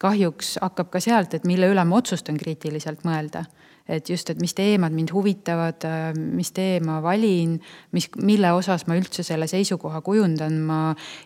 kahjuks 0.02 0.58
hakkab 0.62 0.90
ka 0.90 1.00
sealt, 1.00 1.34
et 1.34 1.44
mille 1.46 1.68
üle 1.70 1.84
ma 1.84 1.98
otsustan 2.00 2.38
kriitiliselt 2.38 3.04
mõelda 3.06 3.44
et 3.88 4.08
just, 4.08 4.30
et 4.30 4.40
mis 4.40 4.54
teemad 4.54 4.94
mind 4.94 5.10
huvitavad, 5.12 5.86
mis 6.16 6.52
teema 6.52 7.00
valin, 7.02 7.56
mis, 7.92 8.08
mille 8.22 8.52
osas 8.52 8.86
ma 8.86 8.98
üldse 8.98 9.24
selle 9.26 9.48
seisukoha 9.50 10.00
kujundan, 10.06 10.60
ma 10.66 10.82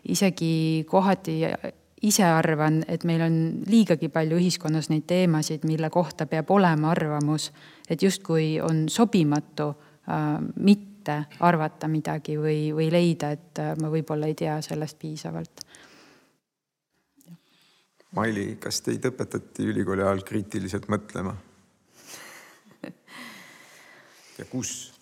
isegi 0.09 0.87
kohati 0.89 1.41
ise 2.03 2.25
arvan, 2.25 2.83
et 2.89 3.05
meil 3.09 3.25
on 3.25 3.37
liigagi 3.69 4.09
palju 4.13 4.39
ühiskonnas 4.41 4.91
neid 4.93 5.07
teemasid, 5.09 5.65
mille 5.69 5.91
kohta 5.91 6.27
peab 6.31 6.51
olema 6.55 6.93
arvamus, 6.93 7.51
et 7.89 8.03
justkui 8.03 8.57
on 8.61 8.87
sobimatu 8.93 9.71
äh, 9.73 10.37
mitte 10.57 11.17
arvata 11.41 11.89
midagi 11.89 12.37
või, 12.41 12.71
või 12.77 12.91
leida, 12.93 13.33
et 13.37 13.63
äh, 13.63 13.75
ma 13.81 13.91
võib-olla 13.93 14.29
ei 14.29 14.37
tea 14.39 14.59
sellest 14.65 14.99
piisavalt. 15.01 15.65
Maili, 18.17 18.55
kas 18.61 18.81
teid 18.85 19.05
õpetati 19.05 19.67
ülikooli 19.73 20.05
ajal 20.05 20.23
kriitiliselt 20.25 20.87
mõtlema? 20.93 21.35
Ja 24.39 24.45
kus 24.45 24.93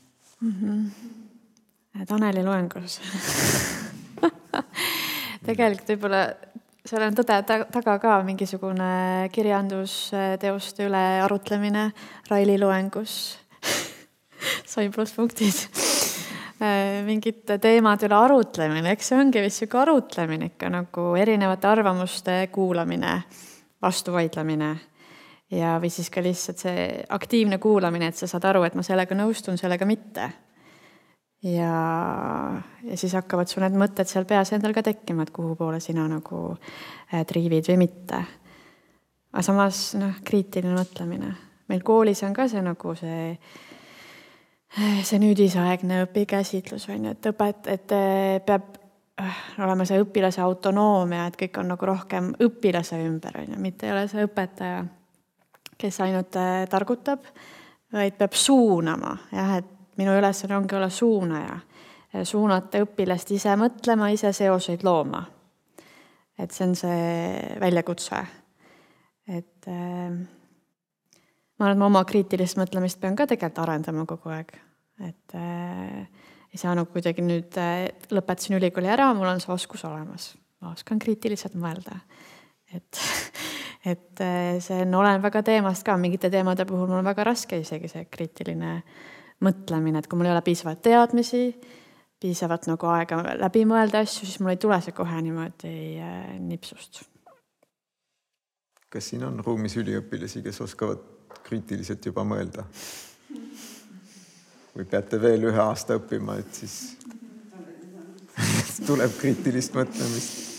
mm? 0.41 0.55
-hmm. 0.61 2.07
Taneli 2.07 2.43
loengus 2.45 3.01
tegelikult 5.47 5.89
võib-olla 5.95 6.23
seal 6.85 7.07
on 7.07 7.17
tõde 7.17 7.37
taga 7.73 7.99
ka 8.03 8.17
mingisugune 8.27 9.29
kirjandusteoste 9.33 10.89
üle 10.89 11.05
arutlemine 11.25 11.91
Raili 12.31 12.59
loengus 12.61 13.39
sain 14.73 14.93
plusspunktid 14.93 15.65
mingite 17.09 17.59
teemade 17.59 18.07
üle 18.09 18.17
arutlemine, 18.17 18.93
eks 18.95 19.11
see 19.11 19.19
ongi 19.19 19.43
vist 19.45 19.63
sihuke 19.63 19.81
arutlemine 19.83 20.53
ikka 20.53 20.71
nagu 20.73 21.07
erinevate 21.19 21.69
arvamuste 21.69 22.37
kuulamine, 22.53 23.23
vastuvaidlemine 23.83 24.75
ja, 25.55 25.77
või 25.83 25.91
siis 25.93 26.11
ka 26.13 26.23
lihtsalt 26.25 26.63
see 26.65 26.87
aktiivne 27.15 27.59
kuulamine, 27.63 28.11
et 28.11 28.19
sa 28.19 28.29
saad 28.31 28.47
aru, 28.51 28.65
et 28.67 28.77
ma 28.79 28.85
sellega 28.87 29.17
nõustun, 29.19 29.59
sellega 29.61 29.87
mitte. 29.89 30.31
ja, 31.45 31.75
ja 32.83 32.97
siis 32.97 33.15
hakkavad 33.15 33.51
sul 33.51 33.65
need 33.67 33.77
mõtted 33.79 34.09
seal 34.09 34.27
peas 34.29 34.53
endal 34.57 34.75
ka 34.75 34.83
tekkima, 34.83 35.27
et 35.27 35.35
kuhu 35.35 35.57
poole 35.59 35.81
sina 35.81 36.07
nagu 36.09 36.47
äh, 36.55 37.25
triivid 37.27 37.69
või 37.73 37.85
mitte. 37.87 38.25
aga 39.33 39.43
samas 39.43 39.93
noh, 40.01 40.19
kriitiline 40.25 40.75
mõtlemine. 40.79 41.35
meil 41.69 41.83
koolis 41.83 42.23
on 42.23 42.35
ka 42.35 42.49
see 42.49 42.63
nagu 42.63 42.95
see 42.99 43.37
see 45.07 45.21
nüüdisaegne 45.23 46.03
õpikäsitlus 46.09 46.89
on 46.91 47.07
ju, 47.07 47.13
et 47.15 47.29
õpet-, 47.31 47.69
et 47.71 47.93
äh, 47.95 48.41
peab 48.47 48.75
äh, 49.21 49.41
olema 49.63 49.87
see 49.87 50.01
õpilase 50.03 50.43
autonoomia, 50.43 51.29
et 51.29 51.39
kõik 51.39 51.61
on 51.63 51.71
nagu 51.71 51.87
rohkem 51.87 52.33
õpilase 52.43 52.99
ümber, 53.05 53.39
on 53.39 53.55
ju, 53.55 53.61
mitte 53.63 53.87
ei 53.87 53.95
ole 53.95 54.09
see 54.11 54.27
õpetaja, 54.27 54.83
kes 55.79 56.01
ainult 56.05 56.37
äh, 56.41 56.65
targutab, 56.71 57.27
vaid 57.95 58.19
peab 58.19 58.35
suunama, 58.39 59.17
jah, 59.33 59.57
et 59.61 59.99
minu 59.99 60.17
ülesanne 60.19 60.57
ongi 60.57 60.77
olla 60.77 60.91
suunaja, 60.91 61.59
suunata 62.27 62.83
õpilast 62.83 63.31
ise 63.35 63.55
mõtlema, 63.59 64.11
ise 64.15 64.33
seoseid 64.35 64.85
looma. 64.87 65.25
et 66.39 66.51
see 66.51 66.67
on 66.67 66.75
see 66.75 67.59
väljakutse. 67.61 68.23
et 69.29 69.69
äh, 69.69 70.11
ma 71.59 71.67
arvan, 71.67 71.77
et 71.77 71.81
ma 71.81 71.87
oma 71.87 72.05
kriitilist 72.05 72.59
mõtlemist 72.59 73.01
pean 73.01 73.17
ka 73.17 73.27
tegelikult 73.31 73.63
arendama 73.63 74.07
kogu 74.07 74.33
aeg, 74.35 74.55
et 75.07 75.37
äh, 75.39 76.07
ei 76.55 76.61
saa 76.61 76.75
nagu 76.79 76.91
kuidagi 76.95 77.23
nüüd 77.25 77.59
äh, 77.59 77.89
lõpetasin 78.15 78.59
ülikooli 78.59 78.91
ära, 78.91 79.11
mul 79.17 79.31
on 79.31 79.43
see 79.43 79.53
oskus 79.55 79.85
olemas, 79.89 80.33
ma 80.63 80.75
oskan 80.75 81.01
kriitiliselt 81.03 81.57
mõelda. 81.59 81.99
et, 82.75 83.01
et 83.85 84.21
äh, 84.21 84.59
see 84.65 84.83
on, 84.87 84.95
olen 85.01 85.23
väga 85.23 85.43
teemast 85.45 85.85
ka, 85.87 85.97
mingite 86.01 86.31
teemade 86.33 86.65
puhul 86.69 86.89
mul 86.89 87.03
on 87.03 87.09
väga 87.11 87.27
raske 87.29 87.59
isegi 87.61 87.91
see 87.93 88.07
kriitiline 88.11 88.79
mõtlemine, 89.45 90.01
et 90.01 90.09
kui 90.09 90.19
mul 90.19 90.31
ei 90.31 90.35
ole 90.35 90.45
piisavalt 90.47 90.81
teadmisi, 90.85 91.43
piisavalt 92.21 92.69
nagu 92.71 92.89
aega 92.95 93.21
läbi 93.41 93.65
mõelda 93.69 94.01
asju, 94.05 94.29
siis 94.29 94.41
mul 94.41 94.55
ei 94.55 94.61
tule 94.63 94.79
see 94.85 94.97
kohe 94.97 95.21
niimoodi 95.27 95.75
äh, 96.01 96.31
nipsust. 96.41 97.03
kas 98.89 99.11
siin 99.11 99.25
on 99.27 99.41
ruumis 99.43 99.75
üliõpilasi, 99.77 100.41
kes 100.43 100.61
oskavad 100.65 101.03
kriitiliselt 101.45 102.07
juba 102.07 102.25
mõelda. 102.25 102.65
või 104.75 104.89
peate 104.91 105.21
veel 105.21 105.45
ühe 105.51 105.61
aasta 105.61 105.99
õppima, 106.01 106.39
et 106.41 106.55
siis 106.55 106.97
tuleb 108.89 109.13
kriitilist 109.21 109.77
mõtlemist. 109.77 110.54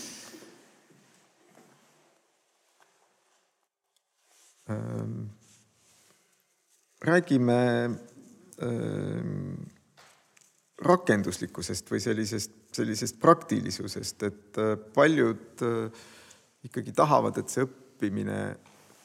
Räägime 7.06 7.58
ähm, 8.62 9.54
rakenduslikkusest 10.82 11.90
või 11.90 12.00
sellisest, 12.04 12.52
sellisest 12.76 13.20
praktilisusest, 13.20 14.22
et 14.28 14.60
äh, 14.60 14.74
paljud 14.94 15.64
äh, 15.64 16.04
ikkagi 16.66 16.92
tahavad, 16.96 17.38
et 17.40 17.52
see 17.52 17.64
õppimine 17.64 18.40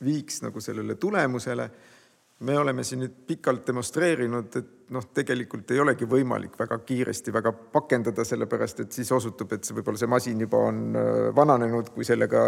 viiks 0.01 0.41
nagu 0.43 0.61
sellele 0.61 0.95
tulemusele. 0.95 1.69
me 2.41 2.57
oleme 2.57 2.83
siin 2.83 3.03
nüüd 3.03 3.17
pikalt 3.27 3.67
demonstreerinud, 3.67 4.55
et 4.57 4.69
noh, 4.89 5.03
tegelikult 5.13 5.71
ei 5.71 5.79
olegi 5.79 6.07
võimalik 6.09 6.55
väga 6.59 6.79
kiiresti 6.79 7.33
väga 7.33 7.51
pakendada, 7.51 8.23
sellepärast 8.25 8.79
et 8.79 8.91
siis 8.91 9.11
osutub, 9.11 9.53
et 9.53 9.63
see 9.63 9.75
võib-olla 9.77 10.01
see 10.01 10.09
masin 10.09 10.41
juba 10.41 10.57
on 10.57 10.81
äh, 10.95 11.35
vananenud, 11.35 11.93
kui 11.93 12.03
sellega 12.03 12.41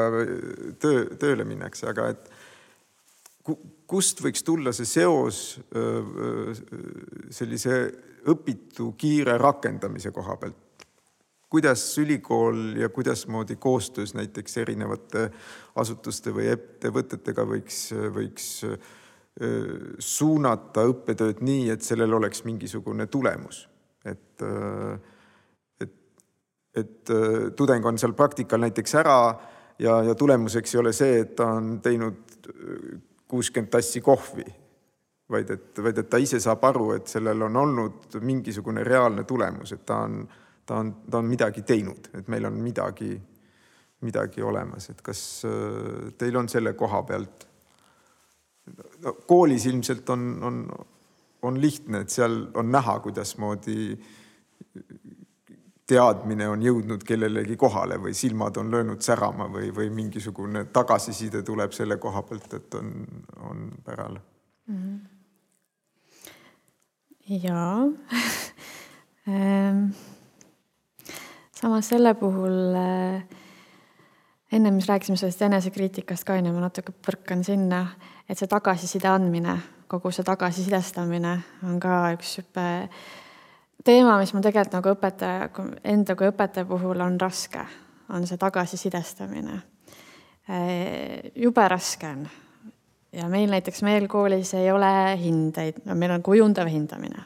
töö, 0.82 1.06
tööle 1.22 1.46
minnakse, 1.46 1.88
aga 1.88 2.10
et 2.10 2.28
kust 3.44 4.22
võiks 4.24 4.44
tulla 4.48 4.72
see 4.76 4.88
seos 4.88 5.40
sellise 7.34 7.80
õpitu 8.32 8.94
kiire 8.98 9.38
rakendamise 9.38 10.14
koha 10.16 10.38
pealt? 10.40 10.60
kuidas 11.54 11.84
ülikool 12.02 12.80
ja 12.82 12.88
kuidasmoodi 12.90 13.60
koostöös 13.62 14.16
näiteks 14.18 14.58
erinevate 14.58 15.28
asutuste 15.78 16.32
või 16.34 16.48
ettevõtetega 16.50 17.46
võiks, 17.46 17.92
võiks 18.16 18.48
suunata 20.00 20.88
õppetööd 20.90 21.44
nii, 21.46 21.68
et 21.76 21.86
sellel 21.86 22.18
oleks 22.18 22.42
mingisugune 22.48 23.06
tulemus. 23.06 23.68
et, 24.06 24.42
et, 25.82 25.94
et 26.76 27.14
tudeng 27.56 27.86
on 27.86 28.02
seal 28.02 28.18
praktikal 28.18 28.66
näiteks 28.66 28.96
ära 28.96 29.20
ja, 29.80 30.02
ja 30.10 30.16
tulemuseks 30.16 30.74
ei 30.74 30.80
ole 30.82 30.94
see, 30.94 31.20
et 31.22 31.36
ta 31.36 31.52
on 31.60 31.78
teinud 31.86 32.34
kuuskümmend 33.34 33.74
tassi 33.74 34.02
kohvi, 34.06 34.46
vaid 35.34 35.50
et, 35.50 35.82
vaid 35.82 35.98
et 35.98 36.10
ta 36.10 36.22
ise 36.22 36.38
saab 36.44 36.64
aru, 36.70 36.92
et 36.94 37.10
sellel 37.10 37.42
on 37.50 37.56
olnud 37.64 38.18
mingisugune 38.22 38.86
reaalne 38.86 39.26
tulemus, 39.26 39.74
et 39.74 39.86
ta 39.90 40.04
on 40.06 40.22
ta 40.66 40.76
on, 40.76 40.94
ta 41.10 41.18
on 41.18 41.28
midagi 41.28 41.64
teinud, 41.68 42.10
et 42.18 42.28
meil 42.32 42.46
on 42.48 42.58
midagi, 42.64 43.12
midagi 44.04 44.44
olemas, 44.44 44.90
et 44.90 45.02
kas 45.04 45.22
äh, 45.48 46.12
teil 46.18 46.38
on 46.40 46.50
selle 46.52 46.76
koha 46.80 47.04
pealt? 47.08 47.48
No, 49.04 49.16
koolis 49.28 49.66
ilmselt 49.68 50.10
on, 50.14 50.28
on, 50.44 50.60
on 51.44 51.60
lihtne, 51.60 52.04
et 52.06 52.14
seal 52.14 52.46
on 52.56 52.70
näha, 52.72 53.00
kuidasmoodi 53.04 53.98
teadmine 55.88 56.48
on 56.50 56.62
jõudnud 56.64 57.04
kellelegi 57.04 57.58
kohale 57.60 57.98
või 58.02 58.14
silmad 58.16 58.58
on 58.58 58.72
löönud 58.72 59.02
särama 59.04 59.50
või, 59.52 59.72
või 59.76 59.90
mingisugune 59.94 60.66
tagasiside 60.74 61.44
tuleb 61.44 61.72
selle 61.76 61.98
koha 61.98 62.24
pealt, 62.24 62.54
et 62.54 62.76
on, 62.80 62.94
on 63.50 63.70
päral 63.84 64.18
mm. 64.68 64.78
-hmm. 64.78 65.00
jaa 67.44 67.78
ehm, 69.36 69.86
samas 71.52 71.90
selle 71.90 72.14
puhul 72.14 72.76
äh, 72.76 73.24
ennem, 74.52 74.74
mis 74.74 74.88
rääkisime 74.88 75.18
sellest 75.18 75.42
enesekriitikast 75.42 76.24
ka 76.24 76.38
onju, 76.38 76.54
ma 76.54 76.68
natuke 76.68 76.94
põrkan 77.06 77.44
sinna, 77.44 77.86
et 78.30 78.38
see 78.40 78.48
tagasiside 78.48 79.10
andmine, 79.10 79.58
kogu 79.92 80.12
see 80.14 80.26
tagasisidestamine 80.28 81.34
on 81.68 81.80
ka 81.82 82.14
üks 82.16 82.38
sihuke 82.38 82.68
teema, 83.84 84.18
mis 84.20 84.34
mul 84.34 84.46
tegelikult 84.46 84.78
nagu 84.78 84.94
õpetaja, 84.96 85.50
enda 85.94 86.16
kui 86.16 86.30
õpetaja 86.32 86.68
puhul 86.70 87.04
on 87.04 87.20
raske, 87.22 87.66
on 88.14 88.28
see 88.28 88.40
tagasisidestamine. 88.40 89.60
Jube 91.40 91.68
raske 91.72 92.08
on. 92.08 92.26
ja 93.14 93.28
meil 93.30 93.52
näiteks 93.52 93.84
meil 93.86 94.08
koolis 94.12 94.54
ei 94.58 94.72
ole 94.72 95.18
hindeid, 95.22 95.84
no 95.86 95.96
meil 95.96 96.12
on 96.12 96.24
kujundav 96.26 96.68
hindamine 96.68 97.24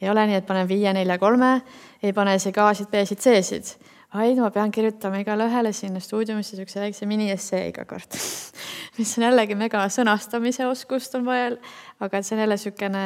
ei 0.00 0.10
ole 0.10 0.26
nii, 0.26 0.40
et 0.40 0.46
panen 0.48 0.68
viie, 0.68 0.92
nelja, 0.96 1.18
kolme, 1.20 1.60
ei 2.02 2.14
pane 2.16 2.34
isegi 2.38 2.60
A-sid, 2.60 2.88
B-sid, 2.92 3.20
C-sid, 3.20 3.72
vaid 4.14 4.40
ma 4.40 4.50
pean 4.54 4.72
kirjutama 4.72 5.20
igale 5.20 5.46
ühele 5.50 5.72
sinna 5.76 6.00
stuudiumisse 6.02 6.56
niisuguse 6.56 6.80
väikse 6.82 7.06
mini-essee 7.06 7.66
iga 7.68 7.84
kord 7.88 8.16
mis 8.98 9.12
on 9.18 9.28
jällegi 9.28 9.56
mega 9.58 9.84
sõnastamise 9.92 10.66
oskust 10.66 11.14
on 11.18 11.28
vaja, 11.28 11.52
aga 12.00 12.22
see 12.24 12.36
on 12.36 12.44
jälle 12.44 12.58
niisugune, 12.58 13.04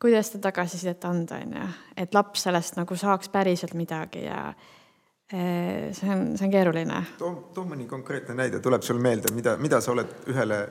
kuidas 0.00 0.30
seda 0.32 0.48
tagasisidet 0.48 1.04
anda, 1.04 1.40
on 1.44 1.56
ju, 1.56 1.70
et 1.96 2.14
laps 2.14 2.46
sellest 2.46 2.78
nagu 2.80 2.96
saaks 2.96 3.28
päriselt 3.28 3.74
midagi 3.78 4.24
ja 4.24 4.46
eh, 5.32 5.90
see 5.96 6.10
on, 6.10 6.30
see 6.36 6.46
on 6.46 6.54
keeruline. 6.54 7.02
too, 7.18 7.34
too 7.54 7.64
mõni 7.64 7.88
konkreetne 7.90 8.34
näide, 8.34 8.60
tuleb 8.60 8.82
sul 8.86 8.98
meelde, 9.02 9.34
mida, 9.34 9.56
mida 9.56 9.80
sa 9.80 9.92
oled 9.92 10.30
ühele 10.32 10.62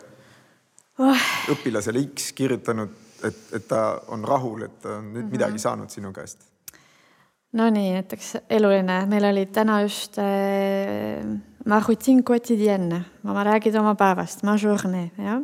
oh. 0.99 1.29
õpilasele 1.55 2.03
X 2.09 2.33
kirjutanud 2.33 2.97
et, 3.23 3.41
et 3.53 3.67
ta 3.67 3.81
on 4.13 4.23
rahul, 4.25 4.63
et 4.67 4.79
ta 4.81 4.97
on 4.97 5.11
nüüd 5.13 5.23
mm 5.23 5.27
-hmm. 5.27 5.31
midagi 5.31 5.59
saanud 5.59 5.89
sinu 5.89 6.13
käest? 6.13 6.39
Nonii, 7.51 7.93
näiteks 7.93 8.37
eluline, 8.49 9.05
meil 9.05 9.25
oli 9.25 9.45
täna 9.45 9.81
just 9.81 10.17
äh, 10.17 10.25
ma 11.69 11.79
routine 11.83 12.23
quotidienne, 12.25 13.03
ma 13.23 13.43
räägid 13.45 13.75
oma 13.77 13.93
päevast, 13.95 14.41
ma 14.47 14.55
journée, 14.57 15.11
jah. 15.17 15.41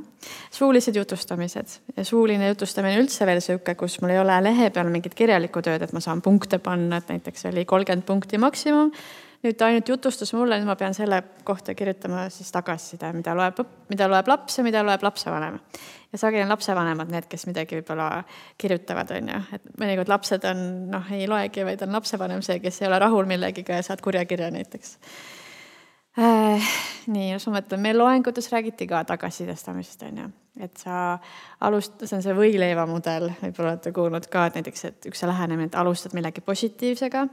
suulised 0.51 0.95
jutustamised 0.97 1.75
ja 1.97 2.05
suuline 2.05 2.47
jutustamine 2.49 2.97
üldse 3.01 3.27
veel 3.29 3.43
sihuke, 3.45 3.75
kus 3.77 3.99
mul 4.01 4.15
ei 4.15 4.21
ole 4.23 4.39
lehe 4.43 4.71
peal 4.73 4.89
mingit 4.89 5.13
kirjalikku 5.17 5.61
tööd, 5.65 5.85
et 5.85 5.93
ma 5.93 6.01
saan 6.01 6.23
punkte 6.25 6.57
panna, 6.59 6.97
et 6.97 7.13
näiteks 7.13 7.45
oli 7.51 7.65
kolmkümmend 7.69 8.07
punkti 8.09 8.41
maksimum 8.41 8.91
nüüd 9.45 9.57
ta 9.59 9.69
ainult 9.69 9.89
jutustas 9.89 10.31
mulle, 10.33 10.57
nüüd 10.57 10.69
ma 10.69 10.75
pean 10.79 10.95
selle 10.97 11.19
kohta 11.45 11.75
kirjutama 11.77 12.25
siis 12.33 12.49
tagasiside, 12.53 13.11
mida 13.13 13.35
loeb, 13.37 13.61
mida 13.91 14.07
loeb 14.09 14.29
laps 14.31 14.57
ja 14.59 14.65
mida 14.65 14.81
loeb 14.85 15.05
lapsevanem. 15.05 15.59
ja 16.11 16.17
sageli 16.19 16.45
on 16.45 16.53
lapsevanemad 16.53 17.11
need, 17.11 17.29
kes 17.29 17.45
midagi 17.49 17.77
võib-olla 17.79 18.23
kirjutavad, 18.61 19.11
on 19.17 19.31
ju, 19.33 19.41
et 19.57 19.71
mõnikord 19.81 20.09
lapsed 20.09 20.49
on 20.49 20.61
noh, 20.93 21.09
ei 21.13 21.27
loegi, 21.29 21.65
vaid 21.67 21.85
on 21.85 21.97
lapsevanem 21.99 22.41
see, 22.45 22.59
kes 22.63 22.81
ei 22.81 22.89
ole 22.89 22.99
rahul 23.03 23.29
millegiga 23.29 23.77
ja 23.77 23.85
saad 23.85 24.01
kurja 24.05 24.25
kirja 24.25 24.49
näiteks. 24.55 24.97
Nii, 26.15 27.27
no 27.33 27.39
ma 27.49 27.57
mõtlen, 27.57 27.81
meil 27.83 27.97
loengutes 27.99 28.47
räägiti 28.53 28.87
ka 28.87 29.03
tagasisidestamisest, 29.09 30.05
on 30.07 30.21
ju, 30.21 30.29
et 30.63 30.79
sa 30.79 31.17
alust-, 31.67 32.05
see 32.07 32.15
on 32.17 32.23
see 32.23 32.37
võileiva 32.37 32.85
mudel, 32.87 33.29
võib-olla 33.41 33.75
olete 33.75 33.91
kuulnud 33.95 34.29
ka, 34.31 34.47
et 34.47 34.61
näiteks, 34.61 34.85
et 34.91 35.09
üks 35.11 35.25
lähenemine, 35.27 35.67
et 35.71 35.77
alustad 35.81 36.15
millegi 36.15 36.43
positiivsega 36.45 37.27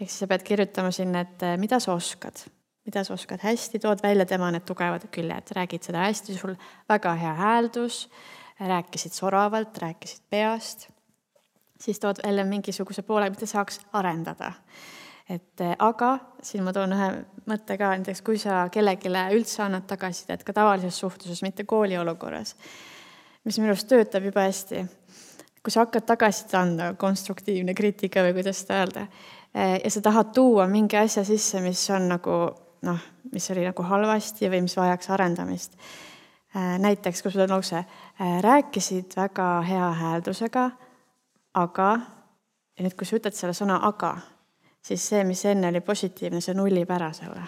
ehk 0.00 0.08
siis 0.08 0.24
sa 0.24 0.30
pead 0.30 0.42
kirjutama 0.46 0.90
sinna, 0.94 1.22
et 1.24 1.46
eh, 1.46 1.56
mida 1.60 1.78
sa 1.82 1.94
oskad 1.94 2.46
mida 2.84 3.04
sa 3.04 3.14
oskad 3.14 3.40
hästi, 3.40 3.78
tood 3.80 4.02
välja 4.02 4.26
tema 4.28 4.50
need 4.52 4.66
tugevad 4.68 5.06
küljed, 5.12 5.52
räägid 5.56 5.86
seda 5.86 6.04
hästi, 6.04 6.34
sul 6.36 6.52
väga 6.88 7.14
hea 7.16 7.32
hääldus, 7.38 8.02
rääkisid 8.60 9.16
soravalt, 9.16 9.78
rääkisid 9.80 10.26
peast, 10.30 10.88
siis 11.80 12.00
tood 12.00 12.20
välja 12.24 12.44
mingisuguse 12.44 13.02
poole, 13.02 13.30
mida 13.32 13.48
saaks 13.48 13.80
arendada. 13.92 14.52
Et 15.28 15.62
aga 15.78 16.10
siin 16.42 16.64
ma 16.64 16.72
toon 16.76 16.92
ühe 16.92 17.10
mõtte 17.48 17.78
ka, 17.80 17.94
näiteks 17.96 18.20
kui 18.24 18.40
sa 18.40 18.66
kellelegi 18.72 19.12
üldse 19.36 19.62
annad 19.64 19.86
tagasisidet 19.88 20.44
ka 20.44 20.52
tavalises 20.52 20.98
suhtluses, 21.00 21.42
mitte 21.42 21.64
kooli 21.64 21.96
olukorras, 21.98 22.56
mis 23.44 23.58
minu 23.58 23.72
arust 23.72 23.88
töötab 23.88 24.24
jube 24.24 24.44
hästi 24.44 24.84
kui 25.64 25.72
sa 25.72 25.86
hakkad 25.86 26.04
tagasisidet 26.04 26.58
anda, 26.60 26.90
konstruktiivne 27.00 27.72
kriitika 27.74 28.20
või 28.26 28.34
kuidas 28.36 28.60
seda 28.60 28.82
öelda, 28.82 29.06
ja 29.54 29.90
sa 29.90 30.02
tahad 30.04 30.34
tuua 30.36 30.66
mingi 30.68 30.98
asja 31.00 31.24
sisse, 31.24 31.62
mis 31.64 31.80
on 31.94 32.10
nagu 32.12 32.36
noh, 32.84 33.04
mis 33.32 33.46
oli 33.54 33.64
nagu 33.64 33.86
halvasti 33.88 34.50
või 34.52 34.66
mis 34.66 34.76
vajaks 34.76 35.08
arendamist. 35.14 35.78
Äh, 36.54 36.76
näiteks, 36.78 37.22
kui 37.22 37.32
sul 37.32 37.46
on 37.46 37.56
lause, 37.56 37.80
rääkisid 38.44 39.16
väga 39.16 39.48
hea 39.66 39.88
hääldusega, 40.00 40.68
aga, 41.58 41.88
ja 42.76 42.84
nüüd, 42.84 42.94
kui 42.98 43.08
sa 43.08 43.16
ütled 43.18 43.34
selle 43.34 43.56
sõna 43.56 43.80
aga, 43.88 44.12
siis 44.84 45.08
see, 45.08 45.24
mis 45.24 45.44
enne 45.48 45.70
oli 45.72 45.80
positiivne, 45.84 46.42
see 46.44 46.56
nullib 46.56 46.90
ära 46.92 47.12
selle. 47.16 47.46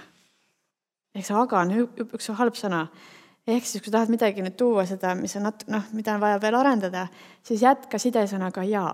ehk 1.17 1.27
see 1.27 1.37
aga 1.37 1.61
on 1.61 1.75
üks 2.05 2.31
halb 2.39 2.57
sõna. 2.59 2.87
ehk 3.47 3.67
siis, 3.67 3.83
kui 3.83 3.93
tahad 3.93 4.11
midagi 4.13 4.43
nüüd 4.43 4.57
tuua, 4.59 4.87
seda, 4.87 5.15
mis 5.15 5.37
on 5.37 5.47
nat-, 5.49 5.67
noh, 5.71 5.85
mida 5.93 6.17
on 6.17 6.25
vaja 6.25 6.41
veel 6.43 6.59
arendada, 6.59 7.07
siis 7.43 7.63
jätka 7.63 7.99
sidesõnaga 8.03 8.65
ja 8.67 8.89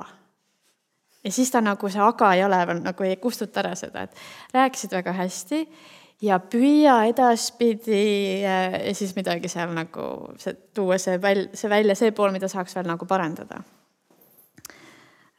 ja 1.24 1.32
siis 1.32 1.50
ta 1.50 1.62
nagu 1.62 1.88
see 1.88 2.02
aga 2.02 2.34
ei 2.34 2.44
ole 2.44 2.60
veel 2.66 2.82
nagu 2.82 3.06
ei 3.06 3.16
kustuta 3.16 3.62
ära 3.62 3.74
seda, 3.78 4.02
et 4.02 4.54
rääkisid 4.54 4.94
väga 4.98 5.14
hästi 5.16 5.66
ja 6.22 6.38
püüa 6.38 6.96
edaspidi 7.10 8.42
äh, 8.46 8.78
ja 8.88 8.94
siis 8.94 9.14
midagi 9.16 9.50
seal 9.50 9.74
nagu 9.74 10.06
see, 10.38 10.54
tuua 10.74 10.98
see 10.98 11.18
väl-, 11.22 11.48
see 11.54 11.70
välja, 11.70 11.94
see 11.98 12.14
pool, 12.14 12.34
mida 12.34 12.50
saaks 12.50 12.74
veel 12.76 12.90
nagu 12.90 13.06
parandada. 13.06 13.62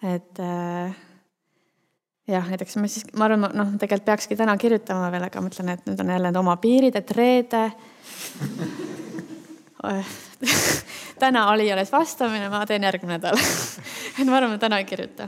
et 0.03 0.39
äh, 0.39 0.95
jah, 2.27 2.49
näiteks 2.49 2.77
ma 2.79 2.87
siis, 2.87 3.05
ma 3.17 3.27
arvan, 3.27 3.49
noh, 3.57 3.73
tegelikult 3.79 4.07
peakski 4.07 4.37
täna 4.39 4.55
kirjutama 4.61 5.11
veel, 5.13 5.27
aga 5.27 5.43
mõtlen, 5.43 5.73
et 5.75 5.85
nüüd 5.89 5.99
on 5.99 6.13
jälle 6.15 6.31
need 6.31 6.39
oma 6.39 6.55
piirid, 6.61 6.95
et 6.99 7.11
reede 7.17 7.63
täna 11.23 11.49
oli 11.51 11.71
alles 11.73 11.91
vastamine, 11.91 12.47
ma 12.51 12.63
teen 12.67 12.83
järgmine 12.87 13.17
nädal 13.17 13.37
et 14.19 14.27
ma 14.27 14.37
arvan, 14.37 14.53
ma 14.55 14.61
täna 14.61 14.79
ei 14.81 14.87
kirjuta. 14.87 15.27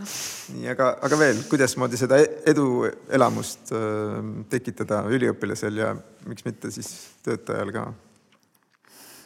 nii, 0.56 0.70
aga, 0.72 0.94
aga 1.06 1.20
veel, 1.20 1.44
kuidasmoodi 1.50 2.00
seda 2.00 2.20
eduelamust 2.52 3.76
äh, 3.76 4.18
tekitada 4.52 5.04
üliõpilasel 5.12 5.84
ja 5.84 5.94
miks 6.30 6.48
mitte 6.48 6.72
siis 6.74 6.92
töötajal 7.26 7.74
ka? 7.76 7.86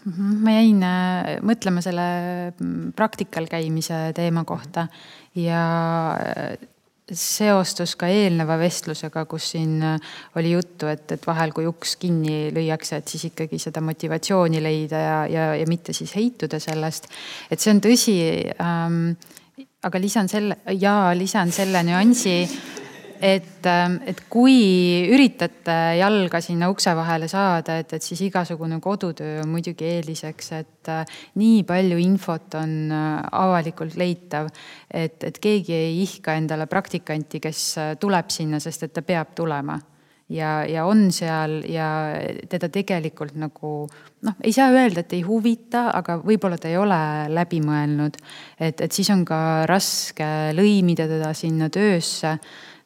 Mhm, 0.10 0.36
ma 0.46 0.58
jäin 0.58 0.84
äh, 0.88 1.32
mõtlema 1.46 1.84
selle 1.86 2.10
mm, 2.56 2.92
praktikal 2.98 3.50
käimise 3.52 4.10
teema 4.18 4.46
kohta 4.48 4.88
ja 5.38 5.64
äh, 6.18 6.70
seostus 7.18 7.96
ka 8.00 8.10
eelneva 8.12 8.58
vestlusega, 8.60 9.26
kus 9.30 9.52
siin 9.56 9.78
äh, 9.86 10.12
oli 10.40 10.54
juttu, 10.56 10.90
et, 10.92 11.06
et 11.16 11.28
vahel, 11.28 11.54
kui 11.56 11.68
uks 11.70 11.96
kinni 12.02 12.50
lüüakse, 12.56 13.00
et 13.00 13.12
siis 13.12 13.30
ikkagi 13.32 13.60
seda 13.62 13.84
motivatsiooni 13.86 14.62
leida 14.64 15.04
ja, 15.04 15.18
ja, 15.30 15.48
ja 15.60 15.70
mitte 15.70 15.96
siis 15.96 16.16
heituda 16.18 16.60
sellest. 16.64 17.10
et 17.50 17.60
see 17.60 17.74
on 17.74 17.84
tõsi 17.84 18.18
ähm,. 18.62 19.14
aga 19.84 20.00
lisan 20.00 20.28
selle 20.28 20.58
ja 20.76 21.14
lisan 21.16 21.52
selle 21.56 21.84
nüansi 21.88 22.36
et, 23.22 23.66
ähm, 23.68 24.00
et 24.08 24.22
kui 24.32 24.56
üritate 25.12 25.76
jalga 26.00 26.40
sinna 26.44 26.70
ukse 26.72 26.94
vahele 26.96 27.28
saada, 27.32 27.80
et, 27.82 27.94
et 27.94 28.06
siis 28.06 28.22
igasugune 28.30 28.80
kodutöö 28.84 29.42
on 29.44 29.52
muidugi 29.52 29.88
eeliseks, 29.98 30.52
et 30.60 30.92
äh, 30.92 31.20
nii 31.40 31.64
palju 31.68 32.00
infot 32.00 32.56
on 32.60 32.74
äh, 32.96 33.12
avalikult 33.44 34.00
leitav, 34.00 34.50
et, 34.88 35.20
et 35.28 35.40
keegi 35.44 35.76
ei 35.76 36.02
ihka 36.06 36.38
endale 36.40 36.70
praktikanti, 36.72 37.44
kes 37.44 37.64
äh, 37.78 37.94
tuleb 38.00 38.32
sinna, 38.34 38.62
sest 38.64 38.88
et 38.88 38.96
ta 38.96 39.06
peab 39.06 39.36
tulema. 39.38 39.80
Ja, 40.30 40.60
ja 40.70 40.84
on 40.86 41.08
seal 41.10 41.64
ja 41.66 41.88
teda 42.52 42.68
tegelikult 42.70 43.34
nagu 43.42 43.72
noh, 43.90 44.36
ei 44.46 44.52
saa 44.54 44.70
öelda, 44.70 45.02
et 45.02 45.16
ei 45.18 45.24
huvita, 45.26 45.88
aga 45.90 46.20
võib-olla 46.22 46.60
ta 46.62 46.70
ei 46.70 46.78
ole 46.78 47.00
läbi 47.34 47.64
mõelnud. 47.66 48.20
et, 48.60 48.82
et 48.86 48.92
siis 48.94 49.10
on 49.10 49.24
ka 49.26 49.66
raske 49.66 50.54
lõimida 50.54 51.10
teda 51.10 51.34
sinna 51.34 51.72
töösse 51.74 52.38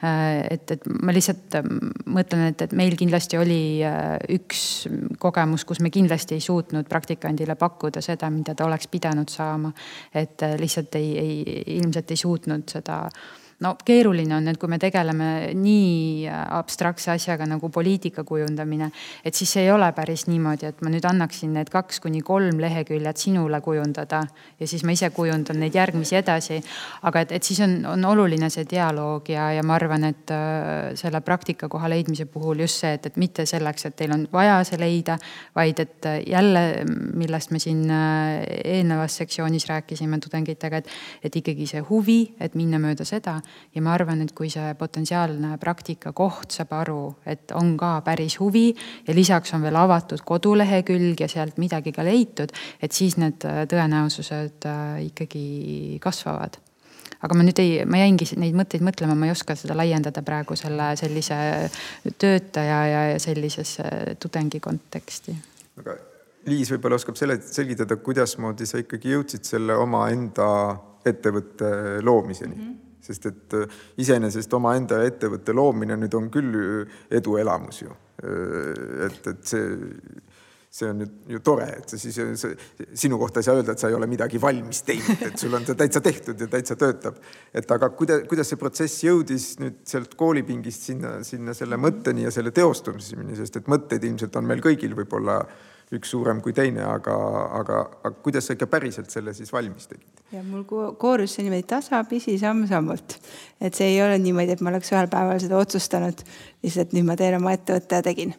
et, 0.03 0.71
et 0.71 0.87
ma 1.03 1.13
lihtsalt 1.15 1.55
ähm, 1.59 1.91
mõtlen, 2.11 2.49
et, 2.51 2.63
et 2.65 2.73
meil 2.75 2.95
kindlasti 2.99 3.39
oli 3.39 3.59
äh, 3.87 4.17
üks 4.35 4.63
kogemus, 5.21 5.63
kus 5.67 5.79
me 5.83 5.91
kindlasti 5.93 6.37
ei 6.37 6.43
suutnud 6.43 6.89
praktikandile 6.91 7.55
pakkuda 7.59 8.03
seda, 8.03 8.29
mida 8.33 8.55
ta 8.55 8.67
oleks 8.67 8.89
pidanud 8.91 9.31
saama. 9.31 9.71
et 10.13 10.43
äh, 10.43 10.57
lihtsalt 10.59 10.95
ei, 10.99 11.13
ei, 11.19 11.63
ilmselt 11.77 12.11
ei 12.11 12.19
suutnud 12.19 12.67
seda 12.75 13.05
no 13.63 13.73
keeruline 13.85 14.35
on, 14.35 14.47
et 14.51 14.59
kui 14.59 14.69
me 14.71 14.79
tegeleme 14.81 15.29
nii 15.57 16.27
abstraktse 16.29 17.13
asjaga 17.13 17.47
nagu 17.49 17.69
poliitika 17.73 18.23
kujundamine, 18.27 18.89
et 19.25 19.35
siis 19.35 19.55
ei 19.61 19.69
ole 19.71 19.87
päris 19.95 20.25
niimoodi, 20.27 20.69
et 20.69 20.81
ma 20.83 20.91
nüüd 20.93 21.05
annaksin 21.07 21.53
need 21.55 21.71
kaks 21.73 22.01
kuni 22.03 22.21
kolm 22.25 22.59
leheküljet 22.61 23.21
sinule 23.21 23.61
kujundada 23.63 24.23
ja 24.59 24.67
siis 24.69 24.83
ma 24.83 24.95
ise 24.95 25.09
kujundan 25.15 25.59
neid 25.61 25.75
järgmisi 25.77 26.17
edasi. 26.19 26.59
aga 27.01 27.23
et, 27.23 27.31
et 27.39 27.43
siis 27.43 27.59
on, 27.63 27.77
on 27.93 28.05
oluline 28.13 28.49
see 28.53 28.65
dialoog 28.69 29.29
ja, 29.29 29.49
ja 29.57 29.63
ma 29.63 29.77
arvan, 29.77 30.07
et 30.09 30.33
äh, 30.33 30.93
selle 30.99 31.21
praktikakoha 31.21 31.89
leidmise 31.91 32.25
puhul 32.31 32.63
just 32.65 32.83
see, 32.83 32.93
et, 32.97 33.05
et 33.11 33.19
mitte 33.21 33.45
selleks, 33.49 33.87
et 33.87 33.97
teil 33.99 34.13
on 34.15 34.27
vaja 34.33 34.59
see 34.67 34.79
leida, 34.81 35.17
vaid 35.55 35.79
et 35.83 36.09
äh, 36.09 36.19
jälle, 36.27 36.63
millest 37.13 37.51
me 37.51 37.61
siin 37.63 37.85
äh, 37.91 38.43
eelnevas 38.75 39.17
sektsioonis 39.21 39.67
rääkisime 39.69 40.19
tudengitega, 40.23 40.83
et, 40.83 40.91
et 41.23 41.41
ikkagi 41.41 41.67
see 41.69 41.83
huvi, 41.89 42.21
et 42.39 42.55
minna 42.59 42.81
mööda 42.81 43.05
seda 43.07 43.39
ja 43.75 43.81
ma 43.81 43.93
arvan, 43.93 44.21
et 44.23 44.33
kui 44.35 44.49
see 44.53 44.73
potentsiaalne 44.79 45.57
praktikakoht 45.61 46.55
saab 46.55 46.75
aru, 46.79 46.99
et 47.25 47.51
on 47.57 47.75
ka 47.77 47.95
päris 48.05 48.37
huvi 48.41 48.69
ja 49.07 49.15
lisaks 49.15 49.53
on 49.53 49.65
veel 49.65 49.77
avatud 49.79 50.21
kodulehekülg 50.25 51.25
ja 51.25 51.29
sealt 51.31 51.57
midagi 51.61 51.91
ka 51.95 52.05
leitud, 52.05 52.53
et 52.81 52.91
siis 52.91 53.17
need 53.21 53.45
äh, 53.49 53.63
tõenäosused 53.69 54.69
äh, 54.69 55.01
ikkagi 55.09 55.99
kasvavad 56.03 56.59
aga 57.23 57.35
ma 57.39 57.43
nüüd 57.45 57.59
ei, 57.63 57.83
ma 57.87 58.01
jäingi 58.01 58.27
neid 58.39 58.55
mõtteid 58.57 58.83
mõtlema, 58.83 59.15
ma 59.15 59.29
ei 59.29 59.33
oska 59.33 59.55
seda 59.59 59.77
laiendada 59.79 60.23
praegu 60.25 60.57
selle 60.59 60.91
sellise 60.99 61.37
töötaja 62.19 62.79
ja 62.89 63.03
sellisesse 63.23 64.17
tudengi 64.19 64.59
konteksti. 64.63 65.35
aga 65.79 65.99
Liis 66.43 66.73
võib-olla 66.73 66.97
oskab 66.99 67.15
selle, 67.15 67.37
selgitada, 67.39 67.95
kuidasmoodi 68.03 68.65
sa 68.67 68.81
ikkagi 68.81 69.13
jõudsid 69.13 69.47
selle 69.47 69.77
omaenda 69.79 70.47
ettevõtte 71.07 71.69
loomiseni 72.03 72.55
mm? 72.55 72.63
-hmm 72.63 72.92
sest 73.03 73.29
et 73.31 73.57
äh, 73.59 73.81
iseenesest 74.01 74.53
omaenda 74.57 75.01
ettevõtte 75.07 75.55
loomine 75.55 75.97
nüüd 75.99 76.15
on 76.19 76.29
küll 76.33 76.85
eduelamus 77.11 77.83
ju. 77.83 77.97
Äh, 78.23 79.07
et, 79.07 79.27
et 79.33 79.43
see, 79.49 79.65
see 80.73 80.89
on 80.89 81.03
nüüd 81.03 81.33
ju 81.35 81.41
tore, 81.45 81.67
et 81.77 81.91
sa 81.91 81.99
siis, 82.01 82.17
sinu 82.97 83.19
kohta 83.21 83.41
ei 83.41 83.45
saa 83.45 83.59
öelda, 83.59 83.75
et 83.75 83.83
sa 83.83 83.91
ei 83.91 83.97
ole 83.97 84.07
midagi 84.09 84.41
valmis 84.41 84.81
teinud, 84.87 85.21
et 85.27 85.37
sul 85.41 85.53
on 85.53 85.67
see 85.67 85.77
täitsa 85.77 86.01
tehtud 86.05 86.39
ja 86.41 86.47
täitsa 86.49 86.77
töötab. 86.79 87.19
et 87.53 87.75
aga 87.77 87.91
kuidas, 87.93 88.23
kuidas 88.29 88.49
see 88.49 88.61
protsess 88.61 89.03
jõudis 89.05 89.51
nüüd 89.61 89.83
sealt 89.89 90.17
koolipingist 90.17 90.89
sinna, 90.89 91.19
sinna 91.27 91.53
selle 91.57 91.77
mõtteni 91.77 92.25
ja 92.25 92.33
selle 92.33 92.55
teostamiseni, 92.55 93.37
sest 93.37 93.61
et 93.61 93.69
mõtteid 93.69 94.09
ilmselt 94.09 94.41
on 94.41 94.49
meil 94.49 94.65
kõigil 94.65 94.97
võib-olla 94.97 95.43
üks 95.93 96.13
suurem 96.13 96.39
kui 96.43 96.53
teine, 96.55 96.83
aga, 96.87 97.15
aga, 97.59 97.79
aga 98.01 98.13
kuidas 98.25 98.47
sa 98.47 98.55
ikka 98.55 98.67
päriselt 98.71 99.13
selle 99.13 99.33
siis 99.35 99.51
valmis 99.53 99.89
tegid? 99.89 100.21
ja 100.33 100.41
mul 100.45 100.63
koorus 100.99 101.35
see 101.35 101.45
niimoodi 101.45 101.67
tasapisi, 101.69 102.37
samm-sammult. 102.41 103.17
et 103.61 103.75
see 103.77 103.91
ei 103.91 103.99
ole 104.05 104.17
niimoodi, 104.21 104.55
et 104.55 104.63
ma 104.65 104.71
oleks 104.71 104.93
ühel 104.93 105.09
päeval 105.11 105.41
seda 105.43 105.59
otsustanud, 105.59 106.23
lihtsalt 106.65 106.95
nüüd 106.95 107.07
ma 107.09 107.17
teen 107.19 107.37
oma 107.37 107.53
ettevõtte 107.57 107.99
ja 107.99 108.05
tegin. 108.05 108.33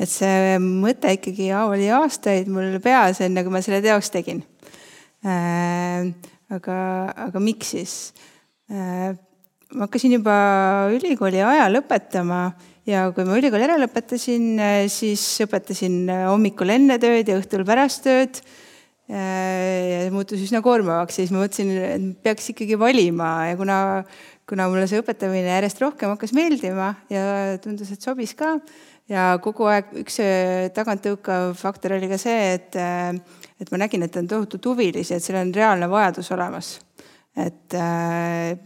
et 0.00 0.10
see 0.10 0.58
mõte 0.64 1.14
ikkagi 1.16 1.52
oli 1.62 1.88
aastaid 1.96 2.50
mul 2.52 2.76
peas, 2.84 3.22
enne 3.24 3.44
kui 3.46 3.54
ma 3.54 3.64
selle 3.64 3.80
teoks 3.84 4.12
tegin 4.16 4.44
äh,. 5.24 6.10
aga, 6.50 6.76
aga 7.30 7.44
miks 7.44 7.74
siis 7.76 7.96
äh,? 8.72 9.16
ma 9.74 9.86
hakkasin 9.86 10.18
juba 10.18 10.36
ülikooli 10.90 11.42
ajal 11.46 11.80
õpetama 11.80 12.42
ja 12.90 13.04
kui 13.14 13.26
ma 13.26 13.38
ülikooli 13.38 13.66
ära 13.66 13.76
lõpetasin, 13.80 14.50
äh, 14.58 14.80
siis 14.92 15.22
õpetasin 15.44 16.02
äh, 16.10 16.26
hommikul 16.30 16.72
enne 16.74 16.98
tööd 17.02 17.28
ja 17.30 17.38
õhtul 17.38 17.64
pärast 17.68 18.04
tööd. 18.06 18.40
Äh, 19.10 20.04
ja 20.06 20.12
muutus 20.14 20.42
üsna 20.44 20.62
koormavaks 20.64 21.18
ja 21.18 21.24
siis 21.24 21.34
ma 21.34 21.42
mõtlesin, 21.42 21.72
et 21.74 22.04
peaks 22.24 22.52
ikkagi 22.52 22.78
valima 22.78 23.30
ja 23.50 23.56
kuna, 23.58 23.78
kuna 24.48 24.68
mulle 24.70 24.86
see 24.90 25.02
õpetamine 25.02 25.50
järjest 25.50 25.82
rohkem 25.82 26.14
hakkas 26.14 26.34
meeldima 26.36 26.92
ja 27.10 27.24
tundus, 27.62 27.90
et 27.90 28.06
sobis 28.06 28.36
ka 28.38 28.54
ja 29.10 29.32
kogu 29.42 29.66
aeg 29.66 29.90
üks 30.04 30.20
taganttõukav 30.76 31.56
faktor 31.58 31.96
oli 31.96 32.06
ka 32.12 32.20
see, 32.22 32.52
et, 32.54 32.78
et 33.58 33.72
ma 33.74 33.80
nägin, 33.82 34.06
et 34.06 34.20
on 34.20 34.30
tohutult 34.30 34.70
huvilisi, 34.70 35.16
et 35.16 35.26
seal 35.26 35.40
on 35.40 35.50
reaalne 35.54 35.90
vajadus 35.90 36.30
olemas. 36.36 36.76
et 37.34 37.74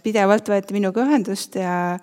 pidevalt 0.04 0.48
võeti 0.52 0.76
minuga 0.76 1.04
ühendust 1.04 1.56
ja 1.56 1.96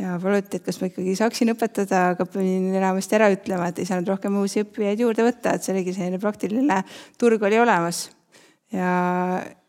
ja 0.00 0.16
paluti, 0.22 0.58
et 0.58 0.64
kas 0.66 0.80
ma 0.80 0.88
ikkagi 0.90 1.14
saaksin 1.18 1.52
õpetada, 1.54 2.08
aga 2.14 2.26
pidin 2.28 2.72
enamasti 2.74 3.18
ära 3.18 3.28
ütlema, 3.34 3.68
et 3.70 3.78
ei 3.78 3.88
saanud 3.88 4.10
rohkem 4.10 4.40
uusi 4.40 4.64
õppijaid 4.64 5.04
juurde 5.04 5.26
võtta, 5.26 5.54
et 5.54 5.66
see 5.66 5.74
oligi 5.74 5.94
selline 5.96 6.18
praktiline 6.22 6.80
turg 7.20 7.42
oli 7.46 7.60
olemas. 7.62 8.08
ja, 8.74 8.90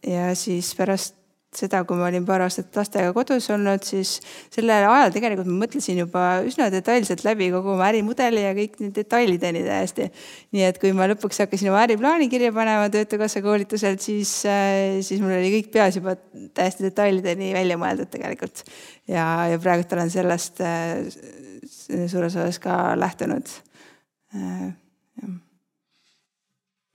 ja 0.06 0.32
siis 0.38 0.74
pärast 0.78 1.20
seda, 1.60 1.82
kui 1.88 1.98
ma 2.00 2.08
olin 2.10 2.26
paar 2.28 2.44
aastat 2.46 2.76
lastega 2.78 3.12
kodus 3.16 3.48
olnud, 3.54 3.84
siis 3.86 4.18
sellel 4.54 4.86
ajal 4.90 5.14
tegelikult 5.16 5.50
ma 5.50 5.58
mõtlesin 5.64 6.00
juba 6.02 6.24
üsna 6.48 6.68
detailselt 6.74 7.24
läbi 7.26 7.50
kogu 7.54 7.74
oma 7.76 7.88
ärimudeli 7.90 8.44
ja 8.44 8.54
kõik 8.58 8.78
need 8.84 8.96
detailideni 8.98 9.64
täiesti. 9.66 10.10
nii 10.56 10.66
et 10.68 10.80
kui 10.82 10.94
ma 10.98 11.10
lõpuks 11.12 11.44
hakkasin 11.46 11.72
oma 11.72 11.84
äriplaani 11.86 12.30
kirja 12.32 12.54
panema 12.56 12.90
Töötukassa 12.94 13.42
koolituselt, 13.46 14.04
siis, 14.04 14.38
äh, 14.50 15.02
siis 15.06 15.24
mul 15.24 15.36
oli 15.38 15.52
kõik 15.58 15.72
peas 15.74 16.00
juba 16.00 16.16
täiesti 16.56 16.88
detailideni 16.90 17.54
välja 17.56 17.80
mõeldud 17.82 18.12
tegelikult. 18.14 18.64
ja, 19.08 19.48
ja 19.52 19.60
praegult 19.60 19.94
olen 19.94 20.14
sellest 20.14 20.62
äh, 20.62 21.04
suures 22.08 22.36
osas 22.36 22.60
ka 22.60 22.96
lähtunud. 23.00 23.52
Äh, 24.36 24.74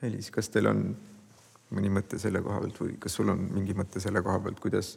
Meelis, 0.00 0.30
kas 0.32 0.48
teil 0.48 0.70
on 0.70 0.84
mõni 1.74 1.90
mõte 1.92 2.18
selle 2.18 2.42
koha 2.42 2.61
pealt 2.64 2.80
või 2.83 2.96
kas 3.00 3.18
sul 3.18 3.33
on 3.33 3.42
mingi 3.54 3.74
mõte 3.78 4.02
selle 4.02 4.22
koha 4.22 4.40
pealt, 4.44 4.61
kuidas, 4.61 4.94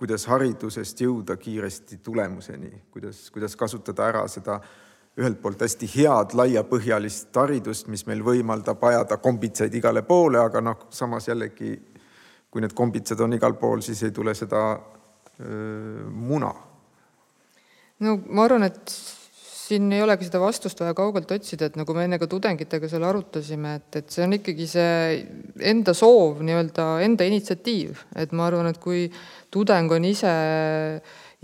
kuidas 0.00 0.26
haridusest 0.30 1.00
jõuda 1.04 1.36
kiiresti 1.40 2.00
tulemuseni, 2.02 2.72
kuidas, 2.90 3.28
kuidas 3.34 3.56
kasutada 3.56 4.08
ära 4.10 4.26
seda 4.28 4.60
ühelt 5.14 5.38
poolt 5.42 5.60
hästi 5.62 5.86
head 5.94 6.34
laiapõhjalist 6.34 7.36
haridust, 7.38 7.86
mis 7.86 8.02
meil 8.06 8.22
võimaldab 8.26 8.82
ajada 8.82 9.20
kombitsaid 9.22 9.74
igale 9.78 10.02
poole, 10.02 10.40
aga 10.42 10.62
noh, 10.64 10.88
samas 10.90 11.28
jällegi 11.30 11.76
kui 12.54 12.62
need 12.62 12.74
kombitsad 12.78 13.18
on 13.24 13.34
igal 13.34 13.56
pool, 13.58 13.80
siis 13.82 14.04
ei 14.06 14.12
tule 14.14 14.30
seda 14.38 14.60
öö, 15.40 16.04
muna. 16.06 16.52
no 18.06 18.12
ma 18.30 18.44
arvan, 18.46 18.68
et 18.68 18.92
siin 19.64 19.88
ei 19.94 20.02
olegi 20.04 20.26
seda 20.28 20.40
vastust 20.42 20.80
vaja 20.82 20.94
kaugelt 20.96 21.30
otsida, 21.32 21.68
et 21.70 21.78
nagu 21.80 21.94
me 21.96 22.04
enne 22.04 22.18
ka 22.20 22.28
tudengitega 22.30 22.88
seal 22.90 23.06
arutasime, 23.08 23.76
et, 23.78 24.00
et 24.02 24.12
see 24.12 24.24
on 24.26 24.36
ikkagi 24.36 24.66
see 24.68 25.22
enda 25.72 25.94
soov, 25.96 26.42
nii-öelda 26.44 26.88
enda 27.06 27.26
initsiatiiv, 27.28 28.04
et 28.20 28.34
ma 28.36 28.48
arvan, 28.50 28.68
et 28.70 28.80
kui 28.82 29.06
tudeng 29.54 29.92
on 29.96 30.06
ise 30.08 30.34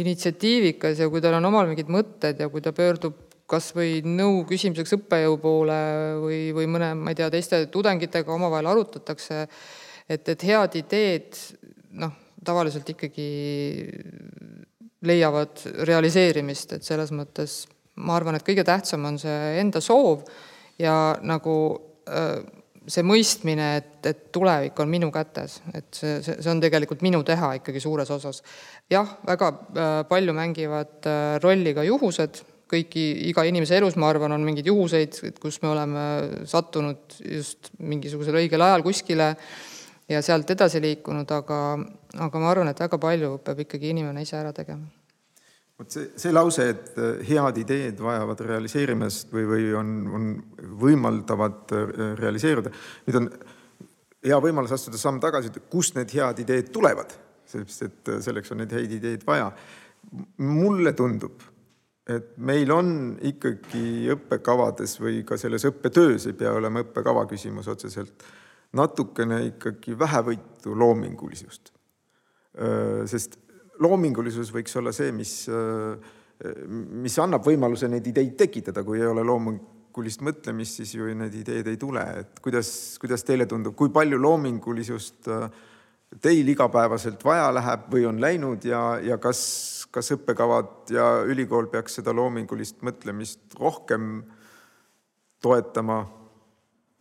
initsiatiivikas 0.01 1.01
ja 1.01 1.09
kui 1.13 1.23
tal 1.25 1.39
on 1.39 1.49
omal 1.49 1.71
mingid 1.71 1.91
mõtted 1.93 2.41
ja 2.41 2.49
kui 2.53 2.65
ta 2.65 2.75
pöördub 2.77 3.27
kas 3.51 3.73
või 3.75 3.99
nõu 4.07 4.45
küsimiseks 4.47 4.95
õppejõu 5.01 5.39
poole 5.43 5.81
või, 6.23 6.41
või 6.55 6.69
mõne, 6.71 6.93
ma 6.95 7.11
ei 7.11 7.19
tea, 7.19 7.31
teiste 7.33 7.65
tudengitega 7.73 8.31
omavahel 8.37 8.71
arutatakse, 8.71 9.43
et, 10.07 10.29
et 10.29 10.47
head 10.47 10.77
ideed 10.79 11.41
noh, 11.99 12.15
tavaliselt 12.47 12.93
ikkagi 12.95 13.27
leiavad 15.09 15.65
realiseerimist, 15.89 16.77
et 16.77 16.87
selles 16.87 17.11
mõttes 17.17 17.65
ma 17.97 18.17
arvan, 18.17 18.39
et 18.39 18.47
kõige 18.47 18.65
tähtsam 18.67 19.05
on 19.09 19.19
see 19.21 19.61
enda 19.61 19.83
soov 19.85 20.25
ja 20.81 20.95
nagu 21.27 21.55
äh, 22.09 22.41
see 22.91 23.05
mõistmine, 23.07 23.71
et, 23.81 23.99
et 24.09 24.23
tulevik 24.35 24.79
on 24.83 24.91
minu 24.91 25.11
kätes, 25.15 25.59
et 25.75 25.89
see, 25.95 26.21
see, 26.25 26.39
see 26.41 26.53
on 26.53 26.63
tegelikult 26.63 27.03
minu 27.07 27.23
teha 27.27 27.55
ikkagi 27.61 27.83
suures 27.83 28.11
osas. 28.15 28.43
jah, 28.91 29.17
väga 29.27 29.51
äh, 29.51 29.91
palju 30.09 30.35
mängivad 30.37 31.11
äh, 31.11 31.37
rolli 31.43 31.75
ka 31.77 31.85
juhused, 31.87 32.43
kõiki, 32.71 33.05
iga 33.31 33.45
inimese 33.49 33.81
elus, 33.81 33.97
ma 33.99 34.09
arvan, 34.13 34.33
on 34.37 34.47
mingeid 34.47 34.71
juhuseid, 34.71 35.19
kus 35.43 35.59
me 35.63 35.73
oleme 35.73 36.05
sattunud 36.49 37.19
just 37.25 37.73
mingisugusel 37.83 38.39
õigel 38.45 38.63
ajal 38.63 38.87
kuskile 38.87 39.33
ja 40.11 40.23
sealt 40.23 40.55
edasi 40.55 40.83
liikunud, 40.83 41.35
aga, 41.35 41.61
aga 42.29 42.43
ma 42.43 42.55
arvan, 42.55 42.71
et 42.71 42.87
väga 42.87 43.03
palju 43.03 43.37
peab 43.45 43.67
ikkagi 43.67 43.93
inimene 43.95 44.23
ise 44.27 44.39
ära 44.39 44.55
tegema 44.55 45.00
vot 45.81 45.95
see, 45.95 46.11
see 46.21 46.33
lause, 46.33 46.67
et 46.75 46.99
äh, 47.01 47.23
head 47.25 47.61
ideed 47.63 48.01
vajavad 48.05 48.43
realiseerimist 48.45 49.33
või, 49.33 49.47
või 49.49 49.69
on, 49.79 49.93
on, 50.17 50.27
võimaldavad 50.81 51.75
äh, 51.77 51.93
realiseeruda. 52.21 52.73
nüüd 53.07 53.21
on 53.23 53.31
hea 54.27 54.41
võimalus 54.45 54.75
astuda 54.77 55.01
samm 55.01 55.21
tagasi, 55.23 55.53
et 55.53 55.71
kust 55.73 55.97
need 55.97 56.13
head 56.13 56.43
ideed 56.45 56.69
tulevad, 56.75 57.15
sellepärast 57.49 57.87
et 57.87 58.13
äh, 58.13 58.21
selleks 58.27 58.53
on 58.53 58.61
neid 58.63 58.77
häid 58.77 58.99
ideid 58.99 59.25
vaja. 59.27 59.49
mulle 60.37 60.93
tundub, 60.97 61.43
et 62.11 62.37
meil 62.37 62.73
on 62.73 62.93
ikkagi 63.29 64.11
õppekavades 64.13 64.99
või 65.01 65.25
ka 65.25 65.37
selles 65.41 65.65
õppetöös 65.69 66.27
ei 66.27 66.37
pea 66.37 66.53
olema 66.57 66.85
õppekava 66.85 67.27
küsimus 67.31 67.69
otseselt, 67.69 68.25
natukene 68.77 69.45
ikkagi 69.49 69.99
vähevõitu 69.99 70.77
loomingulisust. 70.79 71.73
sest 73.07 73.37
loomingulisus 73.81 74.53
võiks 74.55 74.77
olla 74.77 74.93
see, 74.93 75.13
mis, 75.17 75.35
mis 77.05 77.19
annab 77.23 77.45
võimaluse 77.47 77.89
neid 77.89 78.07
ideid 78.11 78.37
tekitada, 78.39 78.85
kui 78.85 79.01
ei 79.01 79.09
ole 79.09 79.25
loomingulist 79.27 80.25
mõtlemist, 80.27 80.81
siis 80.81 80.95
ju 80.97 81.09
need 81.17 81.35
ideed 81.43 81.69
ei 81.73 81.81
tule, 81.81 82.05
et 82.23 82.41
kuidas, 82.45 82.71
kuidas 83.01 83.25
teile 83.27 83.49
tundub, 83.51 83.77
kui 83.79 83.93
palju 83.95 84.21
loomingulisust 84.21 85.31
teil 86.19 86.49
igapäevaselt 86.51 87.23
vaja 87.25 87.51
läheb 87.55 87.87
või 87.93 88.07
on 88.09 88.19
läinud 88.23 88.65
ja, 88.67 88.83
ja 89.05 89.19
kas, 89.23 89.41
kas 89.95 90.11
õppekavad 90.17 90.91
ja 90.91 91.11
ülikool 91.29 91.71
peaks 91.71 92.01
seda 92.01 92.15
loomingulist 92.17 92.83
mõtlemist 92.87 93.55
rohkem 93.61 94.25
toetama 95.41 96.01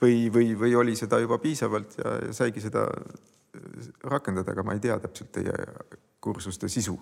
või, 0.02 0.30
või, 0.34 0.54
või 0.60 0.76
oli 0.78 0.96
seda 1.00 1.20
juba 1.20 1.40
piisavalt 1.42 1.98
ja, 1.98 2.14
ja 2.28 2.36
saigi 2.38 2.62
seda 2.64 2.86
rakendada, 4.06 4.54
aga 4.54 4.64
ma 4.64 4.78
ei 4.78 4.84
tea 4.84 5.00
täpselt 5.02 5.34
teie 5.34 5.56
kursuste 6.22 6.68
sisu? 6.70 7.00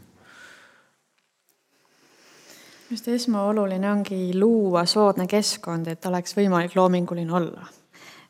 just 2.91 3.08
esmaoluline 3.08 3.89
ongi 3.91 4.32
luua 4.39 4.86
soodne 4.88 5.27
keskkond, 5.27 5.89
et 5.91 6.06
oleks 6.06 6.36
võimalik 6.38 6.75
loominguline 6.75 7.34
olla. 7.34 7.65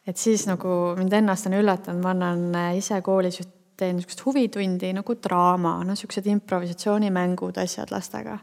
et 0.07 0.17
siis 0.17 0.47
nagu 0.47 0.95
mind 0.97 1.13
ennast 1.13 1.49
on 1.49 1.57
üllatanud, 1.59 2.01
ma 2.01 2.15
annan 2.15 2.55
äh, 2.55 2.71
ise 2.79 3.01
koolis 3.05 3.41
teen 3.77 3.99
niisugust 3.99 4.23
huvitundi 4.25 4.89
nagu 4.95 5.15
draama, 5.23 5.75
noh, 5.83 5.93
niisugused 5.93 6.25
improvisatsioonimängud, 6.31 7.59
asjad 7.61 7.93
lastega. 7.93 8.39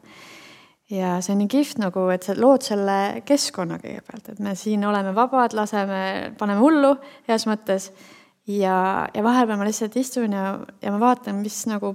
ja 0.90 1.16
see 1.24 1.32
on 1.34 1.40
nii 1.42 1.50
kihvt 1.50 1.80
nagu, 1.82 2.06
et 2.14 2.22
sa 2.22 2.36
lood 2.38 2.62
selle 2.62 2.98
keskkonna 3.26 3.80
kõigepealt, 3.82 4.28
et 4.30 4.42
me 4.44 4.54
siin 4.58 4.84
oleme 4.86 5.14
vabad, 5.16 5.56
laseme, 5.56 6.34
paneme 6.38 6.60
hullu 6.62 6.94
heas 7.28 7.48
mõttes 7.50 7.90
ja, 8.46 9.08
ja 9.14 9.24
vahepeal 9.24 9.58
ma 9.58 9.66
lihtsalt 9.68 9.96
istun 9.96 10.32
ja, 10.32 10.58
ja 10.82 10.92
ma 10.92 11.00
vaatan, 11.00 11.40
mis 11.42 11.64
nagu, 11.70 11.94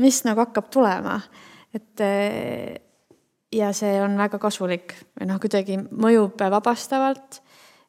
mis 0.00 0.22
nagu 0.26 0.44
hakkab 0.44 0.70
tulema. 0.72 1.20
et 1.74 2.02
ja 3.52 3.72
see 3.76 3.98
on 4.02 4.16
väga 4.18 4.38
kasulik 4.42 4.94
või 5.18 5.28
noh, 5.30 5.40
kuidagi 5.42 5.78
mõjub 5.78 6.40
vabastavalt 6.50 7.40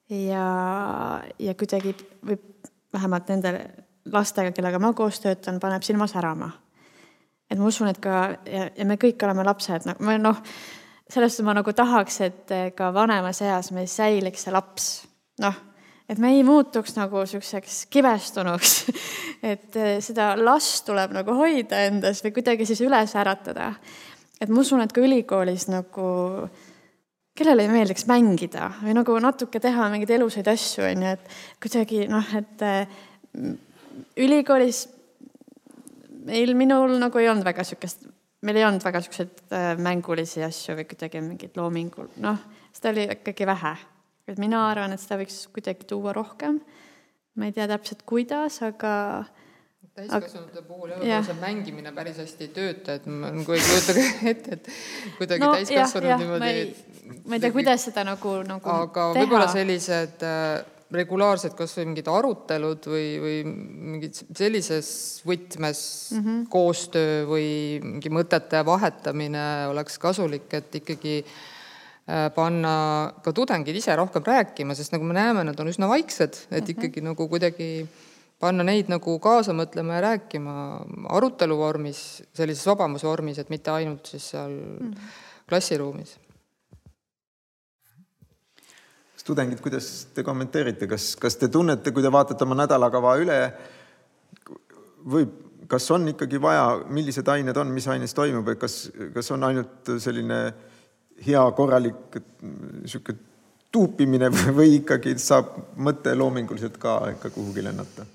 ja, 0.10 0.46
ja 1.40 1.56
kuidagi 1.58 1.96
võib 2.26 2.44
vähemalt 2.94 3.32
nende 3.32 3.54
lastega, 4.12 4.52
kellega 4.56 4.80
ma 4.82 4.94
koos 4.98 5.22
töötan, 5.22 5.60
paneb 5.62 5.86
silma 5.86 6.08
särama. 6.10 6.52
et 7.50 7.60
ma 7.60 7.68
usun, 7.68 7.90
et 7.92 8.00
ka 8.02 8.38
ja, 8.46 8.70
ja 8.76 8.86
me 8.86 8.98
kõik 9.02 9.24
oleme 9.24 9.46
lapsed, 9.46 9.86
noh, 9.90 10.00
ma 10.00 10.18
noh, 10.18 10.40
selles 11.12 11.36
suhtes 11.36 11.46
ma 11.46 11.58
nagu 11.58 11.74
tahaks, 11.74 12.22
et 12.22 12.56
ka 12.76 12.94
vanemas 12.94 13.42
eas 13.42 13.72
meil 13.76 13.90
säiliks 13.92 14.48
see 14.48 14.56
laps, 14.56 14.90
noh 15.42 15.71
et 16.10 16.20
me 16.20 16.34
ei 16.36 16.44
muutuks 16.44 16.96
nagu 16.98 17.22
niisuguseks 17.24 17.86
kibestunuks 17.94 18.74
et 19.52 19.78
eh, 19.80 19.98
seda 20.04 20.34
last 20.40 20.86
tuleb 20.88 21.14
nagu 21.16 21.36
hoida 21.38 21.86
endas 21.88 22.22
või 22.26 22.36
kuidagi 22.36 22.68
siis 22.70 22.82
üles 22.86 23.16
äratada. 23.18 23.74
et 24.42 24.50
ma 24.50 24.62
usun, 24.62 24.82
et 24.84 24.94
ka 24.94 25.04
ülikoolis 25.04 25.68
nagu, 25.72 26.06
kellele 27.38 27.66
ei 27.66 27.74
meeldiks 27.74 28.08
mängida 28.10 28.72
või 28.82 28.96
nagu 28.98 29.18
natuke 29.24 29.62
teha 29.64 29.90
mingeid 29.94 30.16
elusaid 30.18 30.50
asju, 30.52 30.86
on 30.90 31.06
ju, 31.06 31.14
et 31.18 31.36
kuidagi 31.64 32.08
noh, 32.12 32.34
et 32.38 32.66
eh, 32.68 32.98
ülikoolis 34.22 34.88
meil, 36.26 36.56
minul 36.58 36.98
nagu 37.02 37.22
ei 37.22 37.30
olnud 37.32 37.48
väga 37.48 37.64
niisugust, 37.66 38.06
meil 38.46 38.60
ei 38.60 38.68
olnud 38.68 38.84
väga 38.86 39.02
niisuguseid 39.02 39.56
eh, 39.58 39.72
mängulisi 39.80 40.44
asju 40.46 40.78
või 40.80 40.90
kuidagi 40.90 41.24
mingeid 41.24 41.58
loomingul, 41.60 42.12
noh, 42.24 42.44
seda 42.76 42.94
oli 42.94 43.08
ikkagi 43.16 43.48
vähe 43.50 43.76
et 44.30 44.40
mina 44.42 44.66
arvan, 44.70 44.94
et 44.94 45.02
seda 45.02 45.20
võiks 45.22 45.44
kuidagi 45.54 45.88
tuua 45.90 46.14
rohkem. 46.16 46.62
ma 47.40 47.48
ei 47.48 47.54
tea 47.56 47.68
täpselt, 47.72 48.04
kuidas, 48.08 48.60
aga 48.66 48.92
täiskasvanute 49.96 50.64
puhul 50.68 50.92
jah, 51.08 51.24
see 51.26 51.38
mängimine 51.40 51.94
päris 51.96 52.20
hästi 52.22 52.48
ei 52.48 52.52
tööta, 52.56 52.98
et 53.00 53.08
ma 53.08 53.32
nagu 53.36 53.56
ei 53.56 53.64
kujuta 53.64 53.96
ette, 54.34 54.58
et 54.58 54.70
kuidagi 55.18 55.44
no, 55.44 55.54
täiskasvanud 55.58 56.22
niimoodi. 56.22 56.44
ma 56.44 56.52
ei, 56.52 57.16
ma 57.26 57.38
ei 57.38 57.44
tea, 57.44 57.56
kuidas 57.56 57.88
seda 57.90 58.06
nagu, 58.08 58.36
nagu 58.48 58.76
aga 58.76 59.08
võib-olla 59.18 59.48
sellised 59.52 60.26
äh, 60.28 60.62
regulaarsed 60.92 61.56
kasvõi 61.56 61.88
mingid 61.88 62.12
arutelud 62.12 62.88
või, 62.92 63.08
või 63.24 63.38
mingid 63.96 64.20
sellises 64.20 64.92
võtmes 65.28 65.82
mm 66.12 66.24
-hmm. 66.26 66.44
koostöö 66.52 67.24
või 67.32 67.48
mingi 67.84 68.12
mõtete 68.12 68.64
vahetamine 68.68 69.48
oleks 69.72 70.00
kasulik, 70.04 70.52
et 70.60 70.80
ikkagi 70.84 71.22
Äh, 71.22 71.51
panna 72.36 72.74
ka 73.24 73.34
tudengid 73.34 73.76
ise 73.78 73.96
rohkem 73.96 74.24
rääkima, 74.26 74.76
sest 74.76 74.92
nagu 74.92 75.06
me 75.06 75.14
näeme, 75.16 75.44
nad 75.48 75.60
on 75.60 75.70
üsna 75.70 75.88
vaiksed, 75.88 76.48
et 76.50 76.64
-hmm. 76.64 76.72
ikkagi 76.74 77.02
nagu 77.02 77.28
kuidagi 77.28 77.88
panna 78.42 78.66
neid 78.66 78.90
nagu 78.90 79.20
kaasa 79.20 79.54
mõtlema 79.54 80.00
ja 80.00 80.02
rääkima 80.02 80.56
arutelu 81.14 81.58
vormis, 81.58 82.24
sellises 82.34 82.66
vabamuse 82.66 83.08
vormis, 83.08 83.40
et 83.40 83.50
mitte 83.50 83.72
ainult 83.72 84.06
siis 84.06 84.30
seal 84.34 84.52
mm. 84.52 84.94
klassiruumis. 85.50 86.18
tudengid, 89.32 89.62
kuidas 89.62 90.08
te 90.16 90.24
kommenteerite, 90.24 90.88
kas, 90.90 91.16
kas 91.16 91.38
te 91.38 91.48
tunnete, 91.48 91.94
kui 91.94 92.04
te 92.04 92.10
vaatate 92.12 92.44
oma 92.44 92.56
nädalakava 92.64 93.14
üle 93.22 93.38
või 95.14 95.28
kas 95.72 95.86
on 95.94 96.10
ikkagi 96.12 96.42
vaja, 96.42 96.82
millised 96.90 97.30
ained 97.32 97.58
on, 97.58 97.70
mis 97.72 97.88
aines 97.88 98.16
toimub, 98.18 98.50
et 98.52 98.60
kas, 98.60 98.90
kas 99.14 99.32
on 99.32 99.46
ainult 99.48 99.94
selline 100.04 100.40
hea 101.28 101.44
korralik 101.58 102.18
niisugune 102.42 103.20
tuupimine 103.72 104.30
või 104.58 104.80
ikkagi 104.82 105.16
saab 105.22 105.54
mõte 105.76 106.16
loominguliselt 106.18 106.78
ka 106.82 106.98
ikka 107.16 107.30
kuhugi 107.30 107.64
lennata? 107.64 108.06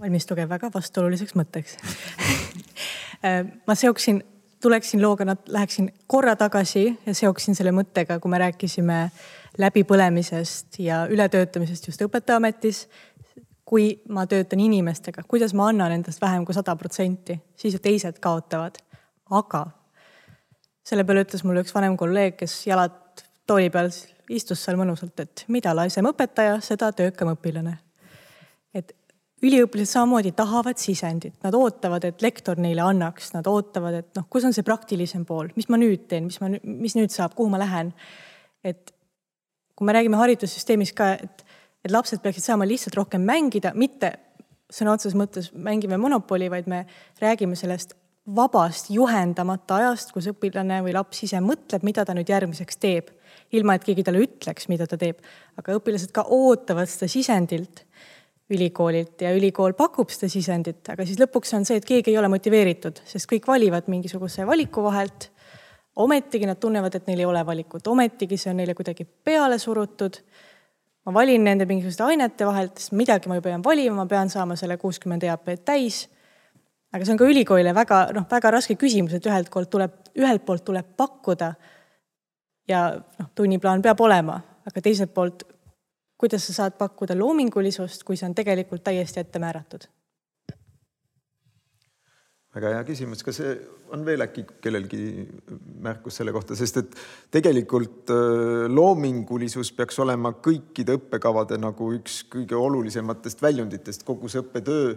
valmistuge 0.00 0.48
väga 0.48 0.70
vastuoluliseks 0.74 1.36
mõtteks 1.38 1.76
ma 3.66 3.74
seoksin, 3.74 4.24
tuleksin 4.60 5.02
looga, 5.02 5.36
läheksin 5.48 5.92
korra 6.06 6.36
tagasi 6.36 6.98
ja 7.06 7.14
seoksin 7.14 7.54
selle 7.54 7.72
mõttega, 7.72 8.18
kui 8.20 8.30
me 8.30 8.38
rääkisime 8.38 8.98
läbipõlemisest 9.58 10.78
ja 10.82 11.04
ületöötamisest 11.10 11.86
just 11.86 12.02
õpetajaametis. 12.02 12.88
kui 13.64 14.02
ma 14.08 14.26
töötan 14.26 14.60
inimestega, 14.60 15.22
kuidas 15.28 15.54
ma 15.54 15.68
annan 15.68 15.92
endast 15.92 16.20
vähem 16.20 16.44
kui 16.44 16.54
sada 16.54 16.76
protsenti, 16.76 17.38
siis 17.56 17.74
ju 17.74 17.80
teised 17.80 18.18
kaotavad. 18.20 18.76
aga 19.30 19.66
selle 20.84 21.04
peale 21.04 21.24
ütles 21.24 21.44
mulle 21.44 21.64
üks 21.64 21.74
vanem 21.74 21.96
kolleeg, 22.00 22.36
kes 22.40 22.58
jalad 22.68 23.24
tooli 23.48 23.70
peal 23.72 23.90
istus 24.32 24.62
seal 24.64 24.78
mõnusalt, 24.80 25.16
et 25.20 25.44
mida 25.52 25.74
laisem 25.76 26.06
õpetaja, 26.08 26.58
seda 26.64 26.90
töökam 26.96 27.32
õpilane. 27.34 27.78
et 28.74 28.92
üliõpilased 29.44 29.92
samamoodi 29.92 30.32
tahavad 30.36 30.80
sisendit, 30.80 31.34
nad 31.44 31.54
ootavad, 31.54 32.04
et 32.08 32.22
lektor 32.24 32.58
neile 32.60 32.82
annaks, 32.84 33.32
nad 33.34 33.46
ootavad, 33.50 34.00
et 34.00 34.18
noh, 34.18 34.26
kus 34.30 34.46
on 34.48 34.54
see 34.56 34.64
praktilisem 34.66 35.24
pool, 35.28 35.50
mis 35.58 35.68
ma 35.68 35.78
nüüd 35.80 36.06
teen, 36.08 36.28
mis 36.30 36.40
ma, 36.40 36.48
mis 36.64 36.96
nüüd 36.96 37.12
saab, 37.14 37.36
kuhu 37.36 37.52
ma 37.52 37.60
lähen. 37.60 37.92
et 38.64 38.94
kui 39.76 39.84
me 39.86 39.92
räägime 39.92 40.16
haridussüsteemis 40.16 40.94
ka, 40.96 41.10
et, 41.20 41.44
et 41.84 41.92
lapsed 41.92 42.22
peaksid 42.22 42.46
saama 42.46 42.64
lihtsalt 42.68 42.96
rohkem 42.96 43.24
mängida, 43.26 43.74
mitte 43.74 44.14
sõna 44.72 44.94
otseses 44.94 45.16
mõttes 45.18 45.50
mängime 45.52 45.98
monopoli, 46.00 46.48
vaid 46.50 46.70
me 46.70 46.84
räägime 47.20 47.58
sellest 47.58 47.92
vabast 48.24 48.88
juhendamata 48.90 49.76
ajast, 49.82 50.12
kus 50.14 50.30
õpilane 50.32 50.80
või 50.84 50.94
laps 50.96 51.24
ise 51.26 51.40
mõtleb, 51.44 51.84
mida 51.84 52.06
ta 52.08 52.14
nüüd 52.16 52.30
järgmiseks 52.32 52.78
teeb, 52.80 53.10
ilma 53.52 53.76
et 53.76 53.84
keegi 53.84 54.04
talle 54.06 54.22
ütleks, 54.24 54.68
mida 54.72 54.86
ta 54.88 54.96
teeb. 54.96 55.20
aga 55.60 55.76
õpilased 55.76 56.12
ka 56.12 56.24
ootavad 56.32 56.88
seda 56.88 57.08
sisendilt 57.08 57.84
ülikoolilt 58.50 59.20
ja 59.24 59.32
ülikool 59.36 59.72
pakub 59.76 60.10
seda 60.12 60.28
sisendit, 60.32 60.82
aga 60.92 61.04
siis 61.06 61.20
lõpuks 61.20 61.54
on 61.56 61.64
see, 61.64 61.78
et 61.80 61.86
keegi 61.88 62.12
ei 62.12 62.18
ole 62.20 62.28
motiveeritud, 62.32 63.00
sest 63.08 63.28
kõik 63.30 63.46
valivad 63.48 63.88
mingisuguse 63.88 64.46
valiku 64.46 64.84
vahelt. 64.84 65.30
ometigi 65.96 66.46
nad 66.46 66.58
tunnevad, 66.58 66.94
et 66.94 67.06
neil 67.06 67.20
ei 67.20 67.24
ole 67.24 67.46
valikut, 67.46 67.86
ometigi 67.86 68.36
see 68.36 68.50
on 68.50 68.56
neile 68.56 68.74
kuidagi 68.74 69.04
peale 69.04 69.58
surutud. 69.58 70.16
ma 71.04 71.14
valin 71.14 71.44
nende 71.44 71.66
mingisuguste 71.66 72.02
ainete 72.02 72.46
vahelt, 72.46 72.78
sest 72.78 72.92
midagi 72.92 73.28
ma 73.28 73.34
ju 73.34 73.42
pean 73.42 73.64
valima, 73.64 73.96
ma 73.96 74.06
pean 74.06 74.30
saama 74.30 74.56
selle 74.56 74.76
kuuskümmend 74.76 75.22
EAP-d 75.22 75.64
täis 75.64 76.08
aga 76.94 77.06
see 77.06 77.14
on 77.14 77.18
ka 77.18 77.28
ülikoolile 77.28 77.74
väga 77.74 78.00
noh, 78.14 78.26
väga 78.30 78.52
raske 78.54 78.76
küsimus, 78.78 79.16
et 79.16 79.26
ühelt 79.26 79.50
poolt 79.52 79.72
tuleb, 79.72 79.96
ühelt 80.20 80.44
poolt 80.46 80.64
tuleb 80.66 80.94
pakkuda 80.96 81.50
ja 82.70 82.84
noh, 82.94 83.32
tunniplaan 83.34 83.82
peab 83.82 84.00
olema, 84.04 84.38
aga 84.68 84.84
teiselt 84.84 85.12
poolt, 85.14 85.42
kuidas 86.20 86.46
sa 86.46 86.60
saad 86.60 86.78
pakkuda 86.78 87.16
loomingulisust, 87.18 88.06
kui 88.06 88.16
see 88.20 88.28
on 88.30 88.38
tegelikult 88.38 88.86
täiesti 88.86 89.24
ette 89.24 89.42
määratud? 89.42 89.90
väga 92.54 92.70
hea 92.70 92.82
küsimus, 92.86 93.24
kas 93.26 93.40
on 93.90 94.04
veel 94.06 94.22
äkki 94.22 94.44
kellelgi 94.62 95.00
märkus 95.82 96.20
selle 96.20 96.30
kohta, 96.30 96.54
sest 96.54 96.76
et 96.78 96.92
tegelikult 97.34 98.12
äh, 98.14 98.68
loomingulisus 98.70 99.72
peaks 99.74 99.98
olema 100.04 100.36
kõikide 100.38 100.94
õppekavade 101.00 101.58
nagu 101.58 101.90
üks 101.96 102.20
kõige 102.30 102.54
olulisematest 102.54 103.42
väljunditest, 103.42 104.06
kogu 104.06 104.30
see 104.30 104.44
õppetöö 104.44 104.94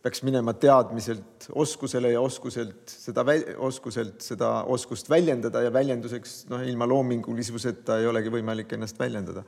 peaks 0.00 0.22
minema 0.24 0.54
teadmiselt 0.56 1.50
oskusele 1.60 2.14
ja 2.14 2.20
oskuselt 2.24 2.88
seda, 2.88 3.24
oskuselt 3.60 4.24
seda 4.24 4.52
oskust 4.72 5.10
väljendada 5.12 5.62
ja 5.66 5.72
väljenduseks 5.72 6.46
noh, 6.52 6.62
ilma 6.64 6.88
loomingulisuseta 6.88 7.98
ei 8.00 8.08
olegi 8.08 8.32
võimalik 8.32 8.72
ennast 8.76 8.98
väljendada. 9.00 9.44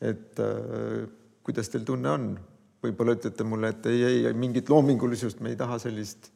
et 0.00 0.38
äh, 0.40 1.08
kuidas 1.42 1.68
teil 1.72 1.84
tunne 1.84 2.10
on? 2.10 2.28
võib-olla 2.80 3.16
ütlete 3.18 3.44
mulle, 3.44 3.74
et 3.74 3.88
ei, 3.90 4.04
ei, 4.08 4.20
mingit 4.32 4.70
loomingulisust 4.72 5.42
me 5.44 5.52
ei 5.52 5.58
taha 5.60 5.76
sellist. 5.82 6.30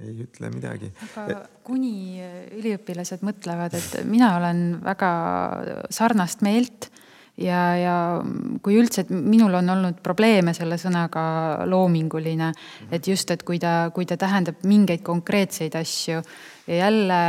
ei 0.00 0.14
ütle 0.24 0.48
midagi. 0.54 0.88
aga 1.20 1.42
kuni 1.66 2.22
üliõpilased 2.56 3.26
mõtlevad, 3.26 3.76
et 3.76 3.98
mina 4.08 4.32
olen 4.38 4.62
väga 4.86 5.10
sarnast 5.92 6.46
meelt 6.46 6.88
ja, 7.40 7.60
ja 7.76 7.96
kui 8.62 8.76
üldse, 8.80 9.04
et 9.04 9.10
minul 9.10 9.54
on 9.60 9.74
olnud 9.74 10.00
probleeme 10.04 10.54
selle 10.56 10.78
sõnaga 10.80 11.24
loominguline, 11.70 12.52
et 12.92 13.08
just, 13.08 13.30
et 13.30 13.44
kui 13.46 13.60
ta, 13.62 13.90
kui 13.94 14.06
ta 14.06 14.18
tähendab 14.20 14.64
mingeid 14.68 15.04
konkreetseid 15.06 15.76
asju 15.80 16.22
ja 16.66 16.84
jälle 16.84 17.20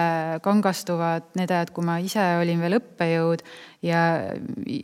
kangastuvad 0.44 1.32
need 1.40 1.52
ajad, 1.52 1.72
kui 1.76 1.86
ma 1.86 1.98
ise 2.04 2.24
olin 2.42 2.62
veel 2.62 2.80
õppejõud 2.80 3.46
ja 3.82 4.00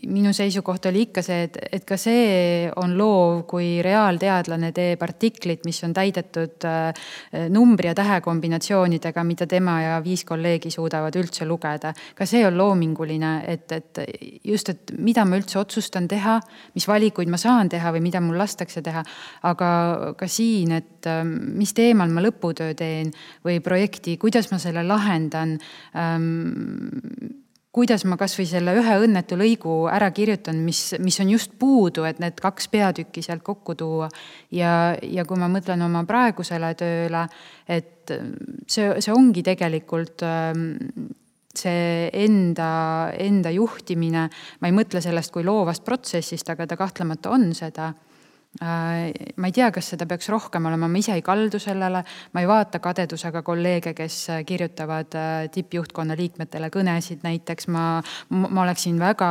minu 0.09 0.31
seisukoht 0.33 0.87
oli 0.89 1.03
ikka 1.05 1.21
see, 1.21 1.43
et, 1.45 1.57
et 1.77 1.83
ka 1.85 1.97
see 2.01 2.65
on 2.81 2.95
loov, 2.97 3.43
kui 3.49 3.77
reaalteadlane 3.85 4.71
teeb 4.73 5.03
artiklit, 5.05 5.65
mis 5.67 5.79
on 5.85 5.93
täidetud 5.93 6.65
äh, 6.65 7.09
numbri 7.53 7.91
ja 7.91 7.95
tähekombinatsioonidega, 7.97 9.23
mida 9.27 9.45
tema 9.49 9.77
ja 9.83 9.99
viis 10.03 10.25
kolleegi 10.25 10.71
suudavad 10.73 11.15
üldse 11.19 11.45
lugeda. 11.45 11.93
ka 12.17 12.25
see 12.25 12.41
on 12.47 12.57
loominguline, 12.57 13.33
et, 13.47 13.71
et 13.71 14.01
just, 14.43 14.73
et 14.73 14.95
mida 14.97 15.25
ma 15.25 15.37
üldse 15.37 15.59
otsustan 15.61 16.09
teha, 16.09 16.39
mis 16.73 16.89
valikuid 16.89 17.29
ma 17.29 17.37
saan 17.37 17.69
teha 17.69 17.93
või 17.93 18.01
mida 18.09 18.21
mul 18.21 18.41
lastakse 18.41 18.81
teha. 18.81 19.05
aga 19.45 19.69
ka 20.17 20.27
siin, 20.27 20.73
et 20.81 21.05
äh, 21.05 21.21
mis 21.27 21.75
teemal 21.77 22.09
ma 22.09 22.25
lõputöö 22.25 22.73
teen 22.73 23.13
või 23.45 23.61
projekti, 23.61 24.17
kuidas 24.17 24.36
ma 24.51 24.59
selle 24.61 24.85
lahendan 24.85 25.57
ähm, 25.97 26.31
kuidas 27.77 28.07
ma 28.09 28.17
kasvõi 28.17 28.47
selle 28.49 28.73
ühe 28.79 28.95
õnnetu 29.03 29.37
lõigu 29.37 29.73
ära 29.93 30.09
kirjutan, 30.15 30.63
mis, 30.65 30.95
mis 31.03 31.19
on 31.21 31.29
just 31.35 31.53
puudu, 31.61 32.07
et 32.09 32.17
need 32.23 32.39
kaks 32.41 32.71
peatükki 32.73 33.21
sealt 33.25 33.43
kokku 33.45 33.75
tuua. 33.77 34.09
ja, 34.51 34.95
ja 35.03 35.25
kui 35.29 35.37
ma 35.37 35.49
mõtlen 35.51 35.83
oma 35.85 36.01
praegusele 36.07 36.73
tööle, 36.79 37.27
et 37.69 38.13
see, 38.65 38.89
see 39.03 39.13
ongi 39.13 39.43
tegelikult 39.45 40.25
ähm, 40.25 40.65
see 41.57 42.09
enda, 42.25 42.71
enda 43.17 43.53
juhtimine, 43.53 44.27
ma 44.61 44.69
ei 44.69 44.75
mõtle 44.75 45.01
sellest 45.03 45.33
kui 45.33 45.45
loovast 45.45 45.85
protsessist, 45.85 46.49
aga 46.49 46.65
ta 46.69 46.77
kahtlemata 46.79 47.33
on 47.33 47.51
seda 47.57 47.91
ma 48.61 49.45
ei 49.49 49.53
tea, 49.53 49.67
kas 49.71 49.91
seda 49.93 50.07
peaks 50.09 50.29
rohkem 50.33 50.65
olema, 50.65 50.87
ma 50.89 50.97
ise 50.97 51.13
ei 51.13 51.21
kaldu 51.25 51.59
sellele, 51.61 52.01
ma 52.33 52.41
ei 52.41 52.47
vaata 52.49 52.79
kadedusega 52.81 53.43
kolleege, 53.45 53.93
kes 53.97 54.17
äh, 54.33 54.43
kirjutavad 54.47 55.17
äh, 55.17 55.35
tippjuhtkonna 55.53 56.17
liikmetele 56.17 56.71
kõnesid 56.73 57.21
näiteks, 57.25 57.69
ma, 57.73 57.85
ma 58.33 58.63
oleksin 58.63 58.97
väga 59.01 59.29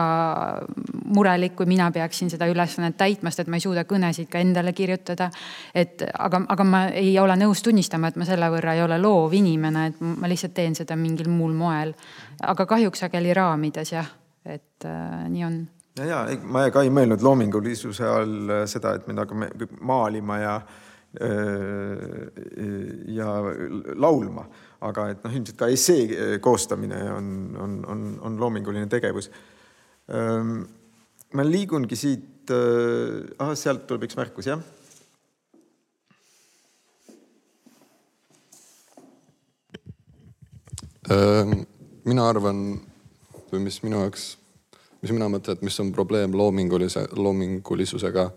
murelik, 1.16 1.56
kui 1.58 1.66
mina 1.66 1.90
peaksin 1.94 2.30
seda 2.30 2.46
ülesannet 2.50 2.98
täitma, 2.98 3.32
sest 3.32 3.46
et 3.46 3.52
ma 3.52 3.58
ei 3.58 3.66
suuda 3.66 3.86
kõnesid 3.88 4.30
ka 4.30 4.42
endale 4.42 4.74
kirjutada. 4.76 5.30
et 5.74 6.06
aga, 6.12 6.44
aga 6.54 6.64
ma 6.64 6.86
ei 6.94 7.16
ole 7.18 7.36
nõus 7.40 7.62
tunnistama, 7.66 8.12
et 8.12 8.20
ma 8.20 8.28
selle 8.28 8.50
võrra 8.52 8.76
ei 8.76 8.82
ole 8.84 8.98
loov 9.02 9.34
inimene, 9.34 9.86
et 9.90 10.00
ma 10.00 10.30
lihtsalt 10.30 10.54
teen 10.54 10.74
seda 10.78 10.96
mingil 10.96 11.28
muul 11.28 11.54
moel. 11.54 11.94
aga 12.42 12.66
kahjuks 12.66 13.06
sageli 13.06 13.34
raamides 13.34 13.92
jah, 13.92 14.12
et 14.44 14.86
äh, 14.86 15.24
nii 15.28 15.44
on 15.44 15.64
ja, 16.04 16.26
ja 16.28 16.36
ma 16.44 16.66
ka 16.72 16.82
ei 16.84 16.92
mõelnud 16.92 17.22
loomingulisuse 17.24 18.08
all 18.08 18.52
äh, 18.52 18.64
seda, 18.70 18.96
et 18.96 19.06
me 19.08 19.16
hakkame 19.18 19.50
maalima 19.80 20.38
ja 20.42 20.54
äh, 20.60 22.22
ja 23.16 23.34
laulma, 23.96 24.46
aga 24.84 25.10
et 25.14 25.24
noh, 25.24 25.36
ilmselt 25.38 25.58
ka 25.60 25.70
essee 25.72 26.06
äh, 26.06 26.36
koostamine 26.44 27.00
on, 27.14 27.28
on, 27.62 27.76
on, 27.88 28.08
on 28.28 28.40
loominguline 28.40 28.88
tegevus. 28.92 29.30
Ma 30.06 31.42
liigungi 31.42 31.96
siit, 31.98 32.52
ahah, 32.52 33.56
sealt 33.58 33.88
tuleb 33.88 34.04
üks 34.06 34.14
märkus, 34.14 34.46
jah 34.46 34.60
mina 42.06 42.28
arvan 42.30 42.60
või 43.50 43.64
mis 43.64 43.80
minu 43.82 44.04
jaoks 44.04 44.36
mis 45.06 45.14
mina 45.14 45.28
mõtlen, 45.30 45.56
et 45.56 45.64
mis 45.66 45.80
on 45.82 45.92
probleem 45.94 46.34
loomingulise, 46.34 47.06
loomingulisusega, 47.14 48.30